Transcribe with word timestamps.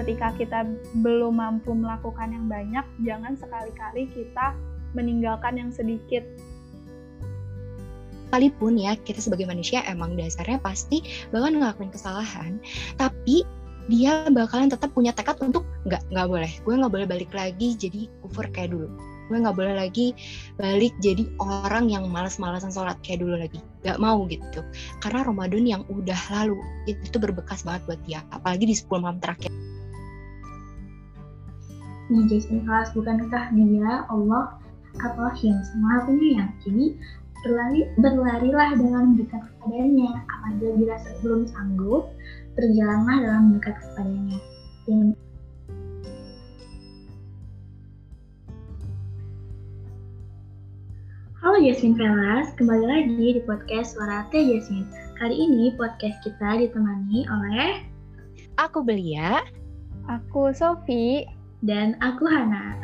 ketika 0.00 0.32
kita 0.40 0.58
belum 1.04 1.36
mampu 1.36 1.76
melakukan 1.76 2.32
yang 2.32 2.48
banyak, 2.48 2.86
jangan 3.04 3.36
sekali-kali 3.36 4.08
kita 4.08 4.56
meninggalkan 4.96 5.60
yang 5.60 5.70
sedikit. 5.70 6.24
Sekalipun 8.30 8.78
ya 8.78 8.96
kita 8.96 9.20
sebagai 9.20 9.44
manusia 9.44 9.84
emang 9.84 10.16
dasarnya 10.16 10.62
pasti 10.62 11.04
bakal 11.28 11.52
ngelakuin 11.52 11.92
kesalahan, 11.92 12.56
tapi 12.96 13.44
dia 13.90 14.30
bakalan 14.30 14.70
tetap 14.70 14.94
punya 14.94 15.10
tekad 15.10 15.36
untuk 15.42 15.66
nggak 15.84 16.00
nggak 16.14 16.26
boleh, 16.30 16.52
gue 16.62 16.74
nggak 16.78 16.92
boleh 16.94 17.06
balik 17.10 17.30
lagi 17.34 17.74
jadi 17.74 18.06
kufur 18.22 18.46
kayak 18.54 18.72
dulu. 18.72 18.88
Gue 19.30 19.38
nggak 19.38 19.58
boleh 19.58 19.74
lagi 19.78 20.14
balik 20.58 20.94
jadi 21.02 21.26
orang 21.38 21.90
yang 21.90 22.06
malas-malasan 22.10 22.70
sholat 22.70 22.98
kayak 23.02 23.22
dulu 23.22 23.34
lagi. 23.38 23.58
Nggak 23.82 23.98
mau 23.98 24.26
gitu. 24.30 24.62
Karena 25.02 25.26
Ramadan 25.26 25.64
yang 25.66 25.82
udah 25.90 26.18
lalu 26.30 26.58
itu, 26.86 26.98
itu 27.02 27.18
berbekas 27.18 27.66
banget 27.66 27.82
buat 27.86 28.00
dia. 28.06 28.22
Apalagi 28.30 28.66
di 28.66 28.74
10 28.74 28.90
malam 28.98 29.18
terakhir 29.22 29.50
Nih 32.10 32.26
Jason 32.26 32.66
kelas 32.66 32.90
bukankah 32.98 33.54
dia 33.54 34.02
Allah 34.10 34.58
atau 34.98 35.30
yang 35.46 35.62
sama 35.62 36.02
penyayang 36.10 36.50
jadi 36.66 36.98
berlari 37.46 37.86
berlarilah 38.02 38.74
dengan 38.74 39.14
mendekat 39.14 39.38
kepadanya. 39.46 40.18
Apabila 40.26 40.74
dirasa 40.74 41.10
belum 41.22 41.46
sanggup 41.46 42.10
berjalanlah 42.58 43.14
dalam 43.22 43.42
mendekat 43.54 43.78
kepadanya. 43.78 44.38
Dan 44.90 45.14
Halo 51.38 51.62
Jasmine 51.62 51.94
Velas, 51.94 52.50
kembali 52.58 52.86
lagi 52.90 53.26
di 53.38 53.40
podcast 53.46 53.94
Suara 53.94 54.26
Teh 54.34 54.50
Jasmine. 54.50 54.90
Kali 55.14 55.46
ini 55.46 55.70
podcast 55.78 56.18
kita 56.26 56.58
ditemani 56.58 57.22
oleh 57.30 57.86
aku 58.58 58.82
Belia, 58.82 59.46
aku 60.10 60.50
Sofi, 60.50 61.38
dan 61.60 61.96
aku 62.00 62.24
Hana. 62.28 62.76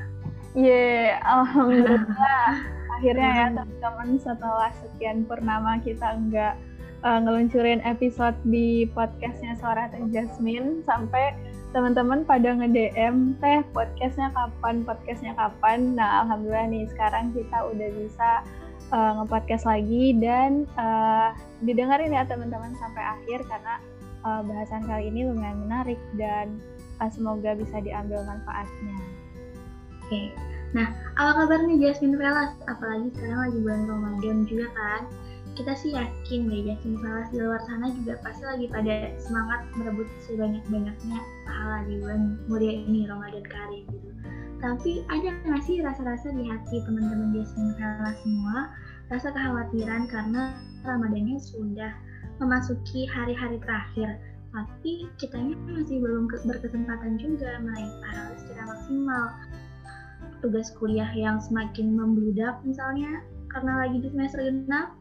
Ye, 0.56 1.12
alhamdulillah. 1.20 2.64
Akhirnya 2.96 3.28
ya 3.28 3.46
teman-teman 3.52 4.16
setelah 4.16 4.72
sekian 4.80 5.28
purnama 5.28 5.76
kita 5.84 6.16
enggak 6.16 6.56
uh, 7.04 7.20
ngeluncurin 7.20 7.84
episode 7.84 8.36
di 8.48 8.88
podcastnya 8.96 9.52
Suara 9.60 9.92
Teh 9.92 10.00
Jasmine 10.08 10.80
sampai 10.88 11.36
teman-teman 11.76 12.24
pada 12.24 12.56
nge-DM 12.56 13.36
teh 13.36 13.60
podcastnya 13.76 14.32
kapan 14.32 14.80
podcastnya 14.80 15.36
kapan 15.36 15.92
nah 15.92 16.24
alhamdulillah 16.24 16.72
nih 16.72 16.88
sekarang 16.88 17.36
kita 17.36 17.58
udah 17.68 17.88
bisa 18.00 18.30
uh, 18.96 19.20
nge-podcast 19.20 19.68
lagi 19.68 20.16
dan 20.16 20.64
uh, 20.80 21.36
didengarin 21.60 22.16
ya 22.16 22.24
teman-teman 22.24 22.72
sampai 22.80 23.04
akhir 23.04 23.44
karena 23.44 23.76
uh, 24.24 24.40
bahasan 24.40 24.88
kali 24.88 25.12
ini 25.12 25.28
lumayan 25.28 25.68
menarik 25.68 26.00
dan 26.16 26.56
uh, 27.00 27.10
semoga 27.10 27.56
bisa 27.56 27.76
diambil 27.82 28.22
manfaatnya. 28.24 28.96
Oke. 30.06 30.08
Okay. 30.08 30.26
nah 30.74 30.90
apa 31.14 31.46
kabar 31.46 31.62
nih 31.62 31.78
Jasmine 31.78 32.18
Velas 32.18 32.52
apalagi 32.66 33.08
sekarang 33.14 33.38
lagi 33.48 33.58
bulan 33.62 33.82
Ramadan 33.86 34.36
juga 34.44 34.66
kan? 34.74 35.02
Kita 35.56 35.72
sih 35.72 35.96
yakin 35.96 36.52
deh 36.52 36.68
Yakin 36.68 37.00
Falas 37.00 37.32
di 37.32 37.40
luar 37.40 37.64
sana 37.64 37.88
juga 37.88 38.20
pasti 38.20 38.44
lagi 38.44 38.66
pada 38.68 39.08
semangat 39.16 39.64
merebut 39.72 40.04
sebanyak-banyaknya 40.28 41.18
pahala 41.48 41.80
di 41.88 41.96
bulan 41.96 42.36
mulia 42.44 42.76
ini 42.84 43.08
Ramadan 43.08 43.46
Karim 43.48 43.88
gitu. 43.88 44.10
Tapi 44.60 45.00
ada 45.08 45.32
nggak 45.48 45.62
sih 45.64 45.80
rasa-rasa 45.80 46.28
di 46.32 46.44
hati 46.44 46.76
teman-teman 46.84 47.32
Jasmine 47.32 47.72
Falas 47.80 48.16
semua? 48.20 48.58
Rasa 49.08 49.32
kekhawatiran 49.32 50.02
karena 50.12 50.58
Ramadannya 50.84 51.38
sudah 51.40 51.92
memasuki 52.36 53.08
hari-hari 53.08 53.56
terakhir 53.64 54.20
tapi 54.54 55.10
kitanya 55.18 55.54
masih 55.68 55.98
belum 56.00 56.30
berkesempatan 56.46 57.18
juga 57.18 57.58
pahala 57.62 58.32
secara 58.38 58.62
maksimal 58.72 59.24
tugas 60.40 60.72
kuliah 60.76 61.10
yang 61.12 61.40
semakin 61.42 61.96
membludak 61.96 62.60
misalnya 62.64 63.24
karena 63.52 63.86
lagi 63.86 63.96
di 64.04 64.08
semester 64.12 64.40
genap 64.44 64.92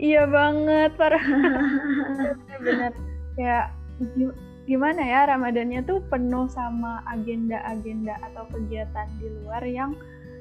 Iya 0.00 0.24
banget, 0.32 0.96
para 0.96 1.20
benar. 2.64 2.92
Ya 3.36 3.68
gimana 4.64 5.02
ya 5.04 5.28
Ramadannya 5.28 5.84
tuh 5.84 6.00
penuh 6.08 6.48
sama 6.48 7.04
agenda-agenda 7.04 8.16
atau 8.32 8.48
kegiatan 8.48 9.04
di 9.20 9.28
luar 9.28 9.60
yang 9.68 9.92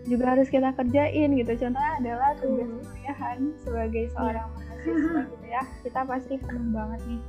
juga 0.08 0.32
harus 0.32 0.48
kita 0.48 0.72
kerjain 0.80 1.36
gitu. 1.36 1.59
Contohnya 1.59 1.92
adalah 2.00 2.32
tugas 2.40 2.72
kuliahan 2.88 3.52
sebagai 3.59 4.08
seorang 4.16 4.48
yeah. 4.48 4.64
mahasiswa 4.64 5.22
gitu 5.28 5.46
ya. 5.52 5.64
Kita 5.84 6.02
pasti 6.08 6.34
penuh 6.40 6.68
banget 6.72 7.02
nih 7.03 7.22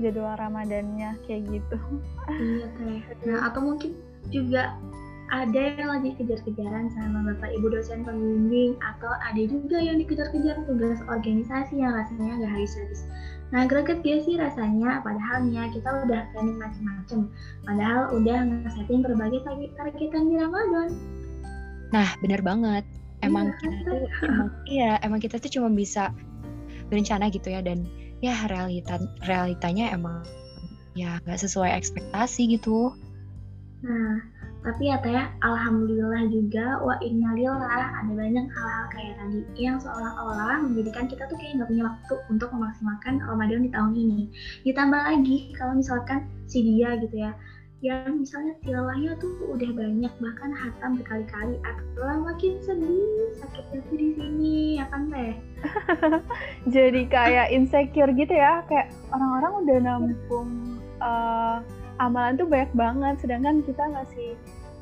jadwal 0.00 0.36
Ramadannya 0.36 1.16
kayak 1.24 1.42
gitu. 1.48 1.78
Iya 2.28 2.66
teh. 2.76 3.00
Nah 3.28 3.48
atau 3.50 3.60
mungkin 3.64 3.96
juga 4.28 4.76
ada 5.26 5.74
yang 5.74 5.90
lagi 5.90 6.14
kejar-kejaran 6.14 6.86
sama 6.94 7.34
bapak 7.34 7.50
ibu 7.58 7.66
dosen 7.66 8.06
pembimbing 8.06 8.78
atau 8.78 9.10
ada 9.26 9.42
juga 9.42 9.82
yang 9.82 9.98
dikejar-kejar 9.98 10.62
tugas 10.70 11.02
organisasi 11.10 11.82
yang 11.82 11.98
rasanya 11.98 12.38
nggak 12.38 12.52
habis-habis. 12.54 13.02
Nah 13.50 13.66
greget 13.66 14.02
dia 14.06 14.22
sih 14.22 14.38
rasanya 14.38 15.02
padahal 15.02 15.46
nih 15.46 15.66
kita 15.74 16.06
udah 16.06 16.20
planning 16.30 16.58
macam-macam 16.58 17.20
padahal 17.66 18.02
udah 18.14 18.38
nge-setting 18.42 19.00
berbagai 19.02 19.40
targetan 19.74 20.30
di 20.30 20.34
Ramadan. 20.38 20.88
Nah 21.90 22.08
benar 22.22 22.42
banget 22.46 22.84
emang 23.24 23.50
iya, 23.50 23.58
kita 23.58 23.76
tuh 23.82 23.98
emang 24.22 24.48
iya 24.66 24.90
emang 25.02 25.20
kita 25.22 25.36
tuh 25.42 25.50
cuma 25.50 25.68
bisa 25.74 26.14
berencana 26.86 27.26
gitu 27.34 27.50
ya 27.50 27.58
dan 27.62 27.82
ya 28.24 28.34
realita 28.48 28.96
realitanya 29.24 29.92
emang 29.92 30.24
ya 30.96 31.20
nggak 31.24 31.40
sesuai 31.40 31.76
ekspektasi 31.76 32.56
gitu. 32.56 32.96
Nah 33.84 34.36
tapi 34.66 34.90
ya 34.90 34.98
teh 34.98 35.14
alhamdulillah 35.46 36.26
juga 36.26 36.82
wa 36.82 36.98
innalillah 36.98 37.86
ada 38.02 38.10
banyak 38.10 38.50
hal-hal 38.50 38.84
kayak 38.90 39.14
tadi 39.14 39.38
yang 39.62 39.78
seolah-olah 39.78 40.58
menjadikan 40.58 41.06
kita 41.06 41.22
tuh 41.30 41.38
kayak 41.38 41.62
nggak 41.62 41.70
punya 41.70 41.84
waktu 41.86 42.14
untuk 42.26 42.50
memaksimalkan 42.50 43.22
Ramadan 43.22 43.62
di 43.62 43.70
tahun 43.70 43.94
ini 43.94 44.20
ditambah 44.66 44.98
lagi 44.98 45.54
kalau 45.54 45.78
misalkan 45.78 46.26
si 46.50 46.66
dia 46.66 46.98
gitu 46.98 47.14
ya 47.14 47.30
yang 47.84 48.24
misalnya 48.24 48.56
tilawahnya 48.64 49.20
tuh 49.20 49.36
udah 49.52 49.70
banyak 49.76 50.12
bahkan 50.16 50.50
hatam 50.56 50.96
berkali-kali. 50.96 51.60
Atau 51.60 52.08
makin 52.24 52.54
sedih 52.64 53.36
sakit 53.36 53.64
hati 53.68 53.94
di 53.94 54.08
sini 54.16 54.56
ya 54.80 54.86
kan 54.88 55.12
teh? 55.12 55.34
Jadi 56.74 57.02
kayak 57.12 57.52
insecure 57.52 58.12
gitu 58.16 58.32
ya 58.32 58.64
kayak 58.64 58.88
orang-orang 59.12 59.52
udah 59.60 59.76
nampung 59.84 60.80
uh, 61.04 61.60
amalan 62.00 62.40
tuh 62.40 62.48
banyak 62.48 62.72
banget. 62.72 63.14
Sedangkan 63.20 63.60
kita 63.60 63.84
masih 63.92 64.32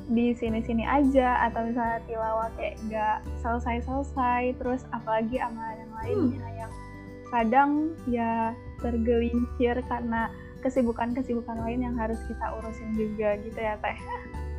di 0.05 0.37
sini-sini 0.37 0.85
aja 0.85 1.49
atau 1.49 1.65
misalnya 1.65 1.97
tilawah 2.05 2.49
kayak 2.53 2.77
nggak 2.85 3.17
selesai-selesai 3.41 4.53
terus 4.61 4.85
apalagi 4.93 5.41
amalan 5.41 5.81
yang 5.81 5.93
lainnya 5.97 6.45
hmm. 6.45 6.59
yang 6.61 6.71
kadang 7.33 7.71
ya 8.05 8.53
tergelincir 8.85 9.81
karena 9.89 10.29
kesibukan-kesibukan 10.65 11.61
lain 11.61 11.85
yang 11.85 11.95
harus 11.95 12.17
kita 12.25 12.45
urusin 12.57 12.89
juga 12.97 13.37
gitu 13.45 13.59
ya 13.61 13.77
teh. 13.79 13.97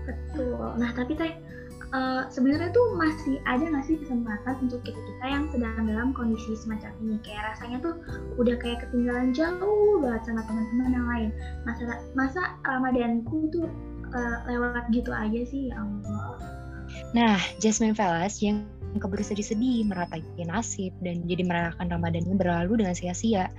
Betul. 0.07 0.79
Nah 0.79 0.95
tapi 0.95 1.19
teh 1.19 1.35
uh, 1.91 2.31
sebenarnya 2.31 2.71
tuh 2.71 2.95
masih 2.95 3.43
ada 3.43 3.67
nggak 3.67 3.85
sih 3.91 3.99
kesempatan 3.99 4.55
untuk 4.63 4.81
kita 4.87 4.97
kita 4.97 5.25
yang 5.27 5.45
sedang 5.51 5.83
dalam 5.91 6.15
kondisi 6.15 6.55
semacam 6.55 6.95
ini? 7.03 7.19
Kayak 7.27 7.43
rasanya 7.55 7.79
tuh 7.83 7.95
udah 8.39 8.55
kayak 8.63 8.87
ketinggalan 8.87 9.35
jauh 9.35 9.99
banget 9.99 10.23
sama 10.31 10.47
teman-teman 10.47 10.91
yang 10.95 11.07
lain. 11.11 11.31
Masa 11.67 11.83
masa 12.15 12.43
ramadanku 12.63 13.51
tuh 13.51 13.67
uh, 14.15 14.39
lewat 14.47 14.87
gitu 14.95 15.11
aja 15.11 15.43
sih? 15.51 15.75
Ya 15.75 15.83
Allah. 15.83 16.39
Nah, 17.13 17.39
Jasmine 17.59 17.99
Velas 17.99 18.39
yang 18.39 18.63
keburu 18.97 19.21
sedih-sedih 19.21 19.85
meratai 19.85 20.25
nasib 20.49 20.93
dan 21.05 21.25
jadi 21.29 21.45
merayakan 21.45 21.93
Ramadannya 21.93 22.35
berlalu 22.37 22.81
dengan 22.81 22.97
sia-sia, 22.97 23.53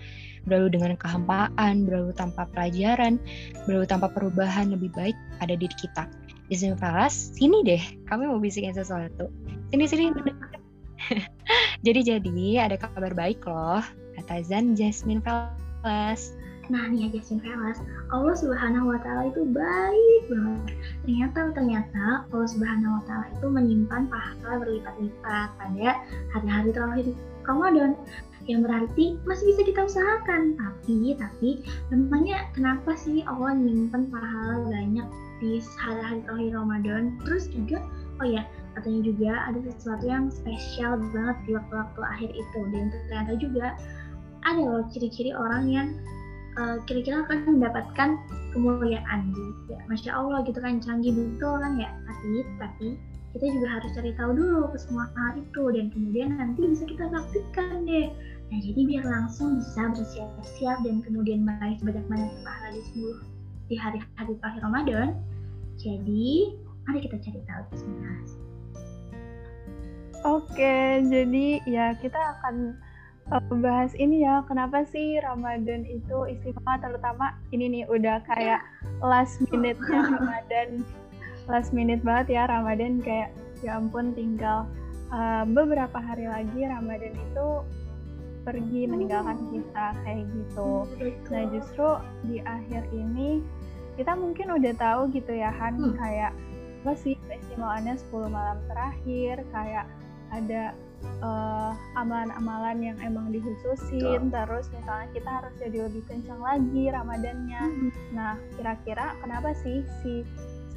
berlalu 0.48 0.80
dengan 0.80 0.96
kehampaan, 0.96 1.84
berlalu 1.84 2.16
tanpa 2.16 2.48
pelajaran, 2.56 3.20
berlalu 3.68 3.86
tanpa 3.86 4.08
perubahan 4.10 4.72
lebih 4.72 4.90
baik 4.96 5.16
pada 5.38 5.54
diri 5.54 5.76
kita. 5.76 6.08
Jasmine 6.48 6.80
Velas, 6.80 7.36
sini 7.36 7.60
deh, 7.68 7.84
kami 8.08 8.24
mau 8.24 8.40
bisikin 8.40 8.72
sesuatu. 8.72 9.28
Sini 9.70 9.84
sini. 9.84 10.16
jadi 11.86 12.18
jadi 12.18 12.48
ada 12.64 12.80
kabar 12.80 13.12
baik 13.12 13.44
loh, 13.44 13.84
kata 14.16 14.48
Zan 14.48 14.72
Jasmine 14.74 15.20
Velas. 15.20 16.32
Nah 16.68 16.84
nih 16.92 17.08
aja 17.08 17.20
sih 17.24 17.40
Velas, 17.40 17.80
Allah 18.12 18.36
Subhanahu 18.36 18.92
Wa 18.92 19.00
Taala 19.00 19.32
itu 19.32 19.44
baik 19.48 20.22
banget. 20.28 20.76
Ternyata 21.08 21.40
ternyata 21.56 22.04
Allah 22.28 22.50
Subhanahu 22.52 23.00
Wa 23.00 23.04
Taala 23.08 23.26
itu 23.32 23.48
menyimpan 23.48 24.04
pahala 24.12 24.54
berlipat-lipat 24.64 25.50
pada 25.56 25.90
hari-hari 26.36 26.70
terakhir 26.76 27.06
Ramadan 27.48 27.96
yang 28.48 28.64
berarti 28.64 29.20
masih 29.28 29.52
bisa 29.54 29.62
kita 29.68 29.84
usahakan. 29.84 30.56
Tapi 30.56 31.20
tapi 31.20 31.50
memangnya 31.92 32.48
kenapa 32.56 32.96
sih 32.96 33.22
Allah 33.28 33.54
menyimpan 33.54 34.08
pahala 34.08 34.64
banyak 34.72 35.08
di 35.44 35.60
hari-hari 35.78 36.24
terakhir 36.24 36.52
Ramadan? 36.56 37.04
Terus 37.28 37.52
juga 37.52 37.84
oh 38.24 38.28
ya 38.28 38.48
katanya 38.74 39.02
juga 39.04 39.32
ada 39.52 39.60
sesuatu 39.76 40.06
yang 40.08 40.32
spesial 40.32 40.98
banget 41.12 41.38
di 41.46 41.52
waktu-waktu 41.60 42.02
akhir 42.02 42.30
itu. 42.34 42.60
Dan 42.72 42.84
ternyata 42.90 43.32
juga 43.38 43.68
ada 44.48 44.62
loh 44.64 44.84
ciri-ciri 44.96 45.36
orang 45.36 45.64
yang 45.68 45.88
uh, 46.56 46.80
kira-kira 46.88 47.28
akan 47.28 47.60
mendapatkan 47.60 48.16
kemuliaan 48.56 49.20
gitu. 49.36 49.76
Ya 49.76 49.84
masya 49.92 50.12
allah 50.16 50.42
gitu 50.48 50.64
kan 50.64 50.80
canggih 50.80 51.12
betul 51.12 51.60
kan 51.60 51.76
ya? 51.76 51.92
Tapi 52.08 52.48
tapi 52.64 52.90
kita 53.36 53.54
juga 53.54 53.68
harus 53.78 53.92
cari 53.94 54.12
tahu 54.18 54.32
dulu 54.34 54.72
ke 54.72 54.78
semua 54.80 55.06
hal 55.20 55.36
itu. 55.36 55.64
Dan 55.76 55.92
kemudian 55.92 56.40
nanti 56.40 56.64
bisa 56.64 56.88
kita 56.88 57.12
praktikkan 57.12 57.84
deh 57.84 58.08
nah 58.48 58.60
jadi 58.64 58.80
biar 58.88 59.04
langsung 59.04 59.60
bisa 59.60 59.92
bersiap-siap 59.92 60.78
dan 60.88 61.04
kemudian 61.04 61.44
meraih 61.44 61.76
sebanyak-banyak 61.84 62.32
pahala 62.48 62.70
di 62.72 62.82
seluruh 62.92 63.20
di 63.68 63.76
hari-hari 63.76 64.34
terakhir 64.40 64.62
Ramadan. 64.64 65.08
Jadi 65.78 66.56
mari 66.88 67.00
kita 67.04 67.20
cari 67.20 67.42
tahu 67.44 67.62
Bismillah 67.76 68.20
Oke, 70.26 71.06
jadi 71.08 71.62
ya 71.70 71.94
kita 72.02 72.18
akan 72.18 72.74
uh, 73.30 73.44
bahas 73.62 73.94
ini 73.96 74.26
ya, 74.26 74.42
kenapa 74.50 74.82
sih 74.90 75.22
Ramadan 75.22 75.86
itu 75.86 76.18
istimewa, 76.26 76.76
terutama 76.82 77.38
ini 77.54 77.70
nih 77.70 77.84
udah 77.86 78.26
kayak 78.26 78.66
last 79.00 79.38
minute-nya 79.48 80.02
Ramadan, 80.18 80.82
last 81.46 81.70
minute 81.70 82.02
banget 82.02 82.34
ya 82.34 82.44
Ramadan 82.50 83.00
kayak 83.00 83.30
ya 83.62 83.78
ampun 83.78 84.12
tinggal 84.18 84.66
uh, 85.14 85.46
beberapa 85.46 86.02
hari 86.02 86.26
lagi 86.26 86.66
Ramadan 86.66 87.14
itu 87.14 87.48
pergi 88.48 88.88
meninggalkan 88.88 89.36
kita 89.52 89.92
kayak 90.08 90.24
gitu. 90.32 90.88
Nah 91.28 91.44
justru 91.52 91.88
di 92.24 92.40
akhir 92.40 92.88
ini 92.96 93.44
kita 94.00 94.16
mungkin 94.16 94.56
udah 94.56 94.74
tahu 94.80 95.12
gitu 95.12 95.36
ya 95.36 95.52
Han 95.52 95.76
hmm. 95.76 96.00
kayak 96.00 96.32
apa 96.88 96.94
sih 96.96 97.20
keistimewaannya 97.28 98.00
10 98.00 98.32
malam 98.32 98.64
terakhir 98.72 99.44
kayak 99.52 99.92
ada 100.32 100.72
uh, 101.20 101.76
amalan-amalan 102.00 102.94
yang 102.94 102.98
emang 103.04 103.30
dikhususin, 103.36 104.32
oh. 104.32 104.32
terus 104.32 104.72
misalnya 104.72 105.08
kita 105.12 105.30
harus 105.30 105.54
jadi 105.60 105.78
lebih 105.90 106.04
kencang 106.08 106.40
lagi 106.40 106.84
Ramadannya. 106.88 107.64
Hmm. 107.64 107.92
Nah, 108.16 108.34
kira-kira 108.56 109.20
kenapa 109.20 109.52
sih 109.60 109.84
si 110.00 110.24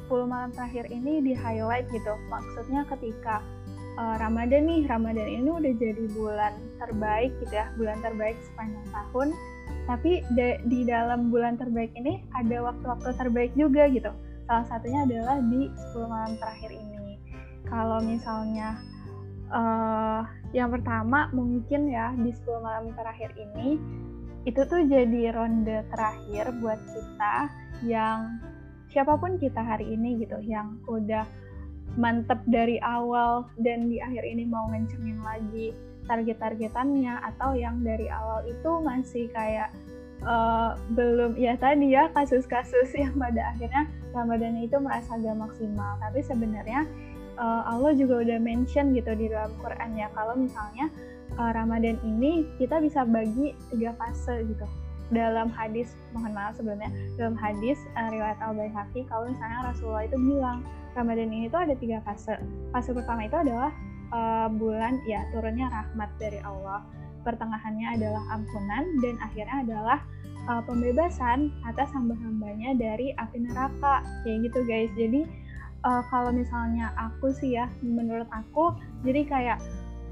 10 0.07 0.27
malam 0.27 0.51
terakhir 0.51 0.91
ini 0.91 1.23
di 1.23 1.31
highlight 1.31 1.87
gitu? 1.95 2.13
Maksudnya 2.27 2.83
ketika 2.91 3.39
uh, 3.97 4.15
Ramadan 4.19 4.67
nih, 4.67 4.87
Ramadan 4.87 5.27
ini 5.27 5.49
udah 5.49 5.73
jadi 5.75 6.05
bulan 6.15 6.53
terbaik 6.77 7.31
gitu 7.43 7.53
ya, 7.55 7.67
bulan 7.75 7.97
terbaik 7.99 8.37
sepanjang 8.51 8.87
tahun. 8.91 9.33
Tapi 9.89 10.21
de 10.37 10.61
di 10.69 10.85
dalam 10.85 11.33
bulan 11.33 11.57
terbaik 11.57 11.91
ini 11.97 12.21
ada 12.37 12.71
waktu-waktu 12.71 13.09
terbaik 13.17 13.51
juga 13.57 13.89
gitu. 13.89 14.11
Salah 14.45 14.65
satunya 14.67 15.03
adalah 15.07 15.41
di 15.41 15.71
10 15.95 16.11
malam 16.11 16.33
terakhir 16.37 16.71
ini. 16.75 17.17
Kalau 17.65 18.03
misalnya 18.03 18.77
uh, 19.51 20.23
yang 20.51 20.71
pertama 20.71 21.31
mungkin 21.31 21.91
ya 21.91 22.11
di 22.15 22.31
10 22.31 22.63
malam 22.63 22.91
terakhir 22.95 23.31
ini 23.39 23.79
itu 24.43 24.61
tuh 24.65 24.81
jadi 24.89 25.37
ronde 25.37 25.85
terakhir 25.93 26.49
buat 26.59 26.81
kita 26.89 27.35
yang 27.85 28.41
siapa 28.89 29.15
pun 29.15 29.37
kita 29.37 29.61
hari 29.61 29.93
ini 29.93 30.25
gitu 30.25 30.41
yang 30.41 30.81
udah 30.89 31.23
mantep 31.99 32.39
dari 32.47 32.79
awal 32.79 33.47
dan 33.59 33.91
di 33.91 33.99
akhir 33.99 34.23
ini 34.23 34.47
mau 34.47 34.67
ngencengin 34.71 35.19
lagi 35.19 35.75
target-targetannya 36.07 37.19
atau 37.35 37.53
yang 37.55 37.83
dari 37.83 38.07
awal 38.07 38.43
itu 38.47 38.71
masih 38.81 39.25
kayak 39.31 39.69
uh, 40.25 40.79
belum 40.95 41.35
ya 41.35 41.55
tadi 41.59 41.93
ya 41.93 42.09
kasus-kasus 42.15 42.89
yang 42.95 43.13
pada 43.15 43.53
akhirnya 43.55 43.87
Ramadan 44.11 44.59
itu 44.59 44.75
merasa 44.79 45.15
gak 45.19 45.37
maksimal. 45.39 45.99
Tapi 45.99 46.19
sebenarnya 46.23 46.87
uh, 47.39 47.63
Allah 47.67 47.93
juga 47.95 48.23
udah 48.23 48.39
mention 48.41 48.91
gitu 48.95 49.11
di 49.15 49.31
dalam 49.31 49.51
Quran 49.59 49.95
ya 49.95 50.07
kalau 50.15 50.35
misalnya 50.35 50.91
uh, 51.39 51.51
Ramadan 51.55 51.99
ini 52.03 52.47
kita 52.59 52.81
bisa 52.83 53.07
bagi 53.07 53.55
tiga 53.71 53.95
fase 53.95 54.43
gitu 54.47 54.65
dalam 55.11 55.51
hadis 55.51 55.93
mohon 56.15 56.31
maaf 56.31 56.55
sebelumnya 56.55 56.87
dalam 57.19 57.35
hadis 57.35 57.77
uh, 57.99 58.09
riwayat 58.09 58.39
al 58.39 58.55
baihaqi 58.55 59.03
kalau 59.11 59.27
misalnya 59.27 59.59
Rasulullah 59.67 60.07
itu 60.07 60.17
bilang 60.17 60.63
Ramadan 60.91 61.31
ini 61.31 61.47
tuh 61.47 61.63
ada 61.63 61.75
tiga 61.79 62.03
fase. 62.03 62.35
Fase 62.75 62.91
pertama 62.91 63.27
itu 63.27 63.37
adalah 63.39 63.71
uh, 64.11 64.47
bulan 64.51 64.99
ya 65.07 65.23
turunnya 65.31 65.71
rahmat 65.71 66.09
dari 66.19 66.39
Allah. 66.43 66.83
Pertengahannya 67.21 68.01
adalah 68.01 68.23
ampunan 68.33 68.83
dan 68.99 69.15
akhirnya 69.21 69.57
adalah 69.63 69.99
uh, 70.51 70.61
pembebasan 70.65 71.53
atas 71.63 71.87
hamba-hambanya 71.95 72.75
dari 72.75 73.15
api 73.15 73.39
neraka. 73.39 74.03
Kayak 74.27 74.51
gitu 74.51 74.59
guys. 74.67 74.91
Jadi 74.99 75.21
uh, 75.87 76.03
kalau 76.11 76.35
misalnya 76.35 76.91
aku 76.97 77.31
sih 77.31 77.55
ya 77.55 77.71
menurut 77.79 78.27
aku 78.31 78.75
jadi 79.05 79.21
kayak 79.25 79.57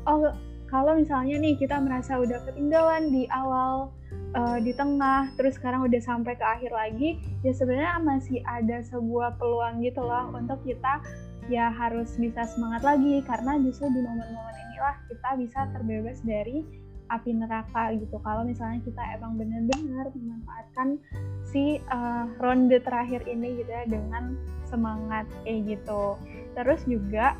oh 0.07 0.31
kalau 0.69 0.95
misalnya 0.95 1.41
nih 1.41 1.57
kita 1.57 1.81
merasa 1.81 2.21
udah 2.21 2.45
ketinggalan 2.45 3.09
di 3.09 3.25
awal 3.33 3.89
uh, 4.35 4.57
di 4.61 4.73
tengah 4.75 5.31
terus 5.37 5.57
sekarang 5.57 5.85
udah 5.85 6.01
sampai 6.01 6.35
ke 6.37 6.45
akhir 6.45 6.71
lagi 6.73 7.17
ya 7.41 7.51
sebenarnya 7.53 8.01
masih 8.01 8.39
ada 8.45 8.81
sebuah 8.85 9.37
peluang 9.39 9.81
gitu 9.85 10.01
loh 10.03 10.29
untuk 10.33 10.61
kita 10.65 11.01
ya 11.49 11.73
harus 11.73 12.13
bisa 12.17 12.45
semangat 12.45 12.85
lagi 12.85 13.25
karena 13.25 13.57
justru 13.61 13.89
di 13.89 14.01
momen-momen 14.05 14.55
inilah 14.69 14.95
kita 15.09 15.29
bisa 15.39 15.59
terbebas 15.73 16.21
dari 16.21 16.61
api 17.09 17.33
neraka 17.33 17.89
gitu 17.97 18.21
kalau 18.21 18.45
misalnya 18.45 18.85
kita 18.85 19.01
emang 19.17 19.33
benar-benar 19.33 20.13
memanfaatkan 20.13 21.01
si 21.49 21.81
uh, 21.89 22.29
ronde 22.37 22.77
terakhir 22.85 23.25
ini 23.25 23.65
gitu 23.65 23.71
ya 23.73 23.83
dengan 23.89 24.37
semangat 24.69 25.25
kayak 25.41 25.77
gitu. 25.77 26.15
Terus 26.53 26.85
juga 26.85 27.33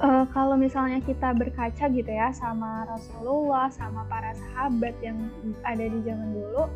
uh, 0.00 0.24
kalau 0.32 0.56
misalnya 0.56 1.00
kita 1.04 1.32
berkaca 1.32 1.88
gitu 1.88 2.10
ya 2.10 2.32
sama 2.32 2.84
Rasulullah, 2.88 3.68
sama 3.72 4.04
para 4.08 4.32
sahabat 4.36 4.96
yang 5.00 5.16
ada 5.64 5.84
di 5.84 5.98
zaman 6.04 6.32
dulu, 6.32 6.68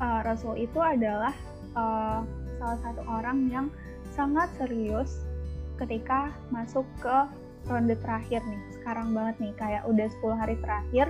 uh, 0.00 0.20
Rasul 0.24 0.64
itu 0.64 0.78
adalah 0.80 1.34
uh, 1.76 2.24
salah 2.56 2.78
satu 2.80 3.02
orang 3.08 3.48
yang 3.50 3.66
sangat 4.12 4.48
serius 4.60 5.24
ketika 5.80 6.32
masuk 6.52 6.84
ke 7.00 7.16
ronde 7.68 7.96
terakhir 8.00 8.44
nih. 8.44 8.60
Sekarang 8.80 9.14
banget 9.16 9.36
nih, 9.40 9.52
kayak 9.56 9.82
udah 9.88 10.08
10 10.20 10.40
hari 10.40 10.56
terakhir, 10.60 11.06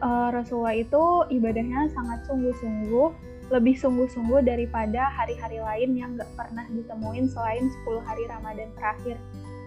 uh, 0.00 0.28
Rasulullah 0.32 0.76
itu 0.76 1.26
ibadahnya 1.28 1.90
sangat 1.92 2.24
sungguh-sungguh 2.28 3.32
lebih 3.50 3.74
sungguh-sungguh 3.74 4.46
daripada 4.46 5.10
hari-hari 5.10 5.58
lain 5.58 5.98
yang 5.98 6.14
gak 6.14 6.30
pernah 6.38 6.62
ditemuin 6.70 7.26
selain 7.26 7.66
10 7.82 7.98
hari 8.06 8.22
Ramadan 8.30 8.70
terakhir 8.78 9.18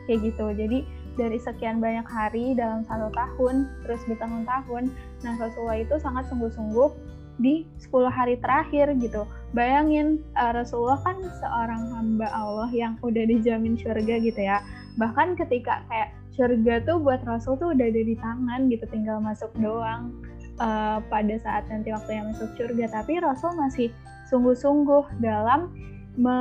kayak 0.07 0.31
gitu 0.31 0.55
jadi 0.55 0.87
dari 1.13 1.37
sekian 1.37 1.77
banyak 1.77 2.05
hari 2.09 2.57
dalam 2.57 2.81
satu 2.85 3.13
tahun 3.13 3.69
terus 3.85 4.01
bertahun-tahun 4.09 4.89
nah 5.21 5.33
Rasulullah 5.37 5.79
itu 5.81 5.95
sangat 6.01 6.25
sungguh-sungguh 6.29 7.13
di 7.41 7.65
10 7.81 8.13
hari 8.13 8.37
terakhir 8.37 8.93
gitu. 9.01 9.25
Bayangin 9.57 10.21
uh, 10.37 10.53
Rasulullah 10.53 11.01
kan 11.01 11.17
seorang 11.41 11.81
hamba 11.93 12.29
Allah 12.29 12.69
yang 12.69 12.97
udah 13.01 13.25
dijamin 13.25 13.73
surga 13.73 14.21
gitu 14.21 14.37
ya. 14.37 14.61
Bahkan 15.01 15.39
ketika 15.41 15.81
kayak 15.89 16.13
surga 16.33 16.85
tuh 16.85 17.01
buat 17.01 17.21
Rasul 17.25 17.57
tuh 17.57 17.73
udah 17.73 17.85
ada 17.89 18.01
di 18.01 18.15
tangan 18.17 18.69
gitu 18.69 18.85
tinggal 18.89 19.21
masuk 19.21 19.49
doang 19.57 20.13
uh, 20.61 21.01
pada 21.09 21.35
saat 21.41 21.65
nanti 21.69 21.89
waktu 21.89 22.21
yang 22.21 22.29
masuk 22.33 22.49
surga. 22.57 23.01
Tapi 23.01 23.21
Rasul 23.21 23.57
masih 23.57 23.89
sungguh-sungguh 24.29 25.21
dalam 25.21 25.73
me 26.17 26.37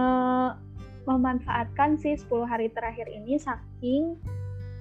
memanfaatkan 1.02 1.98
si 1.98 2.14
10 2.14 2.46
hari 2.46 2.70
terakhir 2.70 3.10
ini 3.10 3.34
saking 3.34 4.14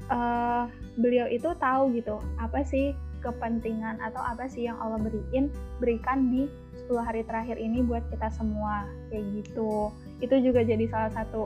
uh, 0.09 0.65
beliau 0.97 1.27
itu 1.29 1.51
tahu 1.59 1.93
gitu 1.93 2.17
apa 2.41 2.65
sih 2.65 2.95
kepentingan 3.21 4.01
atau 4.01 4.19
apa 4.19 4.49
sih 4.49 4.65
yang 4.65 4.81
Allah 4.81 4.97
beriin 4.97 5.53
berikan 5.77 6.33
di 6.33 6.49
10 6.89 6.97
hari 7.05 7.21
terakhir 7.21 7.61
ini 7.61 7.85
buat 7.85 8.01
kita 8.09 8.33
semua 8.33 8.89
kayak 9.13 9.45
gitu. 9.45 9.93
Itu 10.19 10.41
juga 10.41 10.65
jadi 10.65 10.89
salah 10.89 11.13
satu 11.13 11.45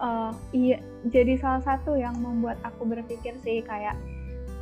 uh, 0.00 0.32
iya 0.56 0.80
jadi 1.12 1.36
salah 1.36 1.62
satu 1.62 1.94
yang 1.94 2.16
membuat 2.18 2.56
aku 2.64 2.88
berpikir 2.88 3.36
sih 3.44 3.60
kayak 3.60 3.94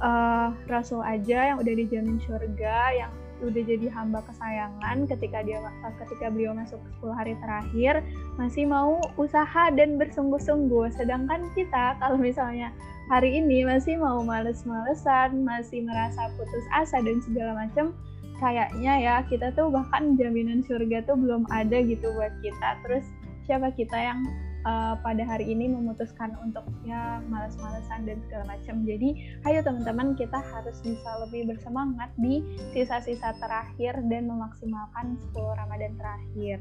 uh, 0.02 0.50
Rasul 0.66 1.00
aja 1.00 1.54
yang 1.54 1.62
udah 1.62 1.74
dijamin 1.78 2.18
surga, 2.26 2.78
yang 2.98 3.12
udah 3.42 3.62
jadi 3.66 3.86
hamba 3.90 4.22
kesayangan 4.24 5.04
ketika 5.10 5.42
dia 5.42 5.58
ketika 6.06 6.30
beliau 6.30 6.54
masuk 6.54 6.78
10 7.02 7.18
hari 7.18 7.34
terakhir 7.42 8.00
masih 8.38 8.64
mau 8.64 9.02
usaha 9.18 9.68
dan 9.74 9.98
bersungguh-sungguh. 9.98 10.94
Sedangkan 10.94 11.50
kita 11.58 11.98
kalau 11.98 12.16
misalnya 12.16 12.70
hari 13.10 13.42
ini 13.42 13.66
masih 13.66 13.98
mau 13.98 14.22
males-malesan 14.22 15.42
masih 15.42 15.82
merasa 15.82 16.30
putus 16.38 16.64
asa 16.70 17.02
dan 17.02 17.18
segala 17.20 17.66
macam 17.66 17.90
kayaknya 18.38 18.94
ya 18.98 19.14
kita 19.26 19.54
tuh 19.54 19.70
bahkan 19.70 20.18
jaminan 20.18 20.62
surga 20.66 21.06
tuh 21.06 21.18
belum 21.18 21.46
ada 21.50 21.82
gitu 21.82 22.10
buat 22.14 22.32
kita. 22.40 22.78
Terus 22.86 23.04
siapa 23.46 23.74
kita 23.74 23.98
yang 23.98 24.22
uh, 24.66 24.94
pada 25.00 25.22
hari 25.26 25.50
ini 25.50 25.70
memutuskan 25.70 26.34
untuk 26.42 26.66
ya 26.86 27.22
males-malesan 27.26 28.06
dan 28.06 28.18
segala 28.26 28.56
macam. 28.56 28.82
Jadi, 28.86 29.38
ayo 29.46 29.60
teman-teman 29.62 30.14
kita 30.18 30.38
harus 30.38 30.78
bisa 30.82 31.10
lebih 31.26 31.54
bersemangat 31.54 32.10
di 32.18 32.42
sisa-sisa 32.74 33.34
terakhir 33.38 33.98
dan 34.10 34.30
memaksimalkan 34.30 35.18
10 35.34 35.60
Ramadan 35.60 35.92
terakhir. 35.98 36.58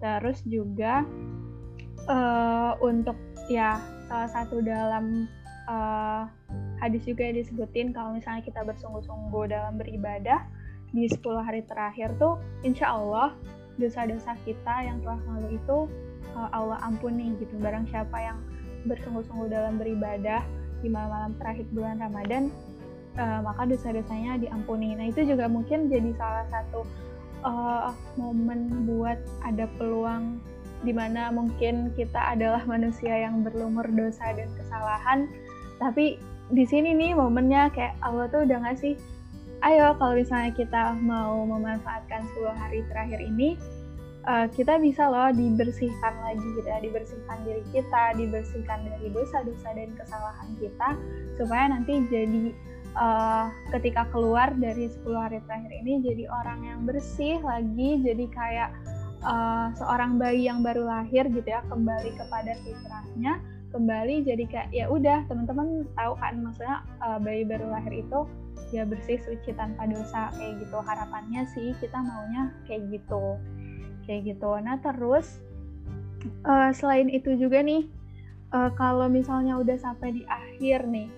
Terus 0.00 0.38
juga 0.44 1.06
uh, 2.08 2.72
untuk 2.84 3.16
ya 3.48 3.80
salah 4.08 4.30
satu 4.32 4.60
dalam 4.64 5.28
uh, 5.68 6.28
hadis 6.80 7.04
juga 7.04 7.28
disebutin 7.32 7.92
kalau 7.92 8.16
misalnya 8.16 8.44
kita 8.44 8.60
bersungguh-sungguh 8.64 9.44
dalam 9.52 9.80
beribadah 9.80 10.44
di 10.94 11.10
10 11.10 11.20
hari 11.42 11.66
terakhir 11.66 12.14
tuh 12.20 12.38
insya 12.62 12.94
Allah 12.94 13.34
dosa-dosa 13.80 14.38
kita 14.46 14.86
yang 14.86 15.02
telah 15.02 15.18
lalu 15.26 15.58
itu 15.58 15.78
Allah 16.52 16.78
ampuni 16.82 17.34
gitu. 17.38 17.56
Barang 17.58 17.86
siapa 17.88 18.16
yang 18.18 18.38
bersungguh-sungguh 18.84 19.48
dalam 19.48 19.80
beribadah 19.80 20.44
di 20.84 20.92
malam-malam 20.92 21.32
terakhir 21.40 21.66
bulan 21.72 21.96
Ramadan, 22.02 22.52
uh, 23.16 23.40
maka 23.40 23.64
dosa-dosanya 23.64 24.36
diampuni. 24.36 24.92
Nah 24.92 25.08
itu 25.08 25.24
juga 25.24 25.48
mungkin 25.48 25.88
jadi 25.88 26.12
salah 26.20 26.44
satu 26.52 26.84
uh, 27.46 27.90
momen 28.20 28.84
buat 28.84 29.16
ada 29.46 29.64
peluang 29.80 30.40
di 30.84 30.92
mana 30.92 31.32
mungkin 31.32 31.96
kita 31.96 32.36
adalah 32.36 32.60
manusia 32.68 33.16
yang 33.16 33.40
berlumur 33.40 33.88
dosa 33.88 34.36
dan 34.36 34.52
kesalahan, 34.52 35.24
tapi 35.80 36.20
di 36.52 36.64
sini 36.68 36.92
nih 36.92 37.16
momennya 37.16 37.72
kayak 37.72 37.96
Allah 38.04 38.28
tuh 38.28 38.44
udah 38.44 38.68
ngasih 38.68 39.00
ayo 39.64 39.96
kalau 39.96 40.12
misalnya 40.12 40.52
kita 40.52 40.92
mau 41.00 41.40
memanfaatkan 41.48 42.28
10 42.36 42.52
hari 42.52 42.84
terakhir 42.92 43.16
ini 43.24 43.56
uh, 44.26 44.46
kita 44.52 44.80
bisa 44.80 45.08
loh 45.08 45.30
dibersihkan 45.32 46.14
lagi 46.24 46.46
gitu 46.56 46.68
ya 46.68 46.80
dibersihkan 46.80 47.38
diri 47.44 47.62
kita 47.70 48.02
dibersihkan 48.16 48.78
dari 48.88 49.08
dosa-dosa 49.12 49.68
dan 49.76 49.90
kesalahan 49.96 50.50
kita 50.58 50.88
supaya 51.36 51.64
nanti 51.70 52.04
jadi 52.08 52.44
uh, 52.96 53.46
ketika 53.76 54.08
keluar 54.10 54.52
dari 54.56 54.88
10 54.88 55.04
hari 55.14 55.38
terakhir 55.44 55.72
ini 55.72 56.00
jadi 56.02 56.24
orang 56.30 56.60
yang 56.64 56.80
bersih 56.88 57.38
lagi 57.44 58.00
jadi 58.00 58.24
kayak 58.32 58.70
uh, 59.24 59.70
seorang 59.76 60.16
bayi 60.16 60.48
yang 60.48 60.64
baru 60.64 60.84
lahir 60.88 61.28
gitu 61.28 61.46
ya 61.46 61.60
kembali 61.68 62.10
kepada 62.16 62.52
fitrahnya 62.64 63.40
kembali 63.74 64.22
jadi 64.22 64.44
kayak 64.46 64.68
ya 64.70 64.86
udah 64.86 65.26
teman-teman 65.26 65.82
tahu 65.98 66.14
kan 66.22 66.38
maksudnya 66.38 66.86
uh, 67.02 67.18
bayi 67.18 67.42
baru 67.42 67.66
lahir 67.74 68.06
itu 68.06 68.22
ya 68.70 68.86
bersih 68.86 69.18
suci 69.22 69.50
tanpa 69.54 69.86
dosa 69.86 70.30
kayak 70.34 70.62
gitu. 70.62 70.78
Harapannya 70.78 71.42
sih 71.54 71.74
kita 71.82 71.98
maunya 71.98 72.54
kayak 72.70 72.86
gitu 72.90 73.38
kayak 74.06 74.36
gitu. 74.36 74.50
Nah 74.60 74.78
terus 74.80 75.40
uh, 76.44 76.70
selain 76.72 77.10
itu 77.10 77.36
juga 77.36 77.60
nih 77.60 77.88
uh, 78.54 78.70
kalau 78.76 79.10
misalnya 79.10 79.58
udah 79.58 79.76
sampai 79.76 80.20
di 80.20 80.22
akhir 80.28 80.86
nih 80.88 81.08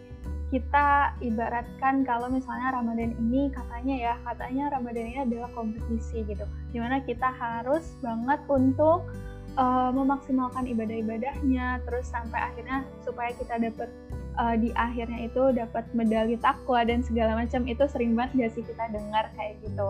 kita 0.47 1.11
ibaratkan 1.27 2.07
kalau 2.07 2.31
misalnya 2.31 2.71
Ramadan 2.71 3.19
ini 3.19 3.51
katanya 3.51 3.95
ya 3.99 4.15
katanya 4.23 4.71
Ramadan 4.79 5.05
ini 5.11 5.19
adalah 5.27 5.51
kompetisi 5.59 6.23
gitu. 6.23 6.47
Di 6.71 6.79
mana 6.79 7.03
kita 7.03 7.35
harus 7.35 7.83
banget 7.99 8.39
untuk 8.47 9.11
uh, 9.59 9.91
memaksimalkan 9.91 10.71
ibadah-ibadahnya 10.71 11.83
terus 11.83 12.07
sampai 12.07 12.39
akhirnya 12.53 12.87
supaya 13.03 13.35
kita 13.35 13.59
dapat 13.59 13.91
uh, 14.39 14.55
di 14.55 14.71
akhirnya 14.79 15.27
itu 15.27 15.43
dapat 15.51 15.85
medali 15.99 16.39
takwa 16.39 16.87
dan 16.87 17.03
segala 17.03 17.35
macam 17.35 17.67
itu 17.67 17.83
sering 17.91 18.15
banget 18.15 18.47
gak 18.47 18.53
sih 18.55 18.65
kita 18.65 18.87
dengar 18.95 19.27
kayak 19.35 19.59
gitu. 19.67 19.89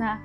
Nah 0.00 0.16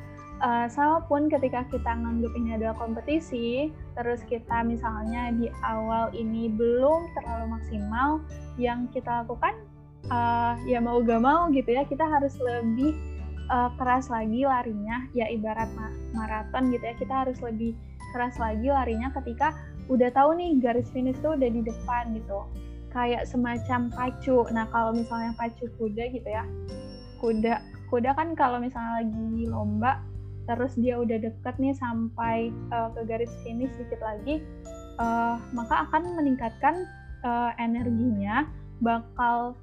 uh, 0.42 0.68
sama 0.72 1.04
pun 1.06 1.28
ketika 1.28 1.64
kita 1.72 1.92
nganggap 1.92 2.32
ini 2.36 2.50
adalah 2.58 2.76
kompetisi 2.76 3.72
terus 3.96 4.24
kita 4.28 4.64
misalnya 4.66 5.32
di 5.36 5.48
awal 5.64 6.12
ini 6.16 6.52
belum 6.52 7.12
terlalu 7.20 7.46
maksimal 7.60 8.10
yang 8.60 8.88
kita 8.92 9.24
lakukan 9.24 9.56
uh, 10.10 10.56
ya 10.66 10.80
mau 10.82 11.00
gak 11.04 11.22
mau 11.22 11.48
gitu 11.52 11.76
ya 11.76 11.84
kita 11.88 12.04
harus 12.04 12.36
lebih 12.42 12.96
uh, 13.52 13.72
keras 13.78 14.10
lagi 14.10 14.44
larinya 14.44 15.06
ya 15.14 15.30
ibarat 15.30 15.70
ma 15.76 15.92
maraton 16.16 16.74
gitu 16.74 16.84
ya 16.84 16.96
kita 16.98 17.14
harus 17.26 17.38
lebih 17.40 17.76
keras 18.16 18.40
lagi 18.40 18.72
larinya 18.72 19.12
ketika 19.22 19.52
udah 19.92 20.10
tahu 20.16 20.34
nih 20.40 20.58
garis 20.58 20.90
finish 20.90 21.20
tuh 21.22 21.38
udah 21.38 21.50
di 21.52 21.62
depan 21.62 22.16
gitu. 22.18 22.48
Kayak 22.90 23.28
semacam 23.28 23.92
pacu. 23.92 24.48
Nah 24.56 24.66
kalau 24.72 24.96
misalnya 24.96 25.36
pacu 25.36 25.68
kuda 25.78 26.10
gitu 26.16 26.26
ya 26.32 26.48
kuda 27.20 27.60
kuda 27.90 28.12
kan 28.14 28.34
kalau 28.36 28.58
misalnya 28.60 29.04
lagi 29.04 29.48
lomba 29.48 30.04
terus 30.46 30.74
dia 30.78 30.98
udah 30.98 31.18
deket 31.18 31.56
nih 31.58 31.74
sampai 31.74 32.54
uh, 32.70 32.90
ke 32.94 33.02
garis 33.10 33.34
finish 33.42 33.74
sedikit 33.78 34.02
lagi 34.06 34.42
uh, 35.02 35.42
maka 35.52 35.90
akan 35.90 36.16
meningkatkan 36.16 36.86
uh, 37.26 37.52
energinya 37.58 38.46
bakal 38.80 39.58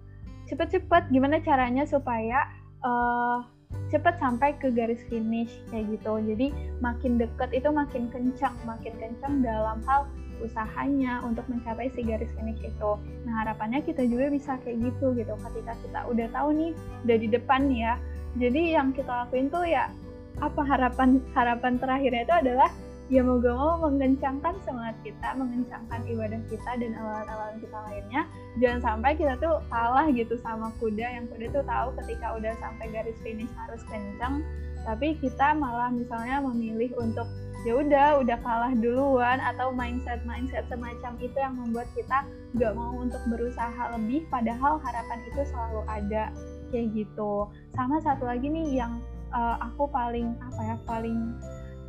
cepet-cepet 0.50 1.08
gimana 1.14 1.38
caranya 1.40 1.86
supaya 1.86 2.50
uh, 2.82 3.46
cepet 3.88 4.14
sampai 4.20 4.56
ke 4.56 4.68
garis 4.72 5.00
finish 5.08 5.52
kayak 5.68 5.88
gitu. 5.96 6.20
Jadi 6.20 6.52
makin 6.80 7.20
deket 7.20 7.50
itu 7.52 7.68
makin 7.72 8.08
kencang, 8.12 8.56
makin 8.64 8.92
kencang 8.96 9.44
dalam 9.44 9.80
hal 9.84 10.08
usahanya 10.42 11.22
untuk 11.22 11.46
mencapai 11.46 11.88
si 11.94 12.02
garis 12.02 12.28
finish 12.34 12.60
itu. 12.60 12.92
Nah 13.28 13.44
harapannya 13.44 13.84
kita 13.84 14.02
juga 14.04 14.32
bisa 14.32 14.58
kayak 14.64 14.92
gitu 14.92 15.14
gitu. 15.16 15.32
Ketika 15.38 15.72
kita 15.84 16.00
udah 16.08 16.26
tahu 16.34 16.48
nih, 16.56 16.72
udah 17.06 17.16
di 17.16 17.28
depan 17.30 17.62
ya. 17.70 17.94
Jadi 18.40 18.74
yang 18.74 18.96
kita 18.96 19.12
lakuin 19.24 19.52
tuh 19.52 19.64
ya 19.68 19.92
apa 20.38 20.60
harapan 20.64 21.20
harapan 21.36 21.76
terakhirnya 21.76 22.22
itu 22.24 22.34
adalah 22.34 22.70
ya 23.12 23.20
mau 23.20 23.36
gak 23.36 23.52
mau 23.52 23.76
mengencangkan 23.76 24.56
semangat 24.64 24.96
kita, 25.04 25.36
mengencangkan 25.36 26.00
ibadah 26.08 26.40
kita 26.48 26.70
dan 26.80 26.96
alat-alat 26.96 27.60
kita 27.60 27.78
lainnya. 27.90 28.22
Jangan 28.56 28.80
sampai 28.80 29.12
kita 29.20 29.36
tuh 29.36 29.60
kalah 29.68 30.08
gitu 30.16 30.34
sama 30.40 30.72
kuda 30.80 31.20
yang 31.20 31.28
kuda 31.28 31.52
tuh 31.52 31.64
tahu 31.68 31.88
ketika 32.00 32.32
udah 32.40 32.56
sampai 32.56 32.88
garis 32.88 33.18
finish 33.20 33.52
harus 33.52 33.84
kencang, 33.84 34.40
tapi 34.88 35.12
kita 35.20 35.52
malah 35.52 35.92
misalnya 35.92 36.40
memilih 36.40 36.88
untuk 36.96 37.28
ya 37.62 37.78
udah 37.78 38.06
udah 38.18 38.38
kalah 38.42 38.74
duluan 38.74 39.38
atau 39.38 39.70
mindset 39.70 40.18
mindset 40.26 40.66
semacam 40.66 41.14
itu 41.22 41.36
yang 41.38 41.54
membuat 41.54 41.86
kita 41.94 42.26
gak 42.58 42.74
mau 42.74 42.90
untuk 42.98 43.22
berusaha 43.30 43.82
lebih 43.94 44.26
padahal 44.34 44.82
harapan 44.82 45.18
itu 45.30 45.46
selalu 45.46 45.80
ada 45.86 46.34
kayak 46.74 46.90
gitu 46.90 47.46
sama 47.76 48.02
satu 48.02 48.26
lagi 48.26 48.50
nih 48.50 48.82
yang 48.82 48.98
uh, 49.32 49.56
aku 49.60 49.88
paling 49.90 50.36
apa 50.38 50.60
ya 50.62 50.76
paling 50.86 51.36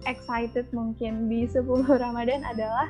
excited 0.09 0.67
mungkin 0.75 1.27
di 1.31 1.47
10 1.47 1.63
Ramadan 2.03 2.43
adalah 2.43 2.87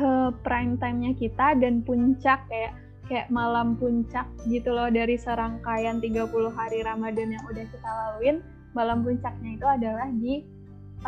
uh, 0.00 0.30
prime 0.44 0.76
time-nya 0.80 1.12
kita 1.16 1.58
dan 1.58 1.84
puncak 1.84 2.44
kayak 2.48 2.76
kayak 3.08 3.32
malam 3.32 3.72
puncak 3.80 4.28
gitu 4.52 4.68
loh 4.68 4.92
dari 4.92 5.16
serangkaian 5.16 5.96
30 5.98 6.28
hari 6.52 6.84
Ramadan 6.84 7.32
yang 7.32 7.44
udah 7.48 7.64
kita 7.64 7.88
laluin 7.88 8.44
malam 8.76 9.00
puncaknya 9.00 9.56
itu 9.56 9.66
adalah 9.66 10.08
di 10.12 10.44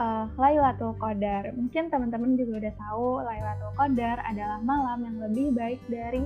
uh, 0.00 0.26
Lailatul 0.40 0.96
Qadar. 0.96 1.52
Mungkin 1.52 1.92
teman-teman 1.92 2.40
juga 2.40 2.66
udah 2.66 2.74
tahu 2.80 3.06
Lailatul 3.20 3.72
Qadar 3.76 4.16
adalah 4.24 4.58
malam 4.64 5.04
yang 5.04 5.16
lebih 5.28 5.52
baik 5.52 5.80
dari 5.92 6.24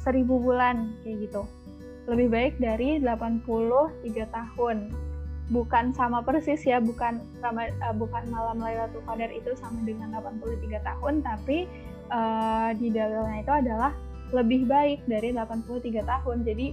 seribu 0.00 0.40
bulan 0.40 0.96
kayak 1.04 1.28
gitu. 1.28 1.44
Lebih 2.08 2.28
baik 2.32 2.54
dari 2.56 2.96
83 2.96 3.44
tahun 4.32 4.76
bukan 5.50 5.90
sama 5.90 6.22
persis 6.22 6.62
ya, 6.62 6.78
bukan 6.78 7.18
sama 7.42 7.66
uh, 7.82 7.94
bukan 7.94 8.22
malam 8.30 8.62
Lailatul 8.62 9.02
Qadar 9.04 9.30
itu 9.34 9.50
sama 9.58 9.82
dengan 9.82 10.14
83 10.14 10.80
tahun, 10.80 11.14
tapi 11.26 11.66
uh, 12.08 12.70
di 12.78 12.88
dalilnya 12.94 13.42
itu 13.42 13.52
adalah 13.52 13.92
lebih 14.30 14.70
baik 14.70 15.02
dari 15.10 15.34
83 15.34 16.06
tahun. 16.06 16.46
Jadi 16.46 16.66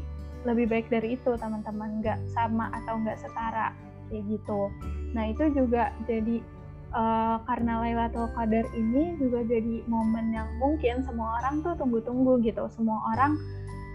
lebih 0.46 0.66
baik 0.70 0.88
dari 0.94 1.18
itu 1.18 1.32
teman-teman, 1.36 2.06
nggak 2.06 2.20
sama 2.32 2.70
atau 2.72 3.02
nggak 3.02 3.18
setara 3.18 3.74
kayak 4.08 4.24
gitu. 4.30 4.70
Nah 5.12 5.28
itu 5.34 5.50
juga 5.52 5.92
jadi 6.06 6.40
uh, 6.94 7.42
karena 7.50 7.82
Lailatul 7.84 8.30
Qadar 8.38 8.66
ini 8.78 9.18
juga 9.20 9.44
jadi 9.44 9.84
momen 9.90 10.32
yang 10.32 10.48
mungkin 10.62 11.04
semua 11.04 11.42
orang 11.42 11.66
tuh 11.66 11.74
tunggu-tunggu 11.76 12.40
gitu. 12.46 12.64
Semua 12.72 13.02
orang 13.16 13.36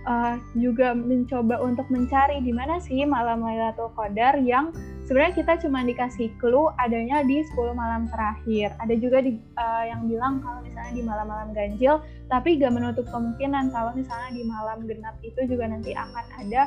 uh, 0.07 0.37
juga 0.59 0.95
mencoba 0.95 1.61
untuk 1.63 1.87
mencari 1.89 2.43
di 2.43 2.53
mana 2.55 2.79
sih 2.83 3.05
malam 3.07 3.43
Lailatul 3.43 3.91
Qadar 3.95 4.39
yang 4.43 4.75
sebenarnya 5.07 5.35
kita 5.45 5.53
cuma 5.67 5.83
dikasih 5.85 6.31
clue 6.39 6.71
adanya 6.81 7.23
di 7.27 7.43
10 7.43 7.75
malam 7.75 8.09
terakhir. 8.09 8.75
Ada 8.81 8.95
juga 8.99 9.19
di, 9.23 9.39
uh, 9.59 9.85
yang 9.87 10.07
bilang 10.09 10.41
kalau 10.41 10.63
misalnya 10.65 10.93
di 10.95 11.03
malam-malam 11.05 11.49
ganjil, 11.53 12.01
tapi 12.31 12.57
gak 12.59 12.73
menutup 12.73 13.07
kemungkinan 13.11 13.71
kalau 13.71 13.93
misalnya 13.93 14.31
di 14.33 14.43
malam 14.47 14.85
genap 14.87 15.17
itu 15.21 15.41
juga 15.47 15.69
nanti 15.69 15.93
akan 15.93 16.25
ada 16.41 16.63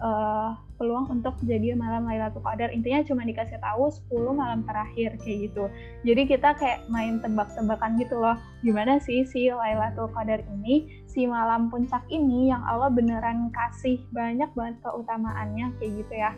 uh, 0.00 0.50
peluang 0.80 1.12
untuk 1.12 1.36
jadi 1.44 1.76
malam 1.76 2.08
Lailatul 2.08 2.40
Qadar. 2.40 2.72
Intinya 2.72 3.04
cuma 3.04 3.22
dikasih 3.22 3.60
tahu 3.60 3.92
10 4.08 4.32
malam 4.32 4.60
terakhir 4.64 5.20
kayak 5.20 5.52
gitu. 5.52 5.64
Jadi 6.08 6.22
kita 6.24 6.56
kayak 6.56 6.88
main 6.88 7.20
tebak-tebakan 7.20 8.00
gitu 8.00 8.16
loh. 8.16 8.36
Gimana 8.64 8.96
sih 9.04 9.28
si 9.28 9.52
Lailatul 9.52 10.08
Qadar 10.16 10.40
ini, 10.48 10.99
si 11.10 11.26
malam 11.26 11.66
puncak 11.66 12.06
ini 12.06 12.54
yang 12.54 12.62
Allah 12.62 12.86
beneran 12.86 13.50
kasih 13.50 13.98
banyak 14.14 14.46
banget 14.54 14.78
keutamaannya 14.86 15.74
kayak 15.82 15.92
gitu 16.06 16.14
ya. 16.14 16.32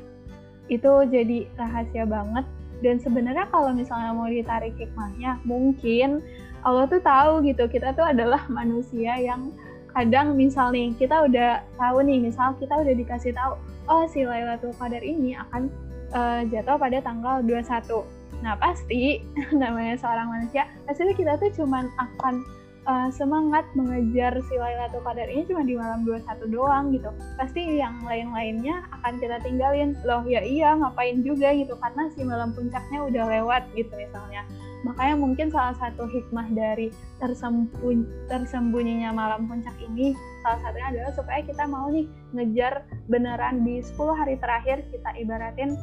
Itu 0.73 1.05
jadi 1.13 1.45
rahasia 1.61 2.09
banget 2.09 2.49
dan 2.81 2.97
sebenarnya 2.99 3.47
kalau 3.53 3.71
misalnya 3.77 4.17
mau 4.17 4.27
ditarik 4.27 4.75
hikmahnya, 4.81 5.39
mungkin 5.45 6.25
Allah 6.65 6.89
tuh 6.89 7.05
tahu 7.05 7.45
gitu, 7.47 7.69
kita 7.69 7.95
tuh 7.95 8.03
adalah 8.03 8.43
manusia 8.51 9.15
yang 9.21 9.53
kadang 9.93 10.35
misal 10.35 10.73
nih 10.73 10.91
kita 10.97 11.29
udah 11.29 11.61
tahu 11.77 12.01
nih 12.03 12.19
misal 12.19 12.57
kita 12.57 12.73
udah 12.81 12.95
dikasih 12.97 13.37
tahu 13.37 13.55
oh 13.93 14.05
si 14.09 14.25
Lailatul 14.25 14.73
Qadar 14.81 15.05
ini 15.05 15.37
akan 15.37 15.69
uh, 16.17 16.41
jatuh 16.49 16.81
pada 16.81 16.99
tanggal 17.05 17.45
21 17.45 18.43
nah 18.43 18.57
pasti 18.59 19.21
namanya 19.63 20.01
seorang 20.01 20.33
manusia 20.33 20.67
pasti 20.89 21.05
kita 21.13 21.37
tuh 21.39 21.53
cuman 21.63 21.93
akan 22.01 22.41
uh, 22.87 23.09
semangat 23.15 23.67
mengejar 23.79 24.35
si 24.47 24.55
Lailatul 24.59 25.03
Qadar 25.07 25.29
ini 25.31 25.47
cuma 25.47 25.63
di 25.63 25.75
malam 25.79 26.03
21 26.07 26.51
doang 26.51 26.85
gitu. 26.91 27.11
Pasti 27.39 27.79
yang 27.79 28.03
lain-lainnya 28.03 28.87
akan 29.01 29.19
kita 29.23 29.39
tinggalin. 29.43 29.95
Loh 30.03 30.23
ya 30.27 30.43
iya 30.43 30.75
ngapain 30.79 31.23
juga 31.23 31.55
gitu 31.55 31.79
karena 31.79 32.11
si 32.15 32.21
malam 32.27 32.51
puncaknya 32.55 32.99
udah 33.07 33.25
lewat 33.39 33.63
gitu 33.79 33.93
misalnya. 33.95 34.43
Makanya 34.83 35.15
mungkin 35.15 35.47
salah 35.55 35.79
satu 35.79 36.11
hikmah 36.11 36.51
dari 36.51 36.91
tersembunyi, 37.23 38.03
tersembunyinya 38.27 39.15
malam 39.15 39.47
puncak 39.47 39.79
ini 39.79 40.11
salah 40.43 40.59
satunya 40.59 40.87
adalah 40.91 41.13
supaya 41.15 41.41
kita 41.47 41.71
mau 41.71 41.87
nih 41.87 42.11
ngejar 42.35 42.83
beneran 43.07 43.63
di 43.63 43.79
10 43.79 43.95
hari 44.11 44.35
terakhir 44.43 44.83
kita 44.91 45.15
ibaratin 45.23 45.79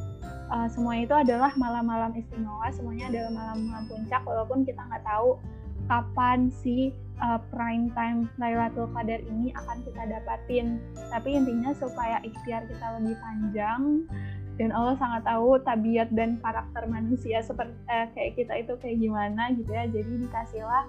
uh, 0.52 0.68
semua 0.68 1.00
itu 1.00 1.16
adalah 1.16 1.54
malam-malam 1.56 2.12
istimewa, 2.18 2.68
semuanya 2.74 3.08
adalah 3.08 3.32
malam-malam 3.32 3.86
puncak 3.88 4.22
walaupun 4.26 4.68
kita 4.68 4.82
nggak 4.84 5.04
tahu 5.06 5.40
kapan 5.90 6.54
si 6.54 6.94
uh, 7.20 7.42
prime 7.50 7.90
time 7.98 8.30
Lailatul 8.38 8.88
Qadar 8.94 9.20
ini 9.26 9.52
akan 9.58 9.78
kita 9.84 10.06
dapatin. 10.06 10.78
Tapi 11.10 11.36
intinya 11.36 11.74
supaya 11.76 12.22
ikhtiar 12.22 12.70
kita 12.70 13.02
lebih 13.02 13.18
panjang 13.20 14.06
dan 14.62 14.76
Allah 14.76 14.96
sangat 15.00 15.24
tahu 15.24 15.58
tabiat 15.64 16.12
dan 16.12 16.36
karakter 16.44 16.84
manusia 16.92 17.40
seperti 17.40 17.74
eh, 17.88 18.12
kayak 18.12 18.32
kita 18.36 18.54
itu 18.60 18.74
kayak 18.78 18.98
gimana 19.02 19.44
gitu 19.58 19.72
ya. 19.74 19.90
Jadi 19.90 20.12
dikasihlah 20.30 20.84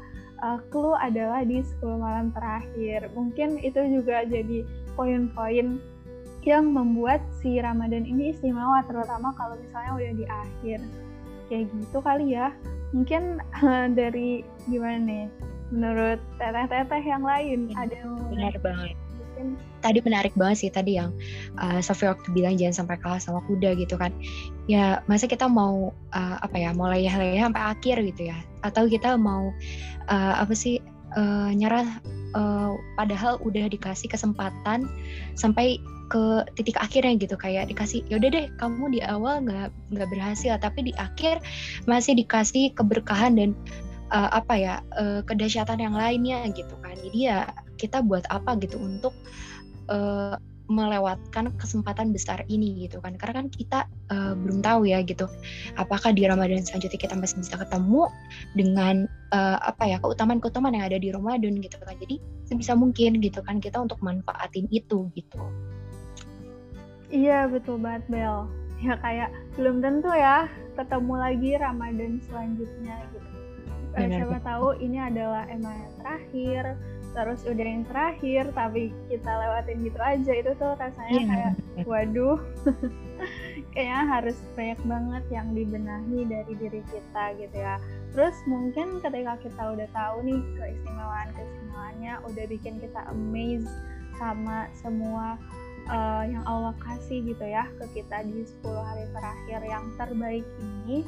uh, 0.44 0.58
clue 0.68 0.94
adalah 0.98 1.46
di 1.46 1.64
10 1.64 1.80
malam 1.96 2.28
terakhir. 2.36 3.08
Mungkin 3.16 3.62
itu 3.64 3.80
juga 3.88 4.28
jadi 4.28 4.68
poin-poin 4.98 5.80
yang 6.40 6.72
membuat 6.72 7.20
si 7.40 7.60
Ramadan 7.60 8.08
ini 8.08 8.32
istimewa 8.32 8.80
terutama 8.88 9.32
kalau 9.38 9.56
misalnya 9.56 9.92
udah 9.96 10.12
di 10.12 10.26
akhir. 10.28 10.78
Kayak 11.46 11.66
gitu 11.74 11.98
kali 12.02 12.38
ya 12.38 12.54
mungkin 12.90 13.38
uh, 13.62 13.86
dari 13.90 14.42
gimana 14.66 14.98
nih? 15.02 15.24
Menurut 15.70 16.18
teteh-teteh 16.42 17.02
yang 17.06 17.22
lain 17.22 17.70
ya, 17.70 17.86
ada 17.86 17.94
yang 17.94 18.12
benar 18.26 18.54
banget. 18.58 18.98
mungkin 19.40 19.54
tadi 19.80 19.98
menarik 20.04 20.34
banget 20.36 20.56
sih 20.66 20.70
tadi 20.70 20.98
yang 20.98 21.14
uh, 21.56 21.78
Sofi 21.80 22.10
waktu 22.10 22.28
bilang 22.34 22.58
jangan 22.58 22.84
sampai 22.84 22.96
kalah 23.00 23.22
sama 23.22 23.40
kuda 23.46 23.78
gitu 23.78 23.94
kan. 23.94 24.10
Ya 24.66 25.00
masa 25.06 25.30
kita 25.30 25.46
mau 25.46 25.94
uh, 26.12 26.36
apa 26.42 26.56
ya 26.58 26.74
mau 26.74 26.90
leyeh-leyeh 26.90 27.40
sampai 27.40 27.62
akhir 27.62 27.96
gitu 28.02 28.34
ya? 28.34 28.38
Atau 28.66 28.90
kita 28.90 29.14
mau 29.14 29.54
uh, 30.10 30.34
apa 30.42 30.52
sih 30.52 30.82
uh, 31.16 31.50
nyerah 31.54 31.86
uh, 32.34 32.74
padahal 32.98 33.38
udah 33.42 33.66
dikasih 33.70 34.10
kesempatan 34.10 34.86
sampai 35.34 35.78
ke 36.10 36.42
titik 36.58 36.74
akhirnya 36.76 37.14
gitu. 37.18 37.38
Kayak 37.38 37.70
dikasih 37.70 38.02
yaudah 38.10 38.30
deh 38.34 38.46
kamu 38.58 38.98
di 38.98 39.00
awal 39.06 39.46
nggak 39.46 39.70
nggak 39.94 40.08
berhasil 40.10 40.58
tapi 40.58 40.90
di 40.90 40.92
akhir 40.98 41.38
masih 41.86 42.18
dikasih 42.18 42.74
keberkahan 42.74 43.38
dan 43.38 43.50
uh, 44.10 44.30
apa 44.34 44.54
ya 44.58 44.74
uh, 44.98 45.22
kedahsyatan 45.22 45.78
yang 45.78 45.94
lainnya 45.94 46.44
gitu 46.50 46.74
kan. 46.82 46.98
Jadi 46.98 47.18
ya 47.30 47.46
kita 47.78 48.02
buat 48.02 48.26
apa 48.28 48.58
gitu 48.60 48.76
untuk 48.76 49.14
melewatkan 50.70 51.50
kesempatan 51.58 52.14
besar 52.14 52.46
ini 52.46 52.86
gitu 52.86 53.02
kan. 53.02 53.18
Karena 53.18 53.42
kan 53.42 53.46
kita 53.50 53.90
uh, 54.14 54.38
belum 54.38 54.62
tahu 54.62 54.86
ya 54.86 55.02
gitu 55.02 55.26
apakah 55.74 56.14
di 56.14 56.24
Ramadan 56.24 56.62
selanjutnya 56.62 56.96
kita 57.02 57.14
masih 57.18 57.42
bisa 57.42 57.58
ketemu 57.58 58.06
dengan 58.54 59.10
uh, 59.34 59.58
apa 59.66 59.90
ya 59.90 59.98
keutamaan-keutamaan 59.98 60.78
yang 60.78 60.86
ada 60.86 60.98
di 61.02 61.10
Ramadan 61.10 61.58
gitu 61.58 61.76
kan. 61.82 61.98
Jadi 61.98 62.22
sebisa 62.46 62.78
mungkin 62.78 63.18
gitu 63.18 63.42
kan 63.42 63.58
kita 63.58 63.82
untuk 63.82 63.98
manfaatin 63.98 64.70
itu 64.70 65.10
gitu. 65.18 65.42
Iya 67.10 67.50
betul 67.50 67.82
banget 67.82 68.06
Bel. 68.06 68.46
Ya 68.80 68.94
kayak 69.02 69.34
belum 69.58 69.82
tentu 69.82 70.08
ya 70.14 70.46
ketemu 70.78 71.14
lagi 71.18 71.50
Ramadan 71.58 72.22
selanjutnya 72.30 72.96
gitu. 73.10 73.28
Eh, 73.98 74.06
Benar, 74.06 74.22
siapa 74.22 74.38
tahu 74.46 74.78
ini 74.78 75.02
adalah 75.02 75.50
emang 75.50 75.74
yang 75.74 75.94
terakhir, 75.98 76.62
terus 77.10 77.40
udah 77.46 77.66
yang 77.66 77.84
terakhir 77.86 78.50
tapi 78.54 78.94
kita 79.10 79.30
lewatin 79.30 79.78
gitu 79.86 80.00
aja. 80.00 80.32
Itu 80.34 80.50
tuh 80.56 80.72
rasanya 80.78 81.20
yeah. 81.20 81.28
kayak 81.28 81.52
waduh. 81.86 82.38
Kayaknya 83.76 84.02
harus 84.08 84.38
banyak 84.56 84.80
banget 84.82 85.24
yang 85.30 85.48
dibenahi 85.54 86.18
dari 86.26 86.52
diri 86.58 86.82
kita 86.90 87.24
gitu 87.38 87.56
ya. 87.56 87.76
Terus 88.10 88.34
mungkin 88.50 88.98
ketika 88.98 89.38
kita 89.38 89.62
udah 89.76 89.88
tahu 89.94 90.16
nih 90.26 90.40
keistimewaan 90.58 91.28
keistimewaannya 91.36 92.14
udah 92.26 92.44
bikin 92.50 92.82
kita 92.82 93.00
amazed 93.12 93.70
sama 94.18 94.66
semua 94.76 95.38
uh, 95.88 96.24
yang 96.26 96.44
Allah 96.44 96.74
kasih 96.82 97.24
gitu 97.24 97.44
ya 97.46 97.64
ke 97.80 98.02
kita 98.02 98.26
di 98.26 98.44
10 98.44 98.66
hari 98.68 99.04
terakhir 99.14 99.60
yang 99.64 99.84
terbaik 99.96 100.46
ini 100.60 101.06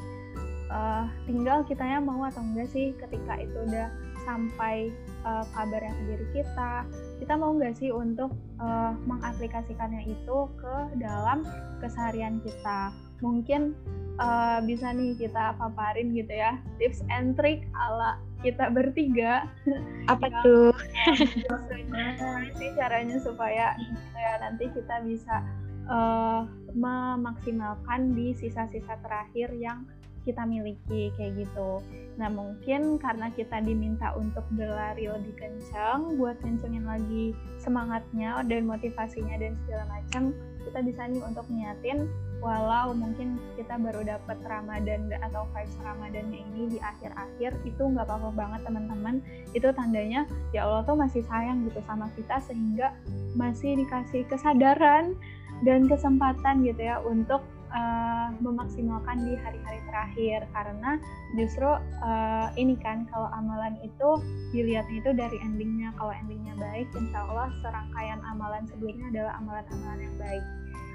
uh, 0.73 1.05
tinggal 1.29 1.61
kitanya 1.67 2.01
mau 2.01 2.25
atau 2.25 2.41
enggak 2.41 2.71
sih 2.73 2.95
ketika 2.97 3.37
itu 3.37 3.57
udah 3.69 3.87
sampai 4.23 4.89
uh, 5.27 5.45
kabar 5.55 5.81
yang 5.83 5.95
ke 5.95 6.03
diri 6.09 6.27
kita 6.41 6.87
kita 7.23 7.39
mau 7.39 7.55
nggak 7.55 7.79
sih 7.79 7.87
untuk 7.87 8.35
uh, 8.59 8.91
mengaplikasikannya 9.07 10.11
itu 10.11 10.37
ke 10.59 10.75
dalam 10.99 11.47
keseharian 11.79 12.43
kita? 12.43 12.91
Mungkin 13.23 13.71
uh, 14.19 14.59
bisa 14.67 14.91
nih 14.91 15.15
kita 15.15 15.55
paparin 15.55 16.11
gitu 16.11 16.35
ya 16.35 16.59
tips 16.83 16.99
and 17.07 17.39
trick 17.39 17.63
ala 17.77 18.19
kita 18.43 18.67
bertiga. 18.75 19.47
Apa 20.11 20.27
tuh? 20.43 20.75
Sih 22.59 22.75
caranya 22.75 23.17
supaya 23.23 23.71
ya 24.19 24.31
nanti 24.43 24.67
kita 24.75 24.99
bisa 25.07 25.39
uh, 25.87 26.43
memaksimalkan 26.75 28.11
di 28.11 28.35
sisa-sisa 28.35 28.99
terakhir 28.99 29.55
yang 29.55 29.87
kita 30.23 30.43
miliki 30.47 31.11
kayak 31.15 31.45
gitu. 31.45 31.79
Nah 32.19 32.27
mungkin 32.31 32.99
karena 32.99 33.29
kita 33.31 33.59
diminta 33.61 34.15
untuk 34.17 34.43
berlari 34.55 35.07
lebih 35.07 35.35
kencang 35.37 36.17
buat 36.19 36.39
kencengin 36.41 36.87
lagi 36.87 37.35
semangatnya 37.61 38.41
dan 38.47 38.65
motivasinya 38.67 39.35
dan 39.39 39.53
segala 39.65 39.85
macam, 39.99 40.23
kita 40.63 40.79
bisa 40.83 41.01
nih 41.11 41.23
untuk 41.23 41.45
niatin 41.51 42.07
walau 42.43 42.91
mungkin 42.91 43.39
kita 43.55 43.79
baru 43.79 44.03
dapat 44.03 44.35
Ramadan 44.43 45.07
atau 45.23 45.47
vibes 45.55 45.79
Ramadannya 45.79 46.43
ini 46.43 46.75
di 46.75 46.77
akhir-akhir 46.83 47.55
itu 47.63 47.79
nggak 47.79 48.03
apa-apa 48.03 48.29
banget 48.35 48.61
teman-teman 48.67 49.23
itu 49.55 49.71
tandanya 49.71 50.27
ya 50.51 50.67
Allah 50.67 50.83
tuh 50.83 50.99
masih 50.99 51.23
sayang 51.23 51.63
gitu 51.63 51.79
sama 51.87 52.11
kita 52.19 52.43
sehingga 52.43 52.91
masih 53.39 53.79
dikasih 53.79 54.27
kesadaran 54.27 55.15
dan 55.63 55.87
kesempatan 55.87 56.67
gitu 56.67 56.83
ya 56.83 56.99
untuk 57.07 57.39
uh, 57.73 58.29
memaksimalkan 58.39 59.25
di 59.25 59.33
hari-hari 59.35 59.81
terakhir. 59.89 60.39
Karena 60.53 61.01
justru 61.35 61.67
uh, 62.05 62.47
ini 62.55 62.77
kan 62.79 63.09
kalau 63.09 63.27
amalan 63.33 63.75
itu 63.81 64.09
dilihatnya 64.53 64.97
itu 65.01 65.11
dari 65.17 65.37
endingnya. 65.41 65.91
Kalau 65.97 66.13
endingnya 66.13 66.53
baik 66.55 66.87
insya 66.95 67.25
Allah 67.27 67.49
serangkaian 67.65 68.21
amalan 68.29 68.63
sebelumnya 68.69 69.09
adalah 69.11 69.33
amalan-amalan 69.41 69.99
yang 69.99 70.15
baik. 70.21 70.43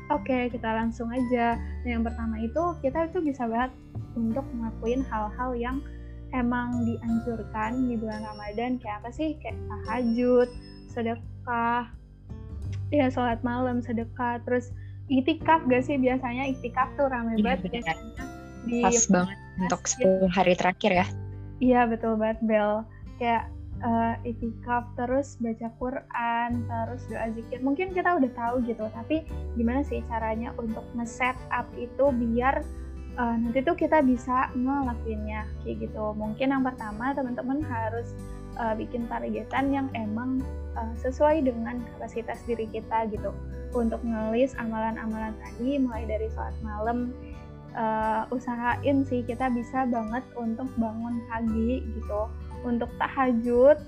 Oke, 0.08 0.48
kita 0.48 0.72
langsung 0.72 1.12
aja. 1.12 1.60
Nah, 1.84 1.88
yang 1.88 2.00
pertama 2.00 2.40
itu 2.40 2.62
kita 2.80 3.12
itu 3.12 3.20
bisa 3.20 3.44
banget 3.44 3.76
untuk 4.16 4.46
ngelakuin 4.56 5.04
hal-hal 5.04 5.52
yang 5.52 5.84
emang 6.32 6.88
dianjurkan 6.88 7.92
di 7.92 8.00
bulan 8.00 8.24
Ramadan. 8.24 8.80
Kayak 8.80 9.04
apa 9.04 9.10
sih? 9.12 9.36
Kayak 9.44 9.60
tahajud, 9.68 10.48
sedekah, 10.88 11.92
ya 12.88 13.12
sholat 13.12 13.44
malam, 13.44 13.84
sedekah, 13.84 14.40
terus 14.48 14.72
itikaf 15.08 15.64
gak 15.66 15.82
sih? 15.84 15.96
Biasanya 15.96 16.44
itikaf 16.52 16.88
tuh 16.94 17.08
rame 17.08 17.36
iya, 17.36 17.44
banget 17.44 17.60
biasanya 17.72 18.24
di 18.68 18.84
pas 18.84 19.00
banget 19.08 19.38
untuk 19.58 19.82
10 19.88 20.36
hari 20.36 20.52
terakhir 20.54 20.92
ya. 20.92 21.06
Iya 21.58 21.80
betul 21.88 22.20
banget 22.20 22.38
Bel. 22.44 22.84
Kayak 23.18 23.50
uh, 23.82 24.14
itikaf 24.22 24.84
terus 24.94 25.40
baca 25.40 25.68
Quran 25.80 26.50
terus 26.68 27.02
doa 27.10 27.26
zikir. 27.34 27.58
Mungkin 27.64 27.96
kita 27.96 28.20
udah 28.20 28.30
tahu 28.36 28.62
gitu 28.68 28.84
tapi 28.92 29.26
gimana 29.56 29.82
sih 29.82 30.04
caranya 30.06 30.54
untuk 30.60 30.84
nge-set 30.94 31.36
up 31.50 31.66
itu 31.74 32.12
biar 32.14 32.62
uh, 33.18 33.34
nanti 33.34 33.64
tuh 33.64 33.74
kita 33.74 34.04
bisa 34.04 34.52
ngelakuinnya 34.54 35.48
kayak 35.64 35.88
gitu. 35.88 36.14
Mungkin 36.14 36.54
yang 36.54 36.62
pertama 36.62 37.16
teman-teman 37.16 37.64
harus 37.66 38.14
uh, 38.60 38.74
bikin 38.78 39.10
targetan 39.10 39.74
yang 39.74 39.88
emang 39.98 40.38
uh, 40.78 40.94
sesuai 41.00 41.42
dengan 41.42 41.82
kapasitas 41.96 42.38
diri 42.46 42.70
kita 42.70 43.10
gitu 43.10 43.34
untuk 43.76 44.00
ngelis 44.04 44.57
amalan-amalan 44.57 45.35
tadi 45.40 45.81
mulai 45.81 46.04
dari 46.09 46.28
sholat 46.33 46.57
malam 46.64 47.12
uh, 47.76 48.24
usahain 48.33 49.04
sih 49.04 49.22
kita 49.24 49.50
bisa 49.52 49.85
banget 49.88 50.24
untuk 50.38 50.68
bangun 50.81 51.20
pagi 51.28 51.85
gitu. 51.85 52.31
Untuk 52.66 52.90
tahajud 52.98 53.78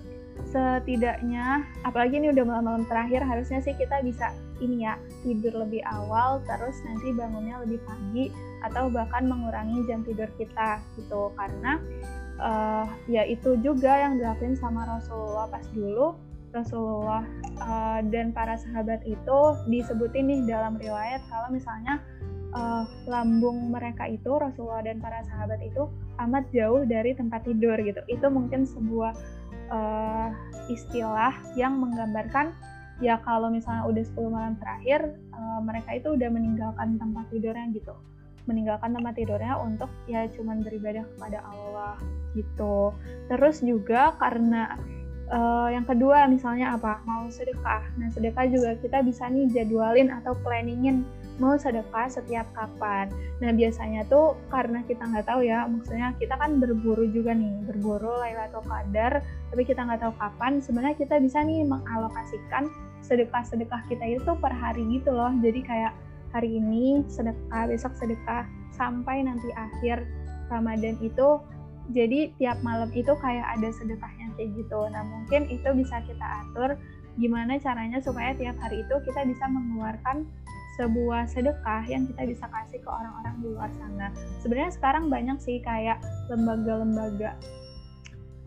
setidaknya 0.40 1.68
apalagi 1.84 2.16
ini 2.16 2.32
udah 2.32 2.44
malam-malam 2.48 2.88
terakhir 2.88 3.20
harusnya 3.20 3.60
sih 3.60 3.76
kita 3.76 4.00
bisa 4.00 4.32
ini 4.64 4.88
ya 4.88 4.96
tidur 5.20 5.66
lebih 5.66 5.84
awal 5.84 6.40
terus 6.48 6.80
nanti 6.86 7.12
bangunnya 7.12 7.60
lebih 7.60 7.80
pagi 7.84 8.32
atau 8.64 8.88
bahkan 8.88 9.28
mengurangi 9.28 9.84
jam 9.88 10.04
tidur 10.06 10.28
kita 10.38 10.80
gitu. 10.96 11.32
Karena 11.34 11.76
uh, 12.40 12.86
ya 13.10 13.26
itu 13.28 13.56
juga 13.60 14.00
yang 14.00 14.16
dilakuin 14.16 14.56
sama 14.56 14.86
Rasulullah 14.88 15.50
pas 15.50 15.64
dulu 15.74 16.29
Rasulullah 16.50 17.22
uh, 17.62 18.00
dan 18.10 18.34
para 18.34 18.58
sahabat 18.58 19.02
itu 19.06 19.38
disebutin 19.70 20.26
nih 20.26 20.40
dalam 20.50 20.74
riwayat 20.78 21.22
kalau 21.30 21.48
misalnya 21.54 22.02
uh, 22.54 22.84
lambung 23.06 23.70
mereka 23.70 24.10
itu 24.10 24.30
Rasulullah 24.34 24.82
dan 24.82 24.98
para 24.98 25.22
sahabat 25.26 25.62
itu 25.62 25.86
amat 26.18 26.44
jauh 26.50 26.82
dari 26.86 27.14
tempat 27.14 27.46
tidur 27.46 27.78
gitu. 27.78 28.02
Itu 28.10 28.26
mungkin 28.28 28.66
sebuah 28.66 29.14
uh, 29.70 30.28
istilah 30.66 31.34
yang 31.54 31.78
menggambarkan 31.78 32.52
ya 33.00 33.16
kalau 33.24 33.48
misalnya 33.48 33.88
udah 33.88 34.04
10 34.04 34.28
malam 34.28 34.54
terakhir 34.60 35.16
uh, 35.32 35.60
mereka 35.64 35.96
itu 35.96 36.14
udah 36.14 36.28
meninggalkan 36.28 37.00
tempat 37.00 37.24
tidurnya 37.32 37.66
gitu 37.72 37.96
meninggalkan 38.44 38.92
tempat 38.92 39.14
tidurnya 39.16 39.56
untuk 39.56 39.88
ya 40.04 40.28
cuman 40.36 40.60
beribadah 40.60 41.04
kepada 41.16 41.40
Allah 41.48 41.96
gitu 42.36 42.92
terus 43.32 43.64
juga 43.64 44.16
karena 44.20 44.76
uh, 45.30 45.68
yang 45.72 45.86
kedua 45.86 46.26
misalnya 46.26 46.76
apa 46.76 47.00
mau 47.06 47.26
sedekah 47.30 47.82
nah 47.96 48.08
sedekah 48.12 48.44
juga 48.50 48.70
kita 48.82 49.00
bisa 49.06 49.30
nih 49.30 49.46
jadwalin 49.50 50.10
atau 50.10 50.34
planningin 50.42 51.06
mau 51.40 51.56
sedekah 51.56 52.06
setiap 52.12 52.44
kapan. 52.52 53.08
Nah 53.40 53.50
biasanya 53.56 54.04
tuh 54.06 54.36
karena 54.52 54.84
kita 54.84 55.08
nggak 55.08 55.24
tahu 55.24 55.40
ya, 55.40 55.64
maksudnya 55.64 56.12
kita 56.20 56.36
kan 56.36 56.60
berburu 56.60 57.08
juga 57.08 57.32
nih, 57.32 57.64
berburu 57.64 58.12
Lailatul 58.20 58.60
Qadar, 58.68 59.24
tapi 59.48 59.62
kita 59.64 59.88
nggak 59.88 60.04
tahu 60.04 60.12
kapan. 60.20 60.60
Sebenarnya 60.60 61.00
kita 61.00 61.16
bisa 61.16 61.40
nih 61.40 61.64
mengalokasikan 61.64 62.68
sedekah-sedekah 63.00 63.88
kita 63.88 64.20
itu 64.20 64.30
per 64.36 64.52
hari 64.52 64.84
gitu 64.92 65.16
loh. 65.16 65.32
Jadi 65.40 65.64
kayak 65.64 65.96
hari 66.36 66.60
ini 66.60 67.02
sedekah, 67.08 67.72
besok 67.72 67.96
sedekah, 67.96 68.44
sampai 68.76 69.24
nanti 69.24 69.48
akhir 69.56 70.04
Ramadan 70.52 71.00
itu 71.00 71.40
jadi 71.90 72.30
tiap 72.38 72.60
malam 72.62 72.92
itu 72.94 73.10
kayak 73.18 73.58
ada 73.58 73.68
sedekahnya 73.74 74.19
kayak 74.40 74.56
gitu. 74.56 74.80
Nah 74.88 75.04
mungkin 75.04 75.52
itu 75.52 75.68
bisa 75.76 76.00
kita 76.08 76.24
atur 76.24 76.80
gimana 77.20 77.60
caranya 77.60 78.00
supaya 78.00 78.32
tiap 78.32 78.56
hari 78.64 78.80
itu 78.80 78.94
kita 79.04 79.28
bisa 79.28 79.44
mengeluarkan 79.44 80.24
sebuah 80.80 81.28
sedekah 81.28 81.84
yang 81.84 82.08
kita 82.08 82.24
bisa 82.24 82.48
kasih 82.48 82.80
ke 82.80 82.88
orang-orang 82.88 83.36
di 83.44 83.46
luar 83.52 83.68
sana. 83.76 84.08
Sebenarnya 84.40 84.72
sekarang 84.72 85.12
banyak 85.12 85.36
sih 85.44 85.60
kayak 85.60 86.00
lembaga-lembaga 86.32 87.36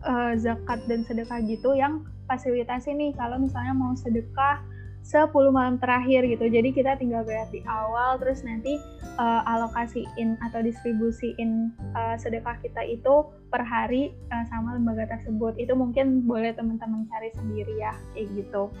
uh, 0.02 0.34
zakat 0.34 0.82
dan 0.90 1.06
sedekah 1.06 1.38
gitu 1.46 1.78
yang 1.78 2.02
fasilitasi 2.26 2.90
nih 2.98 3.14
kalau 3.14 3.38
misalnya 3.38 3.76
mau 3.76 3.94
sedekah 3.94 4.58
10 5.04 5.36
malam 5.52 5.76
terakhir 5.76 6.24
gitu. 6.24 6.48
Jadi 6.48 6.72
kita 6.72 6.96
tinggal 6.96 7.28
bayar 7.28 7.44
di 7.52 7.60
awal 7.68 8.16
terus 8.16 8.40
nanti 8.40 8.80
uh, 9.20 9.44
alokasiin 9.44 10.40
atau 10.40 10.64
distribusiin 10.64 11.68
uh, 11.92 12.16
sedekah 12.16 12.56
kita 12.64 12.80
itu 12.88 13.28
per 13.52 13.60
hari 13.60 14.16
uh, 14.32 14.44
sama 14.48 14.80
lembaga 14.80 15.04
tersebut. 15.12 15.60
Itu 15.60 15.76
mungkin 15.76 16.24
boleh 16.24 16.56
teman-teman 16.56 17.04
cari 17.12 17.28
sendiri 17.36 17.76
ya 17.76 17.92
kayak 18.16 18.32
gitu. 18.32 18.72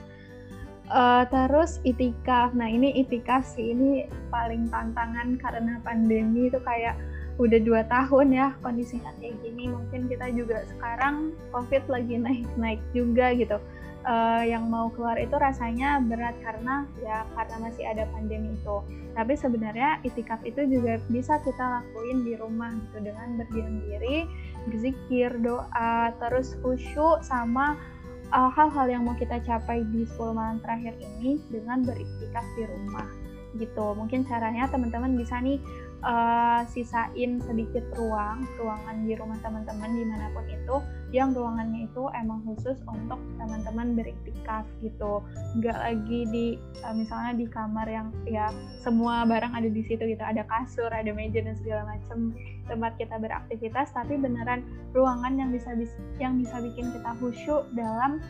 Uh, 0.84 1.24
terus 1.32 1.80
itikaf, 1.84 2.52
nah 2.52 2.68
ini 2.68 2.92
itikaf 3.00 3.40
sih 3.44 3.72
ini 3.72 4.04
paling 4.28 4.68
tantangan 4.68 5.40
karena 5.40 5.80
pandemi 5.80 6.52
itu 6.52 6.60
kayak 6.60 7.00
udah 7.40 7.56
dua 7.64 7.82
tahun 7.88 8.36
ya 8.36 8.52
kondisinya 8.64 9.12
kayak 9.20 9.36
gini. 9.44 9.68
Mungkin 9.68 10.08
kita 10.08 10.28
juga 10.32 10.64
sekarang 10.72 11.36
COVID 11.52 11.88
lagi 11.88 12.16
naik-naik 12.16 12.80
juga 12.96 13.32
gitu. 13.36 13.60
Uh, 14.04 14.44
yang 14.44 14.68
mau 14.68 14.92
keluar 14.92 15.16
itu 15.16 15.32
rasanya 15.32 15.96
berat 16.04 16.36
karena 16.44 16.84
ya 17.00 17.24
karena 17.32 17.56
masih 17.56 17.88
ada 17.88 18.04
pandemi 18.12 18.52
itu. 18.52 18.84
Tapi 19.16 19.32
sebenarnya 19.32 20.04
itikaf 20.04 20.44
itu 20.44 20.60
juga 20.68 21.00
bisa 21.08 21.40
kita 21.40 21.80
lakuin 21.80 22.20
di 22.20 22.36
rumah 22.36 22.76
gitu 22.84 23.00
dengan 23.00 23.40
berdiam 23.40 23.80
diri, 23.80 24.28
berzikir, 24.68 25.32
doa, 25.40 26.12
terus 26.20 26.52
khusyuk 26.60 27.24
sama 27.24 27.80
uh, 28.28 28.50
hal-hal 28.52 28.92
yang 28.92 29.08
mau 29.08 29.16
kita 29.16 29.40
capai 29.40 29.80
di 29.88 30.04
10 30.04 30.36
malam 30.36 30.60
terakhir 30.60 30.92
ini 31.00 31.40
dengan 31.48 31.80
beriktikaf 31.80 32.44
di 32.60 32.68
rumah 32.68 33.08
gitu. 33.56 33.94
Mungkin 33.94 34.26
caranya 34.26 34.66
teman-teman 34.66 35.14
bisa 35.14 35.38
nih 35.38 35.62
uh, 36.04 36.62
sisain 36.68 37.40
sedikit 37.42 37.82
ruang, 37.96 38.44
ruangan 38.60 39.02
di 39.02 39.16
rumah 39.16 39.40
teman-teman 39.40 39.90
di 39.90 40.04
mana 40.04 40.28
pun 40.36 40.44
itu, 40.46 40.76
yang 41.10 41.32
ruangannya 41.32 41.88
itu 41.88 42.06
emang 42.12 42.44
khusus 42.44 42.78
untuk 42.86 43.18
teman-teman 43.40 43.96
beriktikaf 43.96 44.68
gitu. 44.84 45.24
Nggak 45.58 45.78
lagi 45.80 46.20
di 46.28 46.46
uh, 46.84 46.94
misalnya 46.94 47.32
di 47.34 47.46
kamar 47.48 47.88
yang 47.88 48.12
ya 48.28 48.52
semua 48.84 49.24
barang 49.24 49.56
ada 49.56 49.66
di 49.66 49.82
situ 49.88 50.04
gitu, 50.04 50.22
ada 50.22 50.44
kasur, 50.46 50.92
ada 50.92 51.10
meja 51.10 51.40
dan 51.40 51.56
segala 51.58 51.96
macam 51.96 52.36
tempat 52.68 52.92
kita 53.00 53.16
beraktivitas. 53.18 53.90
Tapi 53.96 54.20
beneran 54.20 54.62
ruangan 54.92 55.40
yang 55.40 55.50
bisa 55.50 55.72
yang 56.20 56.38
bisa 56.38 56.60
bikin 56.60 56.92
kita 56.92 57.10
khusyuk 57.18 57.64
dalam 57.74 58.20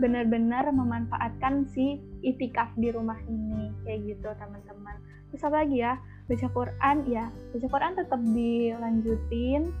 benar-benar 0.00 0.64
memanfaatkan 0.72 1.68
si 1.76 2.00
itikaf 2.24 2.72
di 2.80 2.88
rumah 2.88 3.20
ini. 3.28 3.68
Kayak 3.84 4.16
gitu 4.16 4.28
teman-teman. 4.40 4.96
Terus 5.30 5.46
apa 5.46 5.62
lagi 5.62 5.78
ya 5.78 5.94
baca 6.30 6.46
Quran 6.54 6.96
ya. 7.10 7.26
Baca 7.50 7.66
Quran 7.66 7.92
tetap 7.98 8.20
dilanjutin 8.22 9.74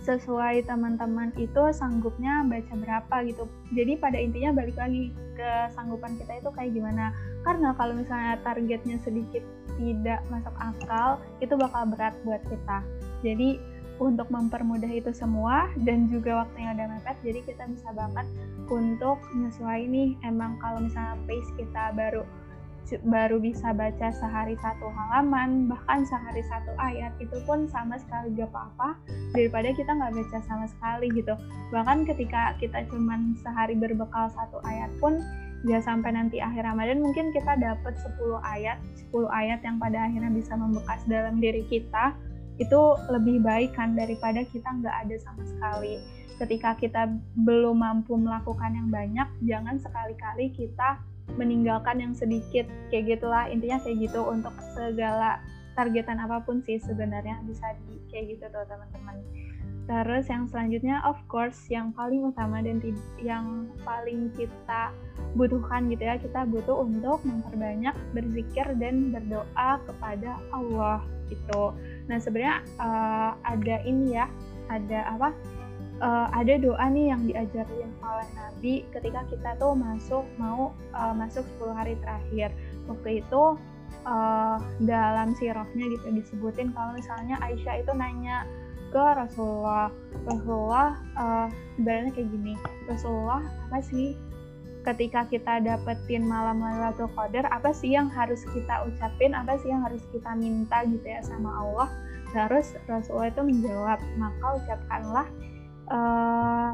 sesuai 0.00 0.64
teman-teman 0.64 1.28
itu 1.36 1.62
sanggupnya 1.72 2.44
baca 2.44 2.72
berapa 2.76 3.16
gitu. 3.28 3.44
Jadi 3.72 3.96
pada 4.00 4.16
intinya 4.16 4.56
balik 4.56 4.76
lagi 4.76 5.12
ke 5.36 5.50
sanggupan 5.72 6.16
kita 6.20 6.40
itu 6.40 6.50
kayak 6.52 6.72
gimana. 6.76 7.16
Karena 7.44 7.72
kalau 7.76 7.96
misalnya 7.96 8.36
targetnya 8.44 8.96
sedikit 9.00 9.44
tidak 9.80 10.20
masuk 10.28 10.52
akal 10.60 11.20
itu 11.40 11.56
bakal 11.56 11.88
berat 11.88 12.12
buat 12.24 12.40
kita. 12.48 12.84
Jadi 13.24 13.60
untuk 14.00 14.32
mempermudah 14.32 14.88
itu 14.88 15.12
semua 15.12 15.68
dan 15.84 16.08
juga 16.08 16.44
waktunya 16.44 16.72
udah 16.72 16.86
mepet, 16.88 17.16
jadi 17.20 17.40
kita 17.44 17.68
bisa 17.68 17.92
banget 17.92 18.24
untuk 18.72 19.20
menyesuaikan 19.36 19.92
nih. 19.92 20.10
Emang 20.24 20.56
kalau 20.56 20.80
misalnya 20.80 21.20
pace 21.28 21.52
kita 21.60 21.92
baru 21.92 22.24
baru 23.06 23.38
bisa 23.38 23.70
baca 23.70 24.10
sehari 24.10 24.58
satu 24.58 24.90
halaman 24.90 25.70
bahkan 25.70 26.02
sehari 26.02 26.42
satu 26.42 26.74
ayat 26.80 27.14
itu 27.22 27.38
pun 27.46 27.70
sama 27.70 27.94
sekali 28.02 28.34
gak 28.34 28.50
apa-apa 28.50 28.98
daripada 29.30 29.70
kita 29.70 29.94
nggak 29.94 30.10
baca 30.10 30.38
sama 30.42 30.66
sekali 30.66 31.06
gitu 31.14 31.38
bahkan 31.70 32.02
ketika 32.02 32.58
kita 32.58 32.82
cuman 32.90 33.38
sehari 33.38 33.78
berbekal 33.78 34.26
satu 34.34 34.58
ayat 34.66 34.90
pun 34.98 35.22
ya 35.62 35.78
sampai 35.78 36.16
nanti 36.16 36.42
akhir 36.42 36.66
Ramadan 36.66 37.04
mungkin 37.04 37.30
kita 37.30 37.54
dapat 37.60 37.94
10 37.94 38.16
ayat 38.42 38.80
10 39.12 39.28
ayat 39.28 39.60
yang 39.62 39.76
pada 39.78 40.08
akhirnya 40.08 40.32
bisa 40.32 40.56
membekas 40.56 41.04
dalam 41.06 41.38
diri 41.38 41.62
kita 41.68 42.16
itu 42.60 42.80
lebih 43.08 43.40
baik 43.40 43.72
kan 43.72 43.96
daripada 43.96 44.44
kita 44.44 44.68
nggak 44.68 44.96
ada 45.08 45.16
sama 45.24 45.42
sekali. 45.48 45.96
Ketika 46.36 46.76
kita 46.76 47.08
belum 47.40 47.80
mampu 47.80 48.16
melakukan 48.20 48.76
yang 48.76 48.88
banyak, 48.92 49.28
jangan 49.48 49.80
sekali-kali 49.80 50.52
kita 50.52 51.00
meninggalkan 51.36 52.02
yang 52.02 52.14
sedikit. 52.16 52.66
Kayak 52.88 53.18
gitulah 53.18 53.46
intinya 53.50 53.78
kayak 53.82 54.10
gitu 54.10 54.20
untuk 54.24 54.54
segala 54.74 55.42
targetan 55.78 56.18
apa 56.18 56.42
pun 56.42 56.60
sih 56.66 56.76
sebenarnya 56.82 57.40
bisa 57.46 57.72
di 57.86 57.96
kayak 58.10 58.36
gitu 58.36 58.44
tuh 58.50 58.64
teman-teman. 58.66 59.16
Terus 59.90 60.30
yang 60.30 60.46
selanjutnya 60.46 61.02
of 61.02 61.18
course 61.26 61.66
yang 61.66 61.90
paling 61.90 62.22
utama 62.22 62.62
dan 62.62 62.78
yang 63.18 63.66
paling 63.82 64.30
kita 64.38 64.94
butuhkan 65.34 65.90
gitu 65.90 66.06
ya, 66.06 66.14
kita 66.18 66.46
butuh 66.46 66.86
untuk 66.86 67.22
memperbanyak 67.26 67.94
berzikir 68.14 68.66
dan 68.78 69.10
berdoa 69.10 69.82
kepada 69.82 70.38
Allah 70.54 71.02
gitu. 71.26 71.74
Nah 72.06 72.18
sebenarnya 72.22 72.62
uh, 72.78 73.32
ada 73.42 73.82
ini 73.82 74.14
ya, 74.14 74.30
ada 74.70 75.10
apa? 75.10 75.34
Uh, 76.00 76.32
ada 76.32 76.56
doa 76.56 76.80
nih 76.88 77.12
yang 77.12 77.28
diajarin 77.28 77.92
oleh 78.00 78.28
Nabi 78.32 78.74
ketika 78.88 79.20
kita 79.28 79.52
tuh 79.60 79.76
masuk 79.76 80.24
mau 80.40 80.72
uh, 80.96 81.12
masuk 81.12 81.44
10 81.60 81.76
hari 81.76 81.94
terakhir. 82.00 82.48
Waktu 82.88 83.20
itu 83.20 83.60
uh, 84.08 84.56
dalam 84.80 85.36
sirahnya 85.36 85.84
gitu 85.92 86.08
disebutin 86.16 86.72
kalau 86.72 86.96
misalnya 86.96 87.36
Aisyah 87.44 87.84
itu 87.84 87.92
nanya 87.92 88.48
ke 88.90 88.98
Rasulullah, 88.98 89.92
Rasulullah 90.24 90.96
uh, 91.20 91.48
ibaratnya 91.76 92.16
kayak 92.16 92.32
gini, 92.32 92.56
Rasulullah 92.88 93.44
apa 93.68 93.78
sih 93.84 94.16
ketika 94.84 95.28
kita 95.28 95.60
dapetin 95.60 96.24
malam 96.24 96.64
Lailatul 96.64 97.12
Qadar 97.12 97.44
apa 97.52 97.70
sih 97.76 97.92
yang 97.92 98.08
harus 98.08 98.40
kita 98.48 98.88
ucapin 98.88 99.36
apa 99.36 99.60
sih 99.60 99.68
yang 99.68 99.84
harus 99.84 100.00
kita 100.08 100.32
minta 100.40 100.80
gitu 100.88 101.04
ya 101.04 101.20
sama 101.20 101.52
Allah 101.52 101.88
terus 102.32 102.72
Rasulullah 102.88 103.28
itu 103.28 103.42
menjawab 103.44 104.00
maka 104.16 104.46
ucapkanlah 104.56 105.28
uh, 105.90 106.72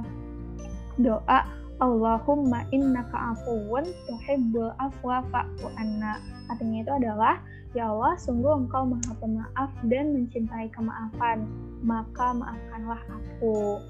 doa 1.01 1.41
Allahumma 1.77 2.65
innaka 2.73 3.37
afuwun 3.37 3.85
tuhibbul 4.09 4.73
afwa 4.81 5.21
fa'fu 5.29 5.69
anna 5.77 6.17
artinya 6.49 6.81
itu 6.81 6.93
adalah 7.05 7.37
ya 7.77 7.93
Allah 7.93 8.17
sungguh 8.17 8.65
engkau 8.65 8.89
maha 8.89 9.13
pemaaf 9.21 9.71
dan 9.85 10.17
mencintai 10.17 10.73
kemaafan 10.73 11.45
maka 11.85 12.33
maafkanlah 12.33 13.01
aku 13.13 13.85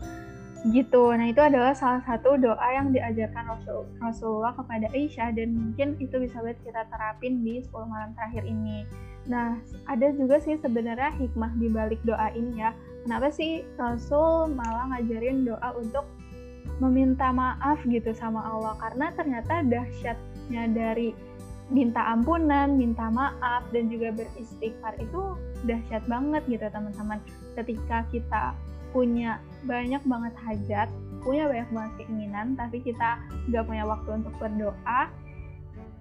gitu. 0.75 1.15
Nah 1.15 1.31
itu 1.31 1.39
adalah 1.39 1.77
salah 1.77 2.03
satu 2.03 2.35
doa 2.41 2.69
yang 2.75 2.91
diajarkan 2.91 3.45
Rasul, 3.55 3.87
Rasulullah 4.03 4.51
kepada 4.57 4.91
Aisyah 4.91 5.31
dan 5.37 5.55
mungkin 5.55 5.95
itu 6.03 6.17
bisa 6.19 6.43
buat 6.43 6.59
kita 6.67 6.91
terapin 6.91 7.47
di 7.47 7.63
10 7.63 7.71
malam 7.87 8.11
terakhir 8.19 8.43
ini. 8.43 8.83
Nah 9.31 9.63
ada 9.87 10.11
juga 10.11 10.43
sih 10.43 10.59
sebenarnya 10.59 11.15
hikmah 11.15 11.55
di 11.61 11.71
balik 11.71 12.01
doa 12.03 12.35
ini 12.35 12.63
ya. 12.67 12.75
Kenapa 13.07 13.31
sih 13.31 13.63
Rasul 13.79 14.51
malah 14.59 14.91
ngajarin 14.91 15.47
doa 15.47 15.79
untuk 15.79 16.11
meminta 16.83 17.31
maaf 17.31 17.79
gitu 17.87 18.11
sama 18.11 18.43
Allah? 18.43 18.75
Karena 18.83 19.15
ternyata 19.15 19.63
dahsyatnya 19.63 20.75
dari 20.75 21.15
minta 21.71 22.03
ampunan, 22.03 22.75
minta 22.75 23.07
maaf 23.07 23.63
dan 23.71 23.87
juga 23.87 24.11
beristighfar 24.11 24.99
itu 24.99 25.39
dahsyat 25.71 26.03
banget 26.11 26.43
gitu 26.51 26.67
teman-teman. 26.67 27.23
Ketika 27.55 28.03
kita 28.11 28.59
punya 28.91 29.39
banyak 29.63 30.03
banget 30.03 30.35
hajat 30.43 30.91
punya 31.23 31.47
banyak 31.51 31.71
banget 31.75 31.93
keinginan 32.03 32.55
tapi 32.55 32.79
kita 32.83 33.19
nggak 33.51 33.67
punya 33.67 33.83
waktu 33.83 34.11
untuk 34.15 34.35
berdoa 34.39 35.11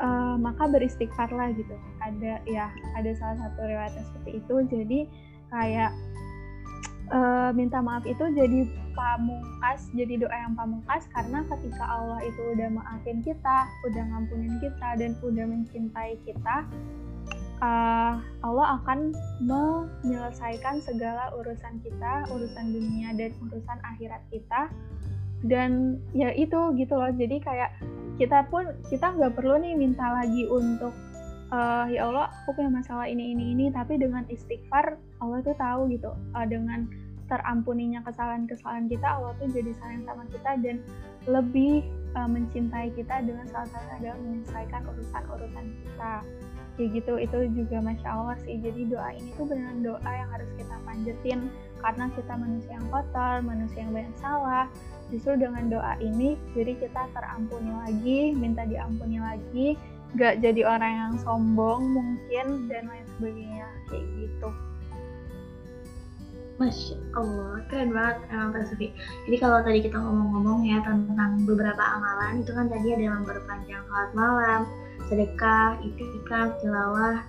uh, 0.01 0.35
maka 0.37 0.63
beristighfar 0.69 1.29
lah 1.29 1.53
gitu. 1.53 1.75
Ada 2.01 2.41
ya 2.49 2.69
ada 2.97 3.11
salah 3.17 3.37
satu 3.45 3.61
riwayat 3.65 3.93
seperti 3.93 4.41
itu. 4.41 4.55
Jadi 4.69 4.99
kayak 5.53 5.93
uh, 7.11 7.49
minta 7.53 7.81
maaf 7.81 8.05
itu 8.07 8.23
jadi 8.33 8.69
pamungkas 8.95 9.91
jadi 9.91 10.23
doa 10.23 10.37
yang 10.47 10.55
pamungkas 10.55 11.05
karena 11.11 11.43
ketika 11.51 11.83
Allah 11.83 12.23
itu 12.23 12.41
udah 12.55 12.69
maafin 12.71 13.19
kita 13.21 13.67
udah 13.85 14.03
ngampunin 14.13 14.55
kita 14.63 14.89
dan 14.95 15.11
udah 15.19 15.45
mencintai 15.45 16.15
kita 16.23 16.63
uh, 17.61 18.19
Allah 18.43 18.67
akan 18.81 19.13
menyelesaikan 19.43 20.81
segala 20.83 21.31
urusan 21.37 21.79
kita 21.83 22.27
urusan 22.31 22.65
dunia 22.73 23.13
dan 23.15 23.31
urusan 23.47 23.79
akhirat 23.95 24.21
kita. 24.31 24.71
Dan 25.45 26.01
ya 26.15 26.33
itu 26.33 26.73
gitu 26.73 26.97
loh 26.97 27.11
jadi 27.13 27.37
kayak 27.37 27.71
kita 28.17 28.47
pun 28.49 28.65
kita 28.89 29.13
nggak 29.13 29.35
perlu 29.37 29.61
nih 29.61 29.77
minta 29.77 30.07
lagi 30.09 30.47
untuk 30.49 30.95
uh, 31.55 31.85
ya 31.87 32.07
Allah 32.07 32.27
aku 32.43 32.59
punya 32.59 32.71
masalah 32.71 33.07
ini 33.07 33.31
ini 33.31 33.55
ini 33.55 33.65
tapi 33.71 33.95
dengan 33.95 34.27
istighfar 34.27 34.99
Allah 35.23 35.39
tuh 35.41 35.55
tahu 35.55 35.87
gitu. 35.91 36.11
Uh, 36.35 36.45
dengan 36.45 36.87
terampuninya 37.25 38.05
kesalahan-kesalahan 38.05 38.85
kita 38.85 39.07
Allah 39.17 39.33
tuh 39.41 39.49
jadi 39.49 39.71
sayang 39.81 40.05
sama 40.05 40.23
kita 40.29 40.51
dan 40.61 40.77
lebih 41.25 41.81
uh, 42.13 42.29
mencintai 42.29 42.93
kita 42.93 43.25
dengan 43.25 43.49
salah 43.49 43.65
satu 43.73 43.89
adalah 43.97 44.17
menyelesaikan 44.21 44.81
urusan-urusan 44.93 45.65
kita. 45.81 46.13
Kayak 46.75 46.89
gitu 47.01 47.13
itu 47.23 47.37
juga 47.63 47.77
masya 47.79 48.09
Allah 48.11 48.37
sih. 48.43 48.59
Jadi 48.59 48.91
doa 48.91 49.09
ini 49.15 49.31
tuh 49.39 49.47
benar 49.47 49.73
doa 49.79 50.11
yang 50.11 50.29
harus 50.29 50.51
kita 50.59 50.75
panjetin. 50.83 51.47
Karena 51.79 52.05
kita 52.17 52.33
manusia 52.35 52.73
yang 52.75 52.87
kotor 52.89 53.35
manusia 53.45 53.79
yang 53.85 53.93
banyak 53.93 54.15
salah 54.17 54.65
justru 55.13 55.37
dengan 55.37 55.69
doa 55.69 55.93
ini 56.01 56.33
jadi 56.57 56.73
kita 56.81 57.13
terampuni 57.13 57.69
lagi 57.69 58.19
minta 58.33 58.65
diampuni 58.65 59.21
lagi 59.21 59.77
gak 60.15 60.39
jadi 60.39 60.61
orang 60.63 60.93
yang 60.95 61.13
sombong 61.21 61.81
mungkin 61.91 62.71
dan 62.71 62.87
lain 62.87 63.05
sebagainya 63.15 63.67
kayak 63.91 64.05
gitu 64.19 64.49
Masya 66.55 66.95
Allah, 67.19 67.67
keren 67.67 67.91
banget 67.91 68.31
emang 68.31 68.55
Sufi. 68.63 68.95
Jadi 69.27 69.37
kalau 69.43 69.59
tadi 69.59 69.83
kita 69.83 69.99
ngomong-ngomong 69.99 70.63
ya 70.63 70.79
tentang 70.87 71.43
beberapa 71.43 71.83
amalan, 71.83 72.47
itu 72.47 72.51
kan 72.55 72.71
tadi 72.71 72.95
ada 72.95 73.11
memperpanjang 73.11 73.83
sholat 73.83 74.11
malam, 74.15 74.63
sedekah, 75.11 75.75
itikaf, 75.83 76.55
tilawah, 76.63 77.19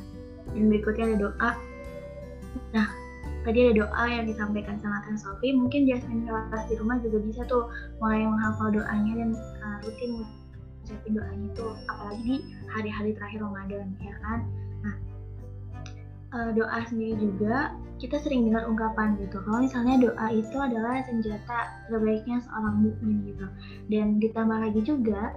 dan 0.54 0.64
berikutnya 0.70 1.04
ada 1.10 1.18
doa. 1.26 1.50
Nah, 2.70 2.86
tadi 3.42 3.66
ada 3.66 3.74
doa 3.82 4.04
yang 4.06 4.30
disampaikan 4.30 4.78
sama 4.78 5.02
Tante 5.02 5.18
Sofi, 5.18 5.50
mungkin 5.50 5.90
Jasmine 5.90 6.30
kelas 6.30 6.64
di 6.70 6.74
rumah 6.78 7.02
juga 7.02 7.18
bisa 7.18 7.42
tuh 7.50 7.66
mulai 7.98 8.22
menghafal 8.22 8.78
doanya 8.78 9.12
dan 9.26 9.30
uh, 9.34 9.76
rutin 9.82 10.22
mengucapin 10.86 11.12
doanya 11.18 11.46
itu, 11.50 11.66
apalagi 11.90 12.34
di 12.46 12.68
hari-hari 12.70 13.10
terakhir 13.18 13.42
Ramadan, 13.42 13.86
ya 13.98 14.14
kan? 14.22 14.40
uh, 16.36 16.50
doa 16.52 16.78
sendiri 16.86 17.16
juga 17.16 17.72
kita 17.96 18.20
sering 18.20 18.44
dengar 18.44 18.68
ungkapan 18.68 19.16
gitu. 19.16 19.40
Kalau 19.40 19.64
misalnya 19.64 20.10
doa 20.10 20.26
itu 20.28 20.56
adalah 20.60 21.00
senjata 21.08 21.58
terbaiknya 21.88 22.44
seorang 22.44 22.76
mukmin 22.84 23.24
gitu. 23.24 23.46
Dan 23.88 24.20
ditambah 24.20 24.58
lagi 24.60 24.80
juga 24.84 25.32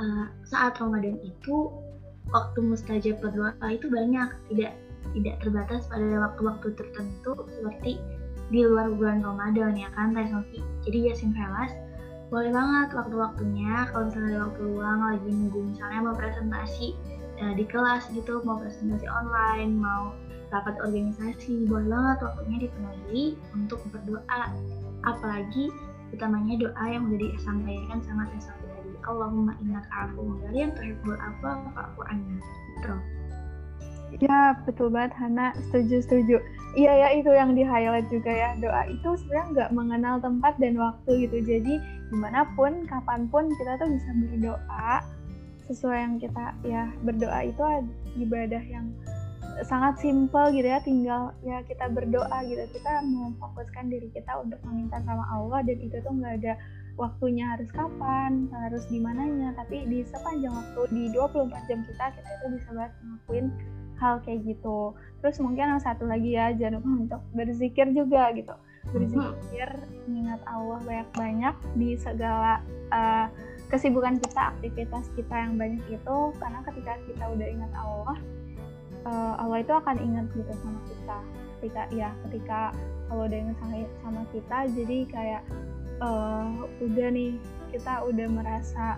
uh, 0.00 0.26
saat 0.48 0.80
Ramadan 0.80 1.20
itu 1.20 1.68
waktu 2.32 2.58
mustajab 2.64 3.20
berdoa 3.20 3.52
itu 3.68 3.92
banyak. 3.92 4.32
Tidak 4.48 4.72
tidak 5.12 5.34
terbatas 5.44 5.90
pada 5.92 6.06
waktu-waktu 6.30 6.72
tertentu 6.78 7.32
seperti 7.52 8.00
di 8.48 8.64
luar 8.64 8.88
bulan 8.96 9.20
Ramadan 9.20 9.76
ya 9.76 9.92
kan? 9.92 10.16
Jadi 10.16 10.98
Yasin 11.12 11.36
Velas 11.36 11.76
boleh 12.30 12.50
banget 12.54 12.88
waktu-waktunya 12.94 13.90
kalau 13.90 14.06
misalnya 14.06 14.30
ada 14.30 14.40
waktu 14.46 14.62
luang 14.62 15.00
lagi 15.02 15.28
nunggu 15.34 15.58
misalnya 15.66 15.98
mau 15.98 16.14
presentasi 16.14 16.94
uh, 17.42 17.52
di 17.58 17.64
kelas 17.66 18.06
gitu 18.14 18.38
mau 18.46 18.54
presentasi 18.62 19.06
online 19.10 19.74
mau 19.74 20.14
rapat 20.50 20.74
organisasi 20.82 21.70
boleh 21.70 21.86
banget 21.86 22.18
waktunya 22.26 22.56
dipenuhi 22.66 23.24
untuk 23.54 23.80
berdoa. 23.94 24.42
Apalagi 25.06 25.70
utamanya 26.10 26.58
doa 26.58 26.84
yang 26.90 27.06
udah 27.06 27.18
disampaikan 27.38 28.02
sama 28.02 28.26
Tessa 28.34 28.52
tadi. 28.58 28.92
Allahumma 29.06 29.54
inna 29.62 29.80
afuwwun 29.94 30.42
yang 30.50 30.74
tuhibbul 30.74 31.16
afwa 31.16 31.64
fa'fu 31.72 32.02
anna 32.10 32.42
gitu 32.76 32.94
Ya 34.18 34.58
betul 34.66 34.90
banget 34.90 35.14
Hana, 35.14 35.54
setuju 35.70 36.02
setuju. 36.02 36.36
Iya 36.74 36.92
ya 37.06 37.08
itu 37.14 37.30
yang 37.30 37.54
di 37.54 37.62
highlight 37.62 38.10
juga 38.10 38.30
ya. 38.30 38.58
Doa 38.58 38.82
itu 38.90 39.08
sebenarnya 39.22 39.46
nggak 39.54 39.70
mengenal 39.70 40.14
tempat 40.18 40.58
dan 40.58 40.74
waktu 40.74 41.30
gitu. 41.30 41.38
Jadi 41.46 41.78
di 42.10 42.16
mana 42.18 42.42
pun, 42.58 42.82
kapan 42.90 43.30
pun 43.30 43.46
kita 43.54 43.78
tuh 43.78 43.86
bisa 43.86 44.10
berdoa 44.18 44.94
sesuai 45.70 45.98
yang 46.02 46.14
kita 46.18 46.50
ya 46.66 46.90
berdoa 47.06 47.46
itu 47.46 47.62
ibadah 48.18 48.58
yang 48.66 48.90
sangat 49.62 50.02
simpel 50.02 50.50
gitu 50.50 50.66
ya. 50.66 50.82
Tinggal 50.82 51.30
ya 51.46 51.62
kita 51.62 51.86
berdoa 51.86 52.38
gitu. 52.50 52.66
Kita 52.74 53.06
memfokuskan 53.06 53.86
diri 53.86 54.10
kita 54.10 54.42
untuk 54.42 54.58
meminta 54.66 54.98
sama 55.06 55.22
Allah 55.30 55.62
dan 55.62 55.78
itu 55.78 56.02
tuh 56.02 56.10
nggak 56.10 56.34
ada 56.42 56.54
waktunya 56.98 57.46
harus 57.54 57.70
kapan 57.70 58.50
harus 58.50 58.82
di 58.90 58.98
mananya. 58.98 59.54
Tapi 59.54 59.86
di 59.86 60.02
sepanjang 60.02 60.50
waktu 60.50 60.82
di 60.90 61.02
24 61.14 61.70
jam 61.70 61.80
kita 61.86 62.04
kita 62.14 62.30
itu 62.42 62.46
bisa 62.58 62.68
banget 62.74 62.92
ngelakuin 63.06 63.46
hal 64.00 64.24
kayak 64.24 64.42
gitu. 64.48 64.96
Terus 65.20 65.36
mungkin 65.38 65.76
yang 65.76 65.82
satu 65.82 66.08
lagi 66.08 66.34
ya 66.34 66.50
jangan 66.56 66.80
lupa 66.80 66.90
untuk 66.96 67.22
berzikir 67.36 67.86
juga 67.92 68.32
gitu. 68.32 68.56
Berzikir 68.90 69.68
mengingat 70.08 70.40
Allah 70.48 70.80
banyak-banyak 70.82 71.54
di 71.76 71.94
segala 72.00 72.64
uh, 72.90 73.28
kesibukan 73.68 74.16
kita 74.18 74.56
aktivitas 74.56 75.12
kita 75.12 75.34
yang 75.36 75.60
banyak 75.60 75.84
itu. 75.92 76.18
Karena 76.40 76.64
ketika 76.64 76.96
kita 77.04 77.24
udah 77.28 77.46
ingat 77.46 77.72
Allah 77.76 78.16
uh, 79.04 79.34
Allah 79.40 79.60
itu 79.60 79.72
akan 79.72 79.96
ingat 80.00 80.26
gitu 80.32 80.52
sama 80.64 80.80
kita. 80.88 81.18
Ketika 81.60 81.82
ya 81.92 82.10
ketika 82.28 82.72
kalau 83.12 83.28
udah 83.28 83.38
ingat 83.38 83.56
sama, 83.60 83.76
sama 84.00 84.22
kita 84.32 84.58
jadi 84.72 84.98
kayak 85.12 85.42
uh, 86.00 86.48
udah 86.80 87.08
nih 87.12 87.36
kita 87.70 88.02
udah 88.08 88.26
merasa 88.32 88.96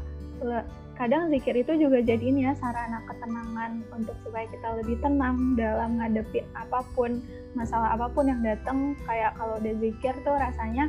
kadang 1.02 1.34
zikir 1.34 1.58
itu 1.58 1.74
juga 1.82 1.98
jadi 1.98 2.22
ini 2.22 2.46
ya 2.46 2.54
sarana 2.54 3.02
ketenangan 3.10 3.82
untuk 3.90 4.14
supaya 4.22 4.46
kita 4.46 4.78
lebih 4.78 5.02
tenang 5.02 5.58
dalam 5.58 5.98
ngadepin 5.98 6.46
apa 6.54 6.86
pun 6.94 7.18
masalah 7.58 7.98
apa 7.98 8.06
pun 8.14 8.30
yang 8.30 8.38
datang 8.38 8.94
kayak 9.02 9.34
kalau 9.34 9.58
udah 9.58 9.74
zikir 9.82 10.14
tuh 10.22 10.38
rasanya 10.38 10.86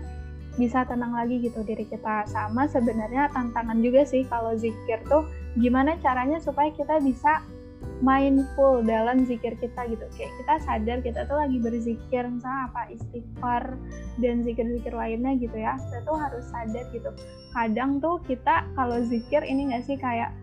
bisa 0.54 0.86
tenang 0.86 1.18
lagi 1.18 1.42
gitu 1.42 1.66
diri 1.66 1.82
kita. 1.90 2.30
Sama 2.30 2.70
sebenarnya 2.70 3.34
tantangan 3.34 3.82
juga 3.82 4.06
sih 4.06 4.22
kalau 4.30 4.54
zikir 4.54 5.02
tuh 5.10 5.26
gimana 5.58 5.98
caranya 5.98 6.38
supaya 6.38 6.70
kita 6.70 7.02
bisa 7.02 7.42
mindful 8.02 8.82
dalam 8.82 9.28
zikir 9.28 9.54
kita 9.60 9.86
gitu. 9.92 10.06
Kayak 10.18 10.34
kita 10.42 10.56
sadar 10.66 10.98
kita 11.04 11.20
tuh 11.30 11.38
lagi 11.38 11.58
berzikir 11.62 12.24
misalnya 12.26 12.72
apa 12.72 12.82
istighfar 12.90 13.78
dan 14.24 14.42
zikir-zikir 14.42 14.94
lainnya 14.96 15.38
gitu 15.38 15.58
ya. 15.60 15.78
Kita 15.78 16.00
tuh 16.08 16.18
harus 16.18 16.46
sadar 16.50 16.86
gitu. 16.90 17.12
Kadang 17.54 18.02
tuh 18.02 18.24
kita 18.26 18.66
kalau 18.74 18.98
zikir 19.06 19.46
ini 19.46 19.76
gak 19.76 19.86
sih 19.86 19.98
kayak 20.00 20.34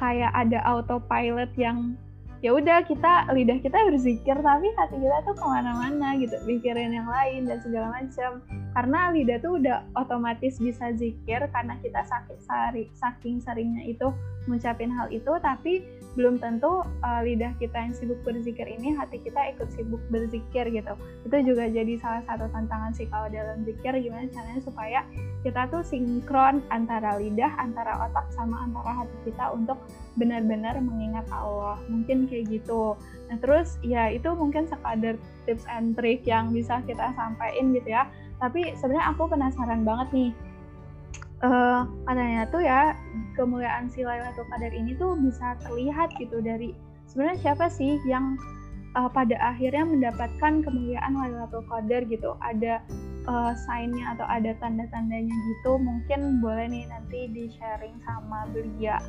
kayak 0.00 0.34
ada 0.34 0.58
autopilot 0.66 1.54
yang 1.54 1.94
ya 2.42 2.50
udah 2.50 2.82
kita 2.82 3.30
lidah 3.30 3.62
kita 3.62 3.78
berzikir 3.86 4.34
tapi 4.34 4.66
hati 4.74 4.98
kita 4.98 5.18
tuh 5.22 5.34
ke 5.38 5.46
mana-mana 5.46 6.18
gitu 6.18 6.34
mikirin 6.42 6.90
yang 6.90 7.06
lain 7.06 7.46
dan 7.46 7.62
segala 7.62 8.02
macam. 8.02 8.42
Karena 8.74 9.14
lidah 9.14 9.38
tuh 9.38 9.62
udah 9.62 9.86
otomatis 9.94 10.58
bisa 10.58 10.90
zikir 10.98 11.46
karena 11.54 11.78
kita 11.78 12.02
sakit 12.02 12.38
sari, 12.42 12.90
saking 12.98 13.38
seringnya 13.38 13.86
itu 13.86 14.10
ngucapin 14.46 14.90
hal 14.90 15.06
itu 15.10 15.32
tapi 15.38 15.86
belum 16.12 16.36
tentu 16.36 16.84
uh, 16.84 17.20
lidah 17.24 17.56
kita 17.56 17.72
yang 17.72 17.94
sibuk 17.96 18.20
berzikir 18.20 18.68
ini 18.68 18.92
hati 18.92 19.16
kita 19.24 19.56
ikut 19.56 19.72
sibuk 19.72 20.00
berzikir 20.12 20.68
gitu. 20.68 20.92
Itu 21.24 21.36
juga 21.40 21.72
jadi 21.72 21.96
salah 21.96 22.20
satu 22.28 22.52
tantangan 22.52 22.92
sih 22.92 23.08
kalau 23.08 23.32
dalam 23.32 23.64
zikir 23.64 23.96
gimana 23.96 24.28
caranya 24.28 24.60
supaya 24.60 25.00
kita 25.40 25.72
tuh 25.72 25.80
sinkron 25.80 26.60
antara 26.68 27.16
lidah 27.16 27.48
antara 27.56 27.96
otak 28.04 28.28
sama 28.36 28.68
antara 28.68 29.04
hati 29.04 29.16
kita 29.32 29.56
untuk 29.56 29.80
benar-benar 30.20 30.76
mengingat 30.84 31.24
Allah. 31.32 31.80
Mungkin 31.88 32.28
kayak 32.28 32.60
gitu. 32.60 32.92
Nah 33.32 33.36
terus 33.40 33.80
ya 33.80 34.12
itu 34.12 34.28
mungkin 34.36 34.68
sekadar 34.68 35.16
tips 35.48 35.64
and 35.72 35.96
trick 35.96 36.28
yang 36.28 36.52
bisa 36.52 36.84
kita 36.84 37.08
sampaikan 37.16 37.72
gitu 37.72 37.88
ya. 37.88 38.04
Tapi 38.36 38.76
sebenarnya 38.76 39.16
aku 39.16 39.32
penasaran 39.32 39.86
banget 39.86 40.08
nih 40.12 40.30
uh, 41.42 41.86
katanya 42.06 42.48
tuh 42.48 42.62
ya 42.62 42.96
kemuliaan 43.34 43.90
si 43.90 44.06
Lailatul 44.06 44.46
Qadar 44.48 44.72
ini 44.72 44.94
tuh 44.96 45.18
bisa 45.18 45.58
terlihat 45.66 46.14
gitu 46.16 46.38
dari 46.40 46.72
sebenarnya 47.10 47.52
siapa 47.52 47.66
sih 47.68 47.98
yang 48.08 48.38
uh, 48.96 49.10
pada 49.10 49.36
akhirnya 49.40 49.84
mendapatkan 49.84 50.62
kemuliaan 50.64 51.12
Lailatul 51.12 51.64
Qadar 51.68 52.06
gitu. 52.08 52.38
Ada 52.40 52.80
uh, 53.28 53.52
sign-nya 53.68 54.16
atau 54.16 54.26
ada 54.28 54.56
tanda-tandanya 54.60 55.32
gitu. 55.32 55.76
Mungkin 55.80 56.40
boleh 56.40 56.68
nih 56.70 56.84
nanti 56.88 57.28
di 57.32 57.44
sharing 57.58 57.96
sama 58.06 58.48
Belia. 58.52 59.00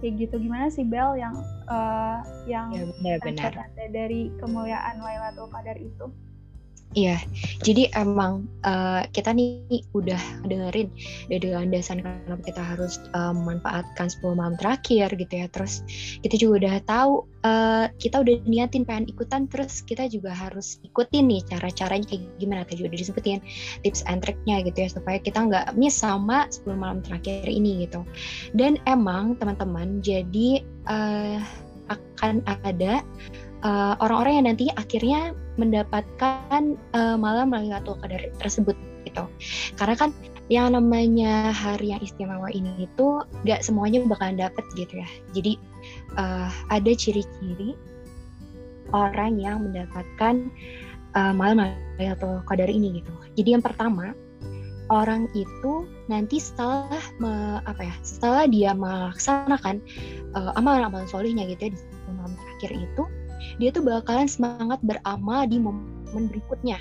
Kayak 0.00 0.28
gitu. 0.28 0.40
Gimana 0.40 0.72
sih 0.72 0.84
Bel 0.88 1.20
yang 1.20 1.36
uh, 1.68 2.24
yang 2.48 2.72
ya, 2.72 2.88
benar, 3.20 3.52
benar. 3.52 3.52
dari 3.92 4.32
kemuliaan 4.40 4.96
Lailatul 5.00 5.52
Qadar 5.52 5.76
itu 5.76 6.08
Iya, 6.90 7.22
jadi 7.62 7.86
emang 7.94 8.50
uh, 8.66 9.06
kita 9.14 9.30
nih 9.30 9.86
udah 9.94 10.18
dengerin 10.42 10.90
dari 11.30 11.48
landasan 11.54 12.02
kenapa 12.02 12.42
kita 12.42 12.58
harus 12.66 12.98
uh, 13.14 13.30
memanfaatkan 13.30 14.10
10 14.10 14.34
malam 14.34 14.58
terakhir 14.58 15.14
gitu 15.14 15.30
ya. 15.30 15.46
Terus 15.54 15.86
kita 16.18 16.34
juga 16.34 16.66
udah 16.66 16.76
tahu 16.90 17.12
uh, 17.46 17.86
kita 18.02 18.26
udah 18.26 18.42
niatin 18.42 18.82
pengen 18.82 19.06
ikutan, 19.06 19.46
terus 19.46 19.86
kita 19.86 20.10
juga 20.10 20.34
harus 20.34 20.82
ikutin 20.82 21.30
nih 21.30 21.46
cara-caranya 21.46 22.10
kayak 22.10 22.26
gimana 22.42 22.66
tadi 22.66 22.82
udah 22.82 22.98
disebutin 22.98 23.38
tips 23.86 24.02
and 24.10 24.26
triknya 24.26 24.58
gitu 24.66 24.82
ya 24.82 24.88
supaya 24.90 25.22
kita 25.22 25.46
nggak 25.46 25.78
miss 25.78 25.94
sama 25.94 26.50
10 26.50 26.74
malam 26.74 26.98
terakhir 27.06 27.46
ini 27.46 27.86
gitu. 27.86 28.02
Dan 28.58 28.82
emang 28.90 29.38
teman-teman 29.38 30.02
jadi 30.02 30.66
uh, 30.90 31.38
akan 31.90 32.42
ada 32.46 33.02
eh, 33.64 33.94
orang-orang 34.00 34.32
yang 34.40 34.46
nanti 34.52 34.66
akhirnya 34.74 35.36
mendapatkan 35.60 36.80
uh, 36.96 37.16
malam 37.20 37.52
Lailatul 37.52 38.00
Qadar 38.00 38.32
tersebut 38.40 38.72
gitu. 39.04 39.24
Karena 39.76 39.92
kan 39.92 40.10
yang 40.48 40.72
namanya 40.72 41.52
hari 41.52 41.92
yang 41.92 42.00
istimewa 42.00 42.48
ini 42.50 42.88
itu 42.88 43.20
gak 43.44 43.60
semuanya 43.60 44.00
bakalan 44.08 44.40
dapet 44.40 44.64
gitu 44.74 45.04
ya. 45.04 45.08
Jadi 45.36 45.60
uh, 46.16 46.48
ada 46.72 46.92
ciri-ciri 46.96 47.76
orang 48.96 49.36
yang 49.36 49.68
mendapatkan 49.68 50.48
uh, 51.14 51.32
malam 51.36 51.76
Lailatul 52.00 52.40
Qadar 52.48 52.72
ini 52.72 53.04
gitu. 53.04 53.12
Jadi 53.36 53.48
yang 53.60 53.62
pertama 53.62 54.16
orang 54.90 55.30
itu 55.38 55.86
nanti 56.10 56.42
setelah 56.42 56.98
me, 57.22 57.62
apa 57.62 57.86
ya 57.86 57.94
setelah 58.02 58.44
dia 58.50 58.74
melaksanakan 58.74 59.78
uh, 60.34 60.50
amalan-amalan 60.58 61.06
solihnya 61.06 61.46
gitu 61.46 61.70
ya 61.70 61.72
di 61.78 61.80
malam 62.10 62.34
terakhir 62.34 62.70
itu 62.74 63.02
dia 63.58 63.70
tuh 63.72 63.84
bakalan 63.84 64.28
semangat 64.28 64.80
beramal 64.84 65.46
di 65.48 65.58
momen 65.58 66.28
berikutnya 66.28 66.80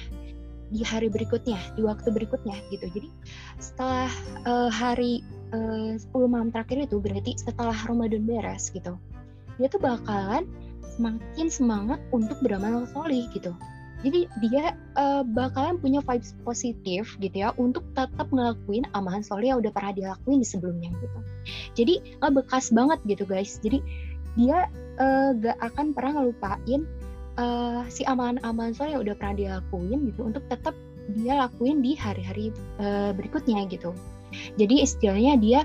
di 0.69 0.85
hari 0.85 1.09
berikutnya, 1.09 1.57
di 1.73 1.81
waktu 1.81 2.13
berikutnya 2.13 2.53
gitu. 2.69 2.85
Jadi 2.93 3.09
setelah 3.57 4.09
uh, 4.45 4.69
hari 4.69 5.25
eh, 5.53 5.97
uh, 5.97 6.13
10 6.13 6.29
malam 6.29 6.53
terakhir 6.53 6.85
itu 6.85 7.01
berarti 7.01 7.33
setelah 7.41 7.73
Ramadan 7.89 8.21
beres 8.25 8.69
gitu. 8.69 8.93
Dia 9.57 9.67
tuh 9.67 9.81
bakalan 9.81 10.45
semakin 10.95 11.47
semangat 11.49 11.99
untuk 12.13 12.37
beramal 12.45 12.85
solih 12.93 13.25
gitu. 13.33 13.51
Jadi 13.99 14.31
dia 14.39 14.77
uh, 14.95 15.27
bakalan 15.27 15.75
punya 15.75 15.99
vibes 16.05 16.31
positif 16.47 17.19
gitu 17.19 17.35
ya 17.35 17.51
untuk 17.59 17.83
tetap 17.97 18.31
ngelakuin 18.31 18.87
amalan 18.95 19.19
soleh 19.19 19.51
yang 19.51 19.59
udah 19.59 19.73
pernah 19.75 19.91
dilakuin 19.91 20.39
di 20.39 20.47
sebelumnya 20.47 20.93
gitu. 21.03 21.19
Jadi 21.75 21.93
bekas 22.31 22.71
banget 22.71 23.01
gitu 23.03 23.27
guys. 23.27 23.59
Jadi 23.59 23.83
dia 24.39 24.71
uh, 24.99 25.35
gak 25.39 25.57
akan 25.63 25.95
pernah 25.95 26.21
ngelupain 26.21 26.81
uh, 27.39 27.81
si 27.87 28.03
amalan-amalan 28.05 28.75
soal 28.75 28.93
yang 28.93 29.01
udah 29.01 29.15
pernah 29.15 29.35
dia 29.35 29.49
lakuin 29.59 29.99
gitu 30.11 30.21
untuk 30.27 30.43
tetap 30.51 30.75
dia 31.17 31.33
lakuin 31.41 31.81
di 31.81 31.97
hari-hari 31.97 32.53
uh, 32.77 33.15
berikutnya 33.17 33.65
gitu. 33.65 33.95
Jadi 34.61 34.85
istilahnya 34.85 35.33
dia 35.41 35.59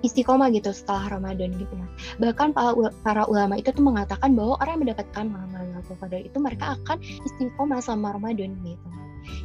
istiqomah 0.00 0.48
gitu 0.50 0.72
setelah 0.72 1.20
Ramadan 1.20 1.54
gitu 1.54 1.70
ya. 1.76 1.86
Bahkan 2.18 2.56
para, 3.04 3.22
ulama 3.28 3.60
itu 3.60 3.70
tuh 3.70 3.84
mengatakan 3.84 4.32
bahwa 4.32 4.56
orang 4.58 4.80
yang 4.80 4.82
mendapatkan 4.88 5.24
Lailatul 5.54 5.96
Qadar 6.00 6.20
itu 6.24 6.38
mereka 6.40 6.74
akan 6.80 6.98
istiqomah 6.98 7.78
selama 7.84 8.16
Ramadan 8.16 8.56
gitu. 8.64 8.88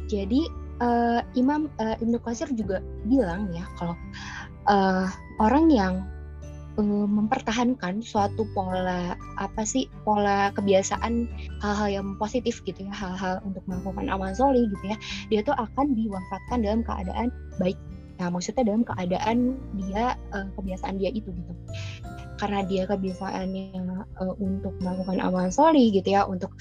Jadi 0.08 0.48
uh, 0.80 1.20
Imam 1.36 1.68
uh, 1.78 1.96
Ibnu 2.00 2.18
Qasir 2.24 2.48
juga 2.56 2.80
bilang 3.04 3.52
ya 3.52 3.68
kalau 3.76 3.94
uh, 4.66 5.06
orang 5.38 5.68
yang 5.68 5.94
uh, 6.78 7.06
mempertahankan 7.08 8.00
suatu 8.04 8.46
pola 8.52 9.16
apa 9.40 9.62
sih 9.64 9.88
pola 10.04 10.52
kebiasaan 10.54 11.28
hal-hal 11.60 11.88
yang 11.88 12.08
positif 12.20 12.60
gitu 12.64 12.86
ya 12.86 12.94
hal-hal 12.94 13.40
untuk 13.44 13.64
melakukan 13.68 14.06
amal 14.08 14.30
zoli 14.32 14.68
gitu 14.68 14.84
ya 14.92 14.96
dia 15.32 15.40
tuh 15.42 15.56
akan 15.56 15.96
diwafatkan 15.96 16.58
dalam 16.62 16.80
keadaan 16.84 17.28
baik 17.58 17.76
Nah, 18.16 18.28
maksudnya 18.32 18.64
dalam 18.64 18.82
keadaan 18.82 19.60
dia 19.76 20.16
uh, 20.32 20.48
kebiasaan 20.56 20.96
dia 20.96 21.12
itu 21.12 21.28
gitu. 21.32 21.52
Karena 22.36 22.68
dia 22.68 22.84
kebiasaannya 22.84 23.80
uh, 24.20 24.34
untuk 24.36 24.76
melakukan 24.84 25.24
amal 25.24 25.48
soli 25.48 25.88
gitu 25.88 26.12
ya 26.12 26.28
untuk 26.28 26.52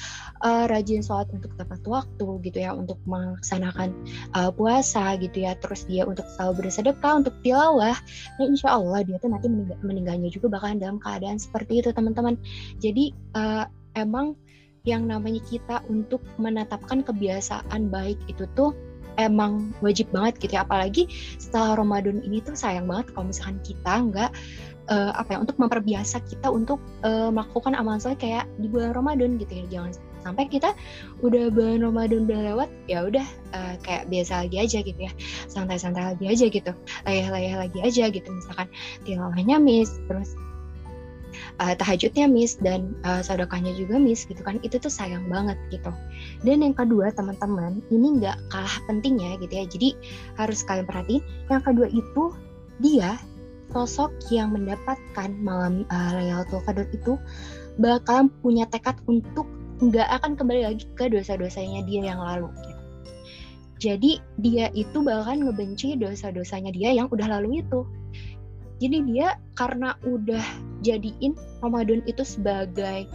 uh, 0.43 0.67
rajin 0.71 1.03
sholat 1.03 1.27
untuk 1.35 1.51
tepat 1.59 1.83
waktu 1.83 2.27
gitu 2.47 2.63
ya 2.63 2.71
untuk 2.71 2.95
melaksanakan 3.03 3.91
uh, 4.35 4.51
puasa 4.55 5.19
gitu 5.19 5.43
ya. 5.43 5.55
Terus 5.59 5.83
dia 5.87 6.07
untuk 6.07 6.23
selalu 6.35 6.67
bersedekah 6.67 7.23
untuk 7.23 7.35
tilawah 7.43 7.95
nah 8.39 8.45
insya 8.47 8.75
Allah 8.75 9.03
dia 9.03 9.19
tuh 9.19 9.31
nanti 9.31 9.51
meninggal, 9.51 9.77
meninggalnya 9.83 10.29
juga 10.31 10.47
bakalan 10.47 10.79
dalam 10.79 10.97
keadaan 11.03 11.39
seperti 11.39 11.83
itu 11.83 11.91
teman-teman. 11.91 12.39
Jadi 12.79 13.11
uh, 13.35 13.67
emang 13.99 14.35
yang 14.85 15.09
namanya 15.09 15.41
kita 15.49 15.81
untuk 15.89 16.21
menetapkan 16.37 17.01
kebiasaan 17.01 17.89
baik 17.89 18.21
itu 18.29 18.45
tuh 18.53 18.71
emang 19.17 19.73
wajib 19.79 20.11
banget 20.11 20.39
gitu 20.41 20.59
ya. 20.59 20.63
Apalagi 20.63 21.07
setelah 21.39 21.79
Ramadan 21.79 22.21
ini 22.23 22.39
tuh 22.43 22.55
sayang 22.55 22.87
banget 22.87 23.11
kalau 23.13 23.31
misalkan 23.31 23.59
kita 23.63 23.93
nggak 24.11 24.31
uh, 24.89 25.11
apa 25.17 25.35
ya 25.35 25.37
untuk 25.41 25.57
memperbiasa 25.57 26.21
kita 26.25 26.47
untuk 26.49 26.79
uh, 27.05 27.29
melakukan 27.33 27.73
amalan 27.73 28.01
soleh 28.01 28.17
kayak 28.17 28.45
di 28.61 28.67
bulan 28.69 28.93
Ramadan 28.93 29.37
gitu 29.41 29.53
ya. 29.53 29.65
Jangan 29.79 29.91
sampai 30.25 30.49
kita 30.49 30.73
udah 31.21 31.53
bulan 31.53 31.85
Ramadan 31.85 32.25
udah 32.25 32.39
lewat 32.53 32.69
ya 32.89 33.05
udah 33.05 33.25
uh, 33.53 33.75
kayak 33.85 34.09
biasa 34.09 34.45
lagi 34.45 34.57
aja 34.57 34.77
gitu 34.81 34.99
ya. 34.99 35.11
Santai-santai 35.49 36.15
lagi 36.15 36.25
aja 36.25 36.45
gitu. 36.49 36.71
Layah-layah 37.05 37.55
lagi 37.61 37.79
aja 37.81 38.09
gitu. 38.09 38.29
Misalkan 38.29 38.67
tilawahnya 39.05 39.61
miss 39.61 39.93
terus 40.09 40.33
uh, 41.61 41.73
tahajudnya 41.77 42.25
miss 42.25 42.57
dan 42.57 42.97
uh, 43.05 43.21
sedekahnya 43.21 43.73
juga 43.77 44.01
miss 44.01 44.25
gitu 44.25 44.41
kan. 44.41 44.57
Itu 44.65 44.81
tuh 44.81 44.89
sayang 44.89 45.29
banget 45.29 45.57
gitu 45.69 45.93
dan 46.45 46.61
yang 46.61 46.77
kedua 46.77 47.09
teman-teman 47.11 47.81
ini 47.89 48.21
nggak 48.21 48.37
kalah 48.53 48.77
pentingnya 48.85 49.41
gitu 49.41 49.53
ya 49.53 49.65
jadi 49.65 49.89
harus 50.37 50.61
kalian 50.61 50.85
perhatiin 50.85 51.23
yang 51.49 51.63
kedua 51.65 51.89
itu 51.89 52.23
dia 52.79 53.17
sosok 53.73 54.13
yang 54.29 54.53
mendapatkan 54.53 55.33
malam 55.41 55.83
uh, 55.89 56.11
Lailatul 56.13 56.61
Qadar 56.63 56.85
itu 56.93 57.17
bakal 57.81 58.29
punya 58.45 58.69
tekad 58.69 58.95
untuk 59.09 59.49
nggak 59.83 60.07
akan 60.21 60.39
kembali 60.39 60.61
lagi 60.63 60.85
ke 60.95 61.11
dosa-dosanya 61.11 61.83
dia 61.83 62.15
yang 62.15 62.21
lalu 62.21 62.47
gitu. 62.63 62.81
Jadi 63.75 64.11
dia 64.39 64.71
itu 64.71 65.03
bahkan 65.03 65.43
ngebenci 65.43 65.99
dosa-dosanya 65.99 66.71
dia 66.71 66.95
yang 66.95 67.11
udah 67.11 67.27
lalu 67.27 67.59
itu. 67.59 67.83
Jadi 68.79 69.03
dia 69.11 69.35
karena 69.59 69.99
udah 70.07 70.43
jadiin 70.83 71.35
Ramadan 71.59 71.99
itu 72.07 72.23
sebagai 72.23 73.07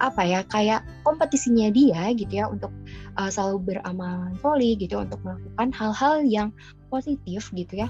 apa 0.00 0.24
ya 0.24 0.40
kayak 0.48 0.80
kompetisinya 1.04 1.68
dia 1.70 2.10
gitu 2.16 2.32
ya 2.40 2.48
untuk 2.48 2.72
uh, 3.20 3.28
selalu 3.28 3.76
beramal 3.76 4.32
soli 4.40 4.74
gitu 4.80 4.96
ya, 4.98 5.04
untuk 5.04 5.20
melakukan 5.22 5.68
hal-hal 5.76 6.14
yang 6.24 6.48
positif 6.88 7.52
gitu 7.52 7.86
ya 7.86 7.88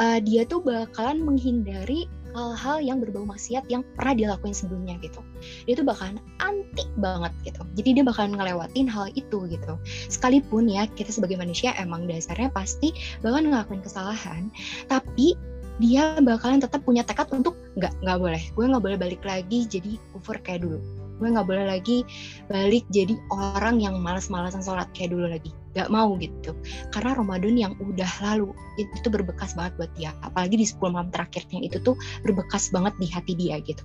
uh, 0.00 0.18
dia 0.22 0.46
tuh 0.46 0.62
bakalan 0.62 1.20
menghindari 1.20 2.08
hal-hal 2.32 2.80
yang 2.80 2.96
berbau 2.96 3.28
maksiat 3.28 3.68
yang 3.68 3.84
pernah 3.92 4.16
dilakuin 4.16 4.56
sebelumnya 4.56 4.96
gitu. 5.04 5.20
Dia 5.68 5.76
tuh 5.76 5.84
bakalan 5.84 6.16
anti 6.40 6.88
banget 6.96 7.32
gitu. 7.44 7.60
Jadi 7.76 8.00
dia 8.00 8.04
bakalan 8.08 8.40
ngelewatin 8.40 8.88
hal 8.88 9.12
itu 9.12 9.44
gitu. 9.52 9.74
Sekalipun 10.08 10.64
ya 10.64 10.88
kita 10.88 11.12
sebagai 11.12 11.36
manusia 11.36 11.76
emang 11.76 12.08
dasarnya 12.08 12.48
pasti 12.48 12.96
bakalan 13.20 13.52
ngelakuin 13.52 13.84
kesalahan, 13.84 14.48
tapi 14.88 15.36
dia 15.80 16.18
bakalan 16.20 16.60
tetap 16.60 16.84
punya 16.84 17.06
tekad 17.06 17.30
untuk 17.32 17.56
nggak 17.78 17.92
nggak 18.04 18.18
boleh, 18.20 18.42
gue 18.52 18.64
nggak 18.68 18.84
boleh 18.84 18.98
balik 18.98 19.22
lagi 19.24 19.64
jadi 19.68 19.96
kufur 20.12 20.36
kayak 20.42 20.66
dulu. 20.66 20.78
Gue 21.22 21.30
nggak 21.30 21.46
boleh 21.46 21.66
lagi 21.70 22.02
balik 22.50 22.82
jadi 22.90 23.14
orang 23.30 23.78
yang 23.78 23.94
malas-malasan 24.02 24.60
sholat 24.60 24.90
kayak 24.92 25.14
dulu 25.14 25.30
lagi. 25.30 25.54
Gak 25.72 25.88
mau 25.88 26.12
gitu. 26.20 26.52
Karena 26.92 27.16
Ramadan 27.16 27.56
yang 27.56 27.72
udah 27.80 28.10
lalu 28.20 28.52
itu 28.76 28.92
tuh 29.00 29.08
berbekas 29.08 29.56
banget 29.56 29.72
buat 29.80 29.92
dia. 29.96 30.12
Apalagi 30.20 30.60
di 30.60 30.68
10 30.68 30.92
malam 30.92 31.08
terakhirnya 31.08 31.64
itu 31.64 31.80
tuh 31.80 31.96
berbekas 32.28 32.68
banget 32.68 32.92
di 33.00 33.08
hati 33.08 33.32
dia 33.32 33.56
gitu. 33.64 33.80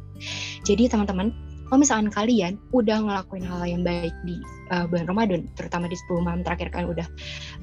Jadi 0.67 0.91
teman-teman 0.91 1.31
kalau 1.67 1.79
misalkan 1.83 2.07
kalian 2.07 2.55
udah 2.71 2.97
ngelakuin 3.03 3.43
hal 3.43 3.61
yang 3.67 3.83
baik 3.83 4.15
di 4.23 4.39
uh, 4.71 4.87
bulan 4.87 5.05
Ramadan, 5.07 5.41
terutama 5.59 5.91
di 5.91 5.99
10 6.07 6.23
malam 6.23 6.41
terakhir 6.43 6.71
kalian 6.71 6.89
udah 6.95 7.07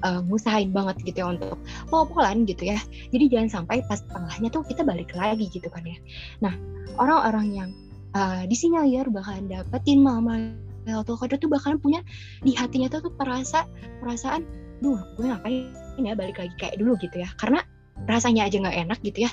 uh, 0.04 0.20
ngusahain 0.28 0.70
banget 0.76 1.00
gitu 1.08 1.24
ya 1.24 1.26
untuk 1.32 1.56
polan 1.88 2.44
gitu 2.44 2.68
ya. 2.68 2.78
Jadi 3.10 3.24
jangan 3.32 3.48
sampai 3.62 3.80
pas 3.88 4.04
tengahnya 4.04 4.48
tuh 4.52 4.62
kita 4.68 4.84
balik 4.84 5.12
lagi 5.16 5.48
gitu 5.48 5.66
kan 5.72 5.84
ya. 5.88 5.96
Nah, 6.44 6.54
orang-orang 7.00 7.46
yang 7.52 7.70
uh, 8.12 8.44
disinyalir 8.44 9.08
bakalan 9.08 9.48
dapetin 9.48 10.04
mama 10.04 10.52
Lailatul 10.85 11.16
Qadar 11.16 11.40
tuh 11.40 11.48
bakalan 11.48 11.81
punya 11.81 12.00
di 12.44 12.52
hatinya 12.52 12.92
tuh, 12.92 13.08
tuh 13.08 13.12
perasa 13.16 13.64
perasaan 14.04 14.44
duh 14.85 15.00
gue 15.16 15.24
ngapain 15.33 15.72
ya 15.96 16.12
balik 16.12 16.37
lagi 16.37 16.52
kayak 16.60 16.76
dulu 16.76 16.92
gitu 17.00 17.24
ya 17.24 17.29
karena 17.40 17.64
rasanya 18.05 18.48
aja 18.48 18.57
nggak 18.61 18.77
enak 18.88 18.98
gitu 19.02 19.29
ya 19.29 19.31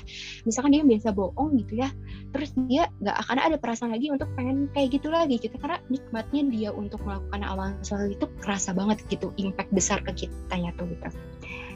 misalkan 0.48 0.72
dia 0.72 0.82
biasa 0.84 1.12
bohong 1.12 1.50
gitu 1.60 1.84
ya 1.84 1.88
terus 2.32 2.50
dia 2.68 2.88
nggak 3.00 3.16
akan 3.26 3.38
ada 3.38 3.56
perasaan 3.60 3.92
lagi 3.92 4.08
untuk 4.08 4.28
pengen 4.34 4.68
kayak 4.72 4.96
gitu 4.96 5.08
lagi 5.12 5.36
gitu 5.36 5.54
karena 5.60 5.78
nikmatnya 5.92 6.42
dia 6.48 6.70
untuk 6.72 7.00
melakukan 7.04 7.40
amal 7.44 7.76
soleh 7.84 8.16
itu 8.16 8.26
kerasa 8.40 8.72
banget 8.72 9.04
gitu 9.12 9.30
impact 9.36 9.70
besar 9.72 10.00
ke 10.00 10.24
kitanya 10.24 10.72
tuh 10.76 10.88
gitu 10.88 11.08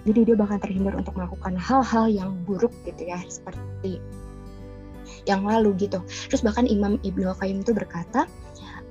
jadi 0.06 0.20
dia 0.22 0.36
bakal 0.38 0.56
terhindar 0.62 0.94
untuk 0.94 1.18
melakukan 1.18 1.58
hal-hal 1.58 2.06
yang 2.06 2.30
buruk 2.46 2.72
gitu 2.86 3.10
ya 3.10 3.18
seperti 3.26 3.98
yang 5.26 5.42
lalu 5.42 5.74
gitu. 5.76 6.00
Terus 6.30 6.40
bahkan 6.46 6.64
Imam 6.64 7.02
Ibnu 7.02 7.34
Qayyim 7.42 7.66
itu 7.66 7.74
berkata, 7.74 8.30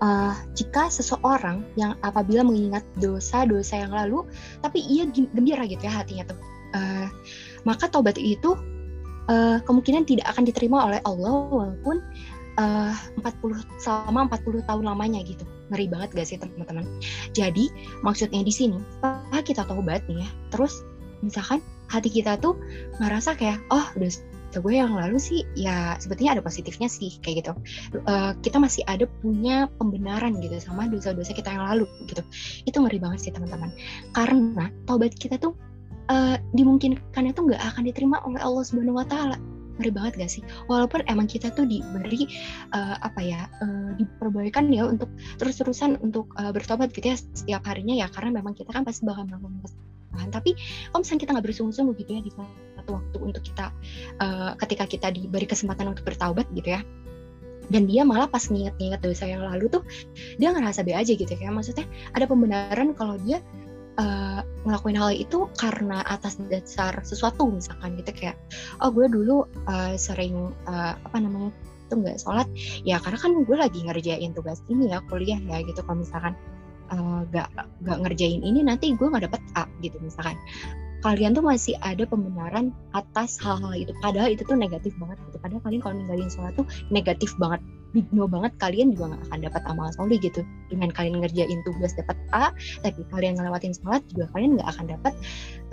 uh, 0.03 0.36
jika 0.53 0.91
seseorang 0.91 1.64
yang 1.80 1.95
apabila 2.03 2.43
mengingat 2.43 2.84
dosa-dosa 2.99 3.80
yang 3.88 3.95
lalu, 3.95 4.28
tapi 4.60 4.84
ia 4.84 5.08
gembira 5.08 5.64
gitu 5.66 5.82
ya 5.88 6.03
hatinya 6.03 6.28
tuh, 6.28 6.39
uh, 6.76 7.08
maka 7.66 7.89
taubat 7.89 8.16
itu 8.22 8.55
uh, 9.28 9.57
kemungkinan 9.66 10.05
tidak 10.05 10.30
akan 10.32 10.45
diterima 10.45 10.86
oleh 10.88 10.99
Allah 11.03 11.49
walaupun 11.49 11.99
uh, 12.61 12.93
40 13.20 13.82
selama 13.82 14.30
40 14.32 14.70
tahun 14.70 14.84
lamanya 14.86 15.22
gitu. 15.26 15.43
Ngeri 15.74 15.89
banget 15.89 16.09
gak 16.13 16.28
sih 16.30 16.38
teman-teman? 16.38 16.86
Jadi 17.34 17.74
maksudnya 18.05 18.45
di 18.45 18.53
sini 18.53 18.78
setelah 19.01 19.41
kita 19.41 19.61
taubat 19.66 20.05
nih 20.05 20.22
ya, 20.22 20.30
terus 20.53 20.86
misalkan 21.26 21.59
hati 21.89 22.09
kita 22.09 22.38
tuh 22.38 22.57
ngerasa 23.01 23.34
kayak 23.38 23.57
oh 23.74 23.86
dosa 23.97 24.22
gue 24.55 24.72
yang 24.72 24.95
lalu 24.95 25.20
sih 25.20 25.43
ya 25.51 25.99
sebetulnya 25.99 26.39
ada 26.39 26.43
positifnya 26.43 26.88
sih 26.88 27.20
kayak 27.20 27.43
gitu 27.43 27.51
uh, 28.07 28.32
kita 28.39 28.55
masih 28.55 28.88
ada 28.88 29.03
punya 29.20 29.68
pembenaran 29.76 30.39
gitu 30.39 30.55
sama 30.63 30.88
dosa-dosa 30.88 31.36
kita 31.36 31.51
yang 31.51 31.68
lalu 31.68 31.86
gitu 32.07 32.24
itu 32.63 32.78
ngeri 32.80 32.99
banget 33.03 33.20
sih 33.28 33.32
teman-teman 33.36 33.76
karena 34.16 34.72
taubat 34.88 35.11
kita 35.20 35.36
tuh 35.36 35.59
uh, 36.10 36.36
dimungkinkan 36.53 37.24
itu 37.30 37.39
nggak 37.41 37.62
akan 37.62 37.84
diterima 37.88 38.18
oleh 38.26 38.41
Allah 38.41 38.64
Subhanahu 38.66 38.99
Wa 39.01 39.08
Taala. 39.08 39.38
Ngeri 39.76 39.91
banget 39.91 40.14
gak 40.24 40.32
sih? 40.32 40.43
Walaupun 40.72 41.03
emang 41.12 41.28
kita 41.28 41.51
tuh 41.51 41.68
diberi 41.68 42.32
uh, 42.72 42.95
apa 43.03 43.20
ya 43.20 43.43
uh, 43.60 43.91
diperbolehkan 43.99 44.72
ya 44.72 44.88
untuk 44.88 45.12
terus-terusan 45.36 45.99
untuk 45.99 46.32
uh, 46.39 46.56
bertobat 46.56 46.95
gitu 46.95 47.12
ya 47.12 47.20
setiap 47.20 47.68
harinya 47.68 47.91
ya 47.91 48.08
karena 48.08 48.39
memang 48.39 48.56
kita 48.56 48.72
kan 48.72 48.88
pasti 48.88 49.03
bakal 49.03 49.28
melakukan 49.28 49.68
kesalahan. 49.68 50.30
Tapi 50.32 50.56
kalau 50.95 51.03
misalnya 51.03 51.22
kita 51.28 51.32
nggak 51.36 51.45
bersungguh-sungguh 51.51 51.95
gitu 51.99 52.12
ya 52.16 52.22
di 52.24 52.32
satu 52.32 52.91
waktu 52.95 53.18
untuk 53.20 53.43
kita 53.43 53.66
uh, 54.24 54.56
ketika 54.64 54.88
kita 54.88 55.08
diberi 55.12 55.43
kesempatan 55.43 55.91
untuk 55.91 56.08
bertaubat 56.08 56.47
gitu 56.56 56.72
ya 56.72 56.82
dan 57.70 57.89
dia 57.89 58.06
malah 58.06 58.30
pas 58.30 58.45
nginget-nginget 58.45 59.01
dosa 59.01 59.26
yang 59.26 59.41
lalu 59.41 59.70
tuh 59.70 59.82
dia 60.38 60.53
ngerasa 60.53 60.86
be 60.86 60.93
aja 60.93 61.14
gitu 61.14 61.30
ya. 61.30 61.49
Maksudnya 61.49 61.86
ada 62.14 62.26
pembenaran 62.30 62.93
kalau 62.93 63.18
dia 63.22 63.41
uh, 63.99 64.39
ngelakuin 64.65 64.97
hal 64.97 65.11
itu 65.13 65.47
karena 65.59 66.01
atas 66.07 66.39
dasar 66.49 66.99
sesuatu 67.03 67.47
misalkan 67.47 67.95
gitu 67.99 68.11
kayak 68.11 68.37
oh 68.81 68.89
gue 68.91 69.07
dulu 69.07 69.45
uh, 69.67 69.93
sering 69.95 70.51
uh, 70.67 70.93
apa 70.95 71.17
namanya 71.19 71.51
itu 71.85 71.93
nggak 72.01 72.17
sholat. 72.17 72.47
Ya 72.81 72.97
karena 72.97 73.17
kan 73.21 73.31
gue 73.45 73.57
lagi 73.57 73.79
ngerjain 73.85 74.33
tugas 74.33 74.59
ini 74.71 74.89
ya 74.89 74.99
kuliah 75.05 75.37
ya 75.37 75.61
gitu. 75.61 75.85
Kalau 75.85 76.01
misalkan 76.01 76.33
nggak 76.93 77.49
uh, 77.57 77.67
nggak 77.81 77.97
ngerjain 78.05 78.41
ini 78.45 78.61
nanti 78.61 78.93
gue 78.93 79.07
nggak 79.09 79.25
dapet 79.29 79.41
A 79.57 79.65
gitu 79.81 79.97
misalkan 80.01 80.37
kalian 81.06 81.38
tuh 81.38 81.45
masih 81.45 81.78
ada 81.86 82.01
pembenaran 82.10 82.74
atas 82.97 83.38
hal-hal 83.38 83.78
itu. 83.78 83.93
Padahal 84.01 84.34
itu 84.34 84.41
tuh 84.41 84.58
negatif 84.58 84.97
banget 84.97 85.22
gitu. 85.30 85.38
Padahal 85.38 85.62
kalian 85.62 85.82
kalau 85.86 85.95
ninggalin 86.01 86.30
sholat 86.34 86.58
tuh 86.58 86.66
negatif 86.89 87.30
banget. 87.38 87.62
Big 87.93 88.10
no 88.10 88.26
banget. 88.26 88.58
Kalian 88.58 88.97
juga 88.97 89.14
nggak 89.14 89.24
akan 89.30 89.39
dapat 89.45 89.62
amal 89.70 89.88
soleh 89.93 90.18
gitu. 90.18 90.41
Dengan 90.74 90.89
kalian 90.89 91.22
ngerjain 91.22 91.62
tugas 91.62 91.93
dapat 91.93 92.18
A 92.34 92.49
tapi 92.82 93.06
kalian 93.14 93.38
ngelewatin 93.38 93.78
sholat 93.78 94.01
juga 94.10 94.26
kalian 94.34 94.58
nggak 94.58 94.70
akan 94.74 94.86
dapat 94.97 95.14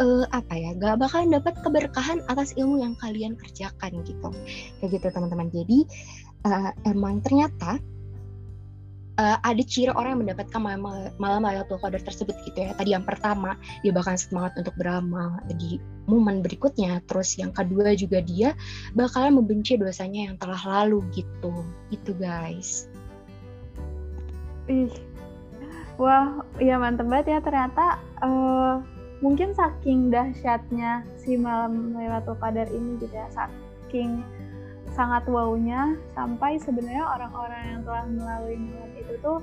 uh, 0.05 0.25
apa 0.37 0.53
ya 0.53 0.71
nggak 0.77 1.01
bakalan 1.01 1.33
dapat 1.33 1.55
keberkahan 1.65 2.21
atas 2.29 2.53
ilmu 2.61 2.85
yang 2.85 2.93
kalian 3.01 3.33
kerjakan 3.41 4.05
gitu. 4.05 4.29
Kayak 4.85 5.01
gitu 5.01 5.07
teman-teman. 5.17 5.49
Jadi 5.49 5.89
uh, 6.45 6.77
emang 6.85 7.25
ternyata 7.25 7.81
uh, 9.19 9.39
ada 9.43 9.63
ciri 9.65 9.93
orang 9.93 10.17
yang 10.17 10.23
mendapatkan 10.29 10.61
malam 10.61 10.83
malam 11.17 11.43
Lailatul 11.45 11.81
Qadar 11.83 12.01
tersebut 12.01 12.37
gitu 12.49 12.69
ya. 12.69 12.73
Tadi 12.77 12.95
yang 12.95 13.05
pertama 13.05 13.59
dia 13.85 13.93
bakal 13.93 14.17
semangat 14.17 14.57
untuk 14.57 14.73
beramal 14.79 15.41
di 15.59 15.81
momen 16.09 16.41
berikutnya. 16.41 17.03
Terus 17.11 17.37
yang 17.37 17.53
kedua 17.53 17.93
juga 17.99 18.23
dia 18.25 18.57
bakalan 18.97 19.37
membenci 19.37 19.77
dosanya 19.77 20.33
yang 20.33 20.37
telah 20.41 20.61
lalu 20.63 21.05
gitu. 21.13 21.53
Itu 21.93 22.17
guys. 22.17 22.89
Ih, 24.71 24.95
wah, 25.99 26.47
ya 26.63 26.79
mantep 26.79 27.11
banget 27.11 27.37
ya 27.37 27.39
ternyata. 27.43 27.99
Uh, 28.23 28.79
mungkin 29.23 29.55
saking 29.55 30.11
dahsyatnya 30.11 31.07
si 31.19 31.39
malam 31.39 31.95
Lailatul 31.95 32.39
Qadar 32.39 32.67
ini 32.71 32.99
gitu 33.03 33.15
ya, 33.15 33.27
saking 33.35 34.23
sangat 34.93 35.25
wownya 35.29 35.97
sampai 36.13 36.61
sebenarnya 36.61 37.05
orang-orang 37.05 37.63
yang 37.69 37.81
telah 37.85 38.05
melalui 38.09 38.57
malam 38.61 38.93
itu 38.97 39.15
tuh 39.25 39.39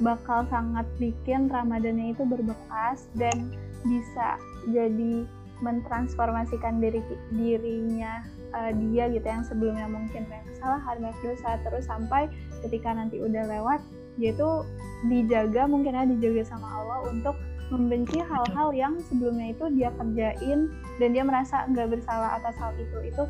bakal 0.00 0.46
sangat 0.48 0.86
bikin 0.96 1.50
Ramadannya 1.50 2.16
itu 2.16 2.22
berbekas 2.24 3.10
dan 3.18 3.52
bisa 3.84 4.40
jadi 4.70 5.24
mentransformasikan 5.60 6.80
diri 6.80 7.04
dirinya 7.36 8.24
uh, 8.56 8.72
dia 8.72 9.12
gitu 9.12 9.26
yang 9.28 9.44
sebelumnya 9.44 9.86
mungkin 9.88 10.24
banyak 10.24 10.46
kesalahan 10.56 10.96
banyak 11.04 11.20
dosa 11.20 11.50
terus 11.60 11.84
sampai 11.84 12.32
ketika 12.64 12.96
nanti 12.96 13.20
udah 13.20 13.44
lewat 13.44 13.80
dia 14.16 14.32
tuh 14.36 14.64
dijaga 15.08 15.68
mungkin 15.68 15.96
ya 15.96 16.04
dijaga 16.08 16.48
sama 16.48 16.68
Allah 16.80 17.12
untuk 17.12 17.36
membenci 17.70 18.18
hal-hal 18.18 18.74
yang 18.74 18.98
sebelumnya 19.06 19.54
itu 19.54 19.64
dia 19.78 19.94
kerjain 19.94 20.68
dan 20.98 21.08
dia 21.14 21.22
merasa 21.22 21.64
nggak 21.70 21.88
bersalah 21.96 22.36
atas 22.42 22.58
hal 22.58 22.74
itu. 22.76 23.14
Itu 23.14 23.24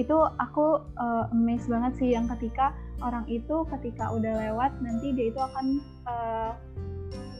itu 0.00 0.16
aku 0.40 0.80
uh, 0.96 1.28
amazed 1.36 1.68
banget 1.68 1.92
sih 2.00 2.08
yang 2.16 2.24
ketika 2.36 2.72
orang 3.04 3.28
itu 3.28 3.66
ketika 3.76 4.08
udah 4.08 4.32
lewat 4.40 4.72
nanti 4.80 5.12
dia 5.12 5.28
itu 5.28 5.40
akan 5.40 5.66
uh, 6.08 6.52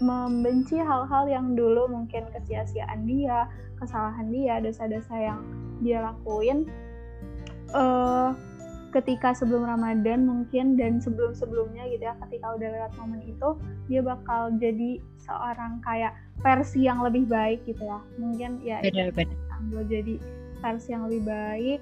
membenci 0.03 0.77
hal-hal 0.77 1.25
yang 1.31 1.55
dulu 1.55 1.87
mungkin 1.87 2.27
kesia-siaan 2.35 3.07
dia, 3.07 3.47
kesalahan 3.79 4.29
dia, 4.35 4.59
dosa-dosa 4.59 5.15
yang 5.15 5.41
dia 5.81 6.03
lakuin. 6.03 6.67
Uh, 7.73 8.35
ketika 8.93 9.33
sebelum 9.33 9.65
Ramadan 9.65 10.29
mungkin 10.29 10.77
dan 10.77 11.01
sebelum-sebelumnya 11.01 11.89
gitu 11.89 12.05
ya 12.05 12.13
ketika 12.29 12.53
udah 12.53 12.69
lewat 12.69 12.93
momen 13.01 13.25
itu 13.25 13.57
dia 13.89 14.05
bakal 14.05 14.53
jadi 14.61 15.01
seorang 15.17 15.81
kayak 15.81 16.13
versi 16.45 16.85
yang 16.85 17.01
lebih 17.01 17.25
baik 17.25 17.65
gitu 17.65 17.81
ya. 17.81 18.05
Mungkin 18.21 18.61
ya 18.61 18.85
benar 18.85 19.09
benar. 19.17 19.33
jadi 19.89 20.21
versi 20.61 20.93
yang 20.93 21.09
lebih 21.09 21.23
baik 21.25 21.81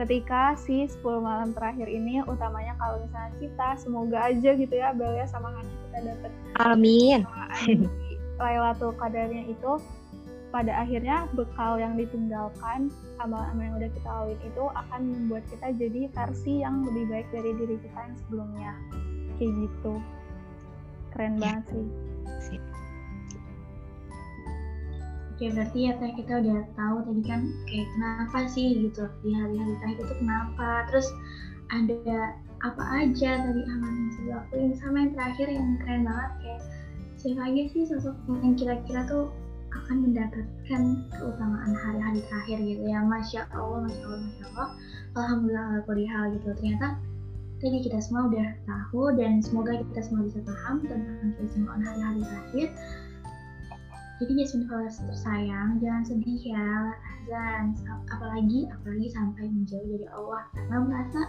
ketika 0.00 0.56
si 0.56 0.88
10 0.88 1.04
malam 1.20 1.52
terakhir 1.52 1.84
ini 1.84 2.24
utamanya 2.24 2.72
kalau 2.80 3.04
misalnya 3.04 3.32
kita 3.36 3.68
semoga 3.76 4.18
aja 4.32 4.50
gitu 4.56 4.72
ya 4.72 4.96
Bel 4.96 5.12
ya 5.12 5.28
sama 5.28 5.52
Hana 5.52 5.68
kita 5.68 5.98
dapat 6.08 6.30
amin. 6.56 7.20
Lailatul 8.40 8.96
Qadarnya 8.96 9.44
itu 9.52 9.72
pada 10.50 10.82
akhirnya 10.82 11.28
bekal 11.36 11.78
yang 11.78 11.94
ditinggalkan 11.94 12.90
amal-amal 13.20 13.60
yang 13.62 13.76
udah 13.76 13.90
kita 13.92 14.08
laluin 14.08 14.40
itu 14.42 14.64
akan 14.72 15.00
membuat 15.06 15.44
kita 15.52 15.66
jadi 15.76 16.00
versi 16.10 16.64
yang 16.64 16.82
lebih 16.88 17.04
baik 17.06 17.28
dari 17.30 17.50
diri 17.54 17.76
kita 17.78 17.98
yang 18.00 18.16
sebelumnya. 18.26 18.72
Kayak 19.38 19.52
gitu. 19.68 19.94
Keren 21.12 21.34
ya. 21.38 21.40
banget 21.60 21.64
sih 21.70 22.58
Oke, 25.40 25.56
berarti 25.56 25.88
ya 25.88 25.96
teh 25.96 26.12
kita 26.20 26.44
udah 26.44 26.68
tahu 26.76 26.96
tadi 27.00 27.22
kan 27.24 27.40
kayak 27.64 27.88
kenapa 27.96 28.44
sih 28.44 28.76
gitu 28.76 29.08
di 29.24 29.32
hari-hari 29.32 29.72
terakhir 29.80 30.04
itu 30.04 30.14
kenapa. 30.20 30.84
Terus 30.92 31.08
ada 31.72 32.36
apa 32.60 32.84
aja 33.00 33.30
tadi 33.48 33.62
aman 33.72 33.92
yang 34.04 34.10
sudah 34.20 34.32
lakuin 34.36 34.76
sama 34.76 34.96
yang 35.00 35.16
terakhir 35.16 35.48
yang 35.48 35.80
keren 35.80 36.04
banget 36.04 36.32
kayak 36.44 36.62
siapa 37.16 37.40
aja 37.40 37.62
sih 37.72 37.82
sosok 37.88 38.16
yang 38.44 38.52
kira-kira 38.52 39.00
tuh 39.08 39.32
akan 39.72 39.96
mendapatkan 40.12 40.82
keutamaan 41.08 41.72
hari-hari 41.72 42.20
terakhir 42.28 42.60
gitu 42.60 42.84
ya? 42.84 43.00
Masya 43.00 43.48
Allah, 43.56 43.88
Masya 43.88 44.04
Allah, 44.04 44.20
Masya 44.20 44.44
Allah. 44.44 44.68
Alhamdulillah 45.16 45.88
hal 45.88 46.24
gitu. 46.36 46.48
Ternyata 46.52 47.00
tadi 47.64 47.78
kita 47.80 47.96
semua 48.04 48.28
udah 48.28 48.48
tahu 48.68 49.16
dan 49.16 49.40
semoga 49.40 49.72
kita 49.88 50.04
semua 50.04 50.28
bisa 50.28 50.44
paham 50.44 50.84
tentang 50.84 51.32
keistimewaan 51.40 51.80
hari-hari 51.80 52.28
terakhir 52.28 52.68
jadi 54.20 54.44
Jasmine 54.44 54.68
Flowers 54.68 55.00
tersayang, 55.00 55.80
jangan 55.80 56.04
sedih 56.04 56.52
ya, 56.52 56.92
dan 57.24 57.72
apalagi 58.12 58.68
apalagi 58.68 59.08
sampai 59.16 59.48
menjauh 59.48 59.88
dari 59.88 60.04
Allah 60.12 60.44
karena 60.52 60.76
merasa 60.84 61.20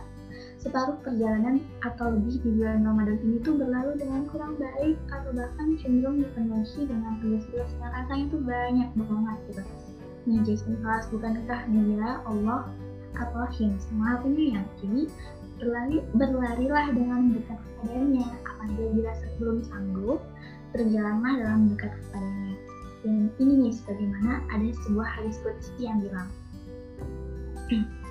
separuh 0.59 0.99
perjalanan 0.99 1.63
atau 1.87 2.11
lebih 2.11 2.43
di 2.43 2.49
bulan 2.59 2.83
Ramadan 2.83 3.15
ini 3.23 3.39
tuh 3.47 3.55
berlalu 3.55 3.95
dengan 3.95 4.27
kurang 4.27 4.59
baik 4.59 4.99
atau 5.07 5.31
bahkan 5.31 5.79
cenderung 5.79 6.19
dipenuhi 6.19 6.83
dengan 6.83 7.15
tugas-tugas 7.23 7.71
yang 7.79 7.91
rasanya 7.95 8.25
tuh 8.27 8.41
banyak 8.43 8.89
banget 8.99 9.37
gitu. 9.47 9.63
Nih 10.27 10.39
Jasmine 10.43 10.79
Flowers 10.83 11.07
bukankah 11.15 11.61
dia 11.71 12.09
Allah 12.27 12.61
atau 13.15 13.47
yang 13.55 13.79
semua 13.79 14.19
penyayang? 14.19 14.67
Jadi 14.83 15.07
berlari, 15.63 15.97
berlarilah 16.11 16.91
dengan 16.91 17.39
dekat 17.39 17.55
kepadanya. 17.55 18.27
Apabila 18.51 18.89
dirasa 18.99 19.25
belum 19.39 19.57
sanggup, 19.63 20.19
berjalanlah 20.75 21.33
dalam 21.39 21.71
dekat 21.71 21.91
kepadanya 21.95 22.50
dan 23.01 23.33
ini 23.41 23.69
nih 23.69 23.73
sebagaimana 23.73 24.45
ada 24.53 24.69
sebuah 24.85 25.07
hadis 25.17 25.37
qudsi 25.41 25.73
yang 25.81 26.01
bilang, 26.01 26.29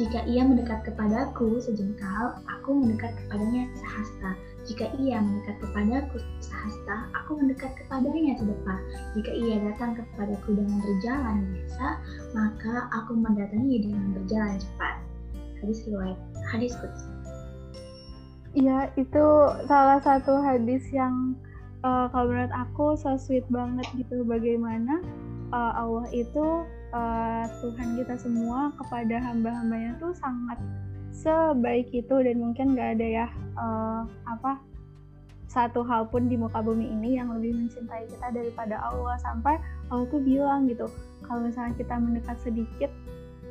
Jika 0.00 0.24
ia 0.24 0.48
mendekat 0.48 0.80
kepadaku 0.88 1.60
sejengkal, 1.60 2.40
aku 2.48 2.72
mendekat 2.72 3.12
kepadanya 3.20 3.68
sehasta. 3.76 4.32
Jika 4.64 4.88
ia 4.96 5.20
mendekat 5.20 5.60
kepadaku 5.60 6.16
sehasta, 6.40 7.04
aku 7.20 7.36
mendekat 7.36 7.68
kepadanya 7.76 8.32
sedepa. 8.40 8.80
Jika 9.12 9.28
ia 9.28 9.60
datang 9.60 10.00
kepadaku 10.00 10.56
dengan 10.56 10.80
berjalan 10.80 11.36
biasa, 11.52 11.88
maka 12.32 12.74
aku 12.96 13.12
mendatangi 13.12 13.76
dengan 13.84 14.16
berjalan 14.16 14.56
cepat. 14.56 15.04
Hadis 15.60 15.84
riwayat, 15.84 16.18
hadis 16.48 16.72
qudsi. 16.80 17.08
Iya, 18.56 18.88
itu 18.96 19.26
salah 19.68 20.00
satu 20.00 20.40
hadis 20.40 20.80
yang 20.96 21.36
uh, 21.84 22.06
kalau 22.12 22.30
menurut 22.30 22.54
aku 22.54 22.96
so 22.96 23.16
sweet 23.16 23.44
banget 23.48 23.86
gitu 23.96 24.22
bagaimana 24.24 25.00
uh, 25.52 25.72
Allah 25.76 26.06
itu 26.12 26.64
uh, 26.92 27.44
Tuhan 27.60 28.00
kita 28.00 28.14
semua 28.20 28.72
kepada 28.76 29.20
hamba-hambanya 29.20 29.96
tuh 30.00 30.12
sangat 30.16 30.58
sebaik 31.10 31.90
itu 31.92 32.14
dan 32.22 32.40
mungkin 32.40 32.72
gak 32.78 32.96
ada 32.96 33.06
ya 33.24 33.26
uh, 33.58 34.08
apa 34.24 34.62
satu 35.50 35.82
hal 35.82 36.06
pun 36.06 36.30
di 36.30 36.38
muka 36.38 36.62
bumi 36.62 36.86
ini 36.86 37.18
yang 37.18 37.34
lebih 37.34 37.58
mencintai 37.58 38.06
kita 38.06 38.30
daripada 38.30 38.78
Allah. 38.86 39.18
Sampai 39.18 39.58
Allah 39.90 40.06
tuh 40.06 40.22
bilang 40.22 40.70
gitu 40.70 40.86
kalau 41.26 41.42
misalnya 41.42 41.74
kita 41.74 41.98
mendekat 41.98 42.38
sedikit 42.38 42.90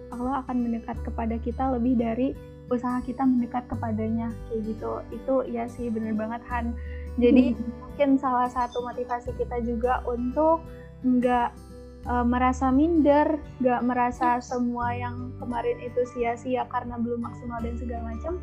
Allah 0.09 0.39
akan 0.41 0.63
mendekat 0.63 0.95
kepada 1.03 1.35
kita 1.43 1.75
lebih 1.75 1.99
dari 1.99 2.31
usaha 2.71 3.03
kita 3.03 3.27
mendekat 3.27 3.67
kepadanya 3.67 4.31
kayak 4.47 4.71
gitu. 4.71 5.03
Itu 5.11 5.43
ya 5.51 5.67
sih 5.67 5.91
bener 5.91 6.15
banget 6.15 6.39
Han 6.47 6.71
jadi 7.17 7.55
hmm. 7.55 7.79
mungkin 7.81 8.09
salah 8.21 8.51
satu 8.51 8.83
motivasi 8.85 9.33
kita 9.39 9.63
juga 9.65 10.05
untuk 10.05 10.61
nggak 11.01 11.49
uh, 12.05 12.25
merasa 12.27 12.69
minder 12.69 13.39
nggak 13.63 13.81
merasa 13.87 14.43
semua 14.43 14.93
yang 14.93 15.31
kemarin 15.39 15.79
itu 15.81 16.03
sia-sia 16.13 16.67
karena 16.69 16.99
belum 16.99 17.23
maksimal 17.23 17.59
dan 17.63 17.75
segala 17.79 18.13
macam 18.13 18.33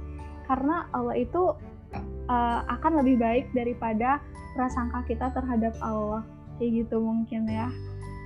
karena 0.47 0.87
Allah 0.95 1.17
itu 1.19 1.55
uh, 2.31 2.61
akan 2.71 3.03
lebih 3.03 3.19
baik 3.19 3.47
daripada 3.53 4.23
prasangka 4.55 5.05
kita 5.07 5.27
terhadap 5.35 5.75
Allah. 5.83 6.23
Kayak 6.57 6.87
gitu 6.87 6.97
mungkin 7.03 7.45
ya. 7.51 7.69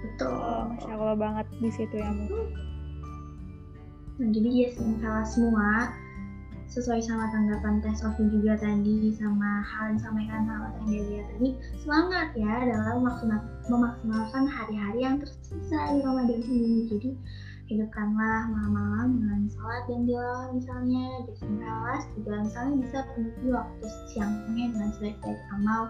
Betul. 0.06 0.32
Uh, 0.32 0.62
masya 0.70 0.92
Allah 0.94 1.16
banget 1.18 1.46
di 1.58 1.70
situ 1.74 1.96
ya 1.98 2.08
Nah, 4.20 4.28
jadi 4.36 4.50
yes, 4.52 4.76
salah 5.00 5.24
semua 5.24 5.96
sesuai 6.70 7.02
sama 7.02 7.26
tanggapan 7.34 7.82
tes 7.82 7.98
Ovi 8.06 8.30
juga 8.30 8.54
tadi 8.54 9.10
sama 9.18 9.58
hal 9.66 9.90
yang 9.90 9.96
disampaikan 9.98 10.40
sama 10.46 10.68
Teh 10.86 11.22
tadi 11.26 11.48
semangat 11.82 12.28
ya 12.38 12.54
dalam 12.62 13.02
memaksimalkan 13.66 14.44
hari-hari 14.46 15.02
yang 15.02 15.18
tersisa 15.18 15.78
di 15.90 15.98
Ramadan 15.98 16.40
ini. 16.46 16.86
Jadi 16.86 17.10
hidupkanlah 17.70 18.50
malam-malam 18.50 19.22
dengan 19.22 19.40
sholat 19.50 19.82
dan 19.86 20.02
tilawah 20.06 20.46
misalnya 20.50 21.06
kelas 21.38 22.04
juga 22.18 22.34
misalnya 22.42 22.74
bisa 22.82 22.98
penuhi 23.14 23.48
waktu 23.54 23.86
siangnya 24.10 24.64
dengan 24.74 24.90
sebaik-baik 24.98 25.40
amal 25.54 25.82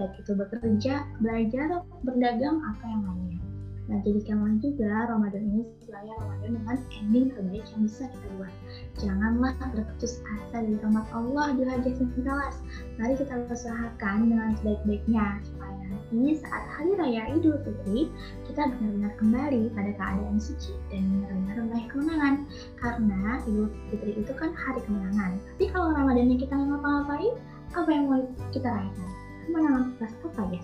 baik 0.00 0.12
itu 0.16 0.32
bekerja, 0.32 0.94
belajar, 1.20 1.68
berdagang 2.04 2.56
atau 2.60 2.86
yang 2.88 3.02
lainnya 3.04 3.55
Nah, 3.86 4.02
jadikanlah 4.02 4.58
juga 4.58 5.06
Ramadan 5.06 5.46
ini 5.46 5.62
sebagai 5.78 6.18
Ramadan 6.18 6.58
dengan 6.58 6.76
ending 6.90 7.26
terbaik 7.30 7.62
yang 7.70 7.82
bisa 7.86 8.10
kita 8.10 8.28
buat. 8.34 8.54
Janganlah 8.98 9.54
berputus 9.70 10.18
asa 10.26 10.58
dari 10.58 10.74
rahmat 10.82 11.06
Allah 11.14 11.54
di 11.54 11.62
hajat 11.62 11.94
kelas. 11.94 12.56
Mari 12.98 13.14
kita 13.14 13.46
usahakan 13.46 14.26
dengan 14.26 14.58
sebaik-baiknya 14.58 15.38
supaya 15.46 15.74
nanti 15.86 16.34
saat 16.42 16.64
hari 16.74 16.98
raya 16.98 17.22
Idul 17.38 17.62
Fitri 17.62 18.10
kita 18.50 18.74
benar-benar 18.74 19.12
kembali 19.22 19.62
pada 19.70 19.90
keadaan 19.94 20.38
suci 20.42 20.74
dan 20.90 21.06
benar-benar 21.22 21.56
meraih 21.70 21.86
kemenangan. 21.86 22.34
Karena 22.82 23.38
Idul 23.46 23.70
Fitri 23.94 24.12
itu 24.18 24.32
kan 24.34 24.50
hari 24.58 24.82
kemenangan. 24.82 25.38
Tapi 25.54 25.64
kalau 25.70 25.94
Ramadannya 25.94 26.36
kita 26.42 26.58
nggak 26.58 26.68
ngapa-ngapain, 26.74 27.34
apa 27.70 27.90
yang 27.94 28.04
mau 28.10 28.18
kita 28.50 28.66
rayakan? 28.66 29.10
Kemenangan 29.46 29.82
plus 29.94 30.14
apa 30.26 30.42
ya? 30.50 30.62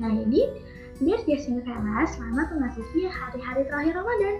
Nah, 0.00 0.10
jadi 0.16 0.42
biar 1.00 1.20
Jasmine 1.24 1.64
Vela 1.64 2.04
selamat 2.04 2.46
memasuki 2.52 3.08
hari-hari 3.08 3.64
terakhir 3.64 3.96
Ramadan. 3.96 4.36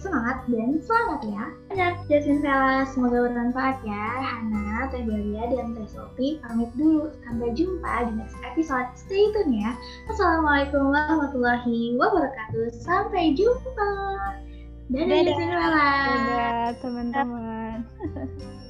Semangat 0.00 0.44
dan 0.52 0.80
selamat 0.84 1.20
ya. 1.24 1.44
Banyak 1.72 1.94
Jasmine 2.08 2.40
Vela, 2.44 2.84
semoga 2.88 3.28
bermanfaat 3.28 3.80
ya. 3.84 4.04
Hana, 4.20 4.88
Teh 4.92 5.04
dan 5.04 5.68
Teh 5.76 5.88
Sophie 5.88 6.40
pamit 6.44 6.68
dulu. 6.76 7.12
Sampai 7.24 7.52
jumpa 7.56 8.08
di 8.08 8.12
next 8.20 8.36
episode. 8.44 8.88
Stay 8.96 9.32
tune 9.32 9.52
ya. 9.52 9.72
Assalamualaikum 10.12 10.92
warahmatullahi 10.92 11.96
wabarakatuh. 11.96 12.72
Sampai 12.80 13.36
jumpa. 13.36 13.92
Dadah, 14.92 15.08
Dadah 15.08 15.20
Jasmine 15.28 15.54
Vela. 15.56 15.88
Dadah 16.04 16.68
teman-teman. 16.80 17.76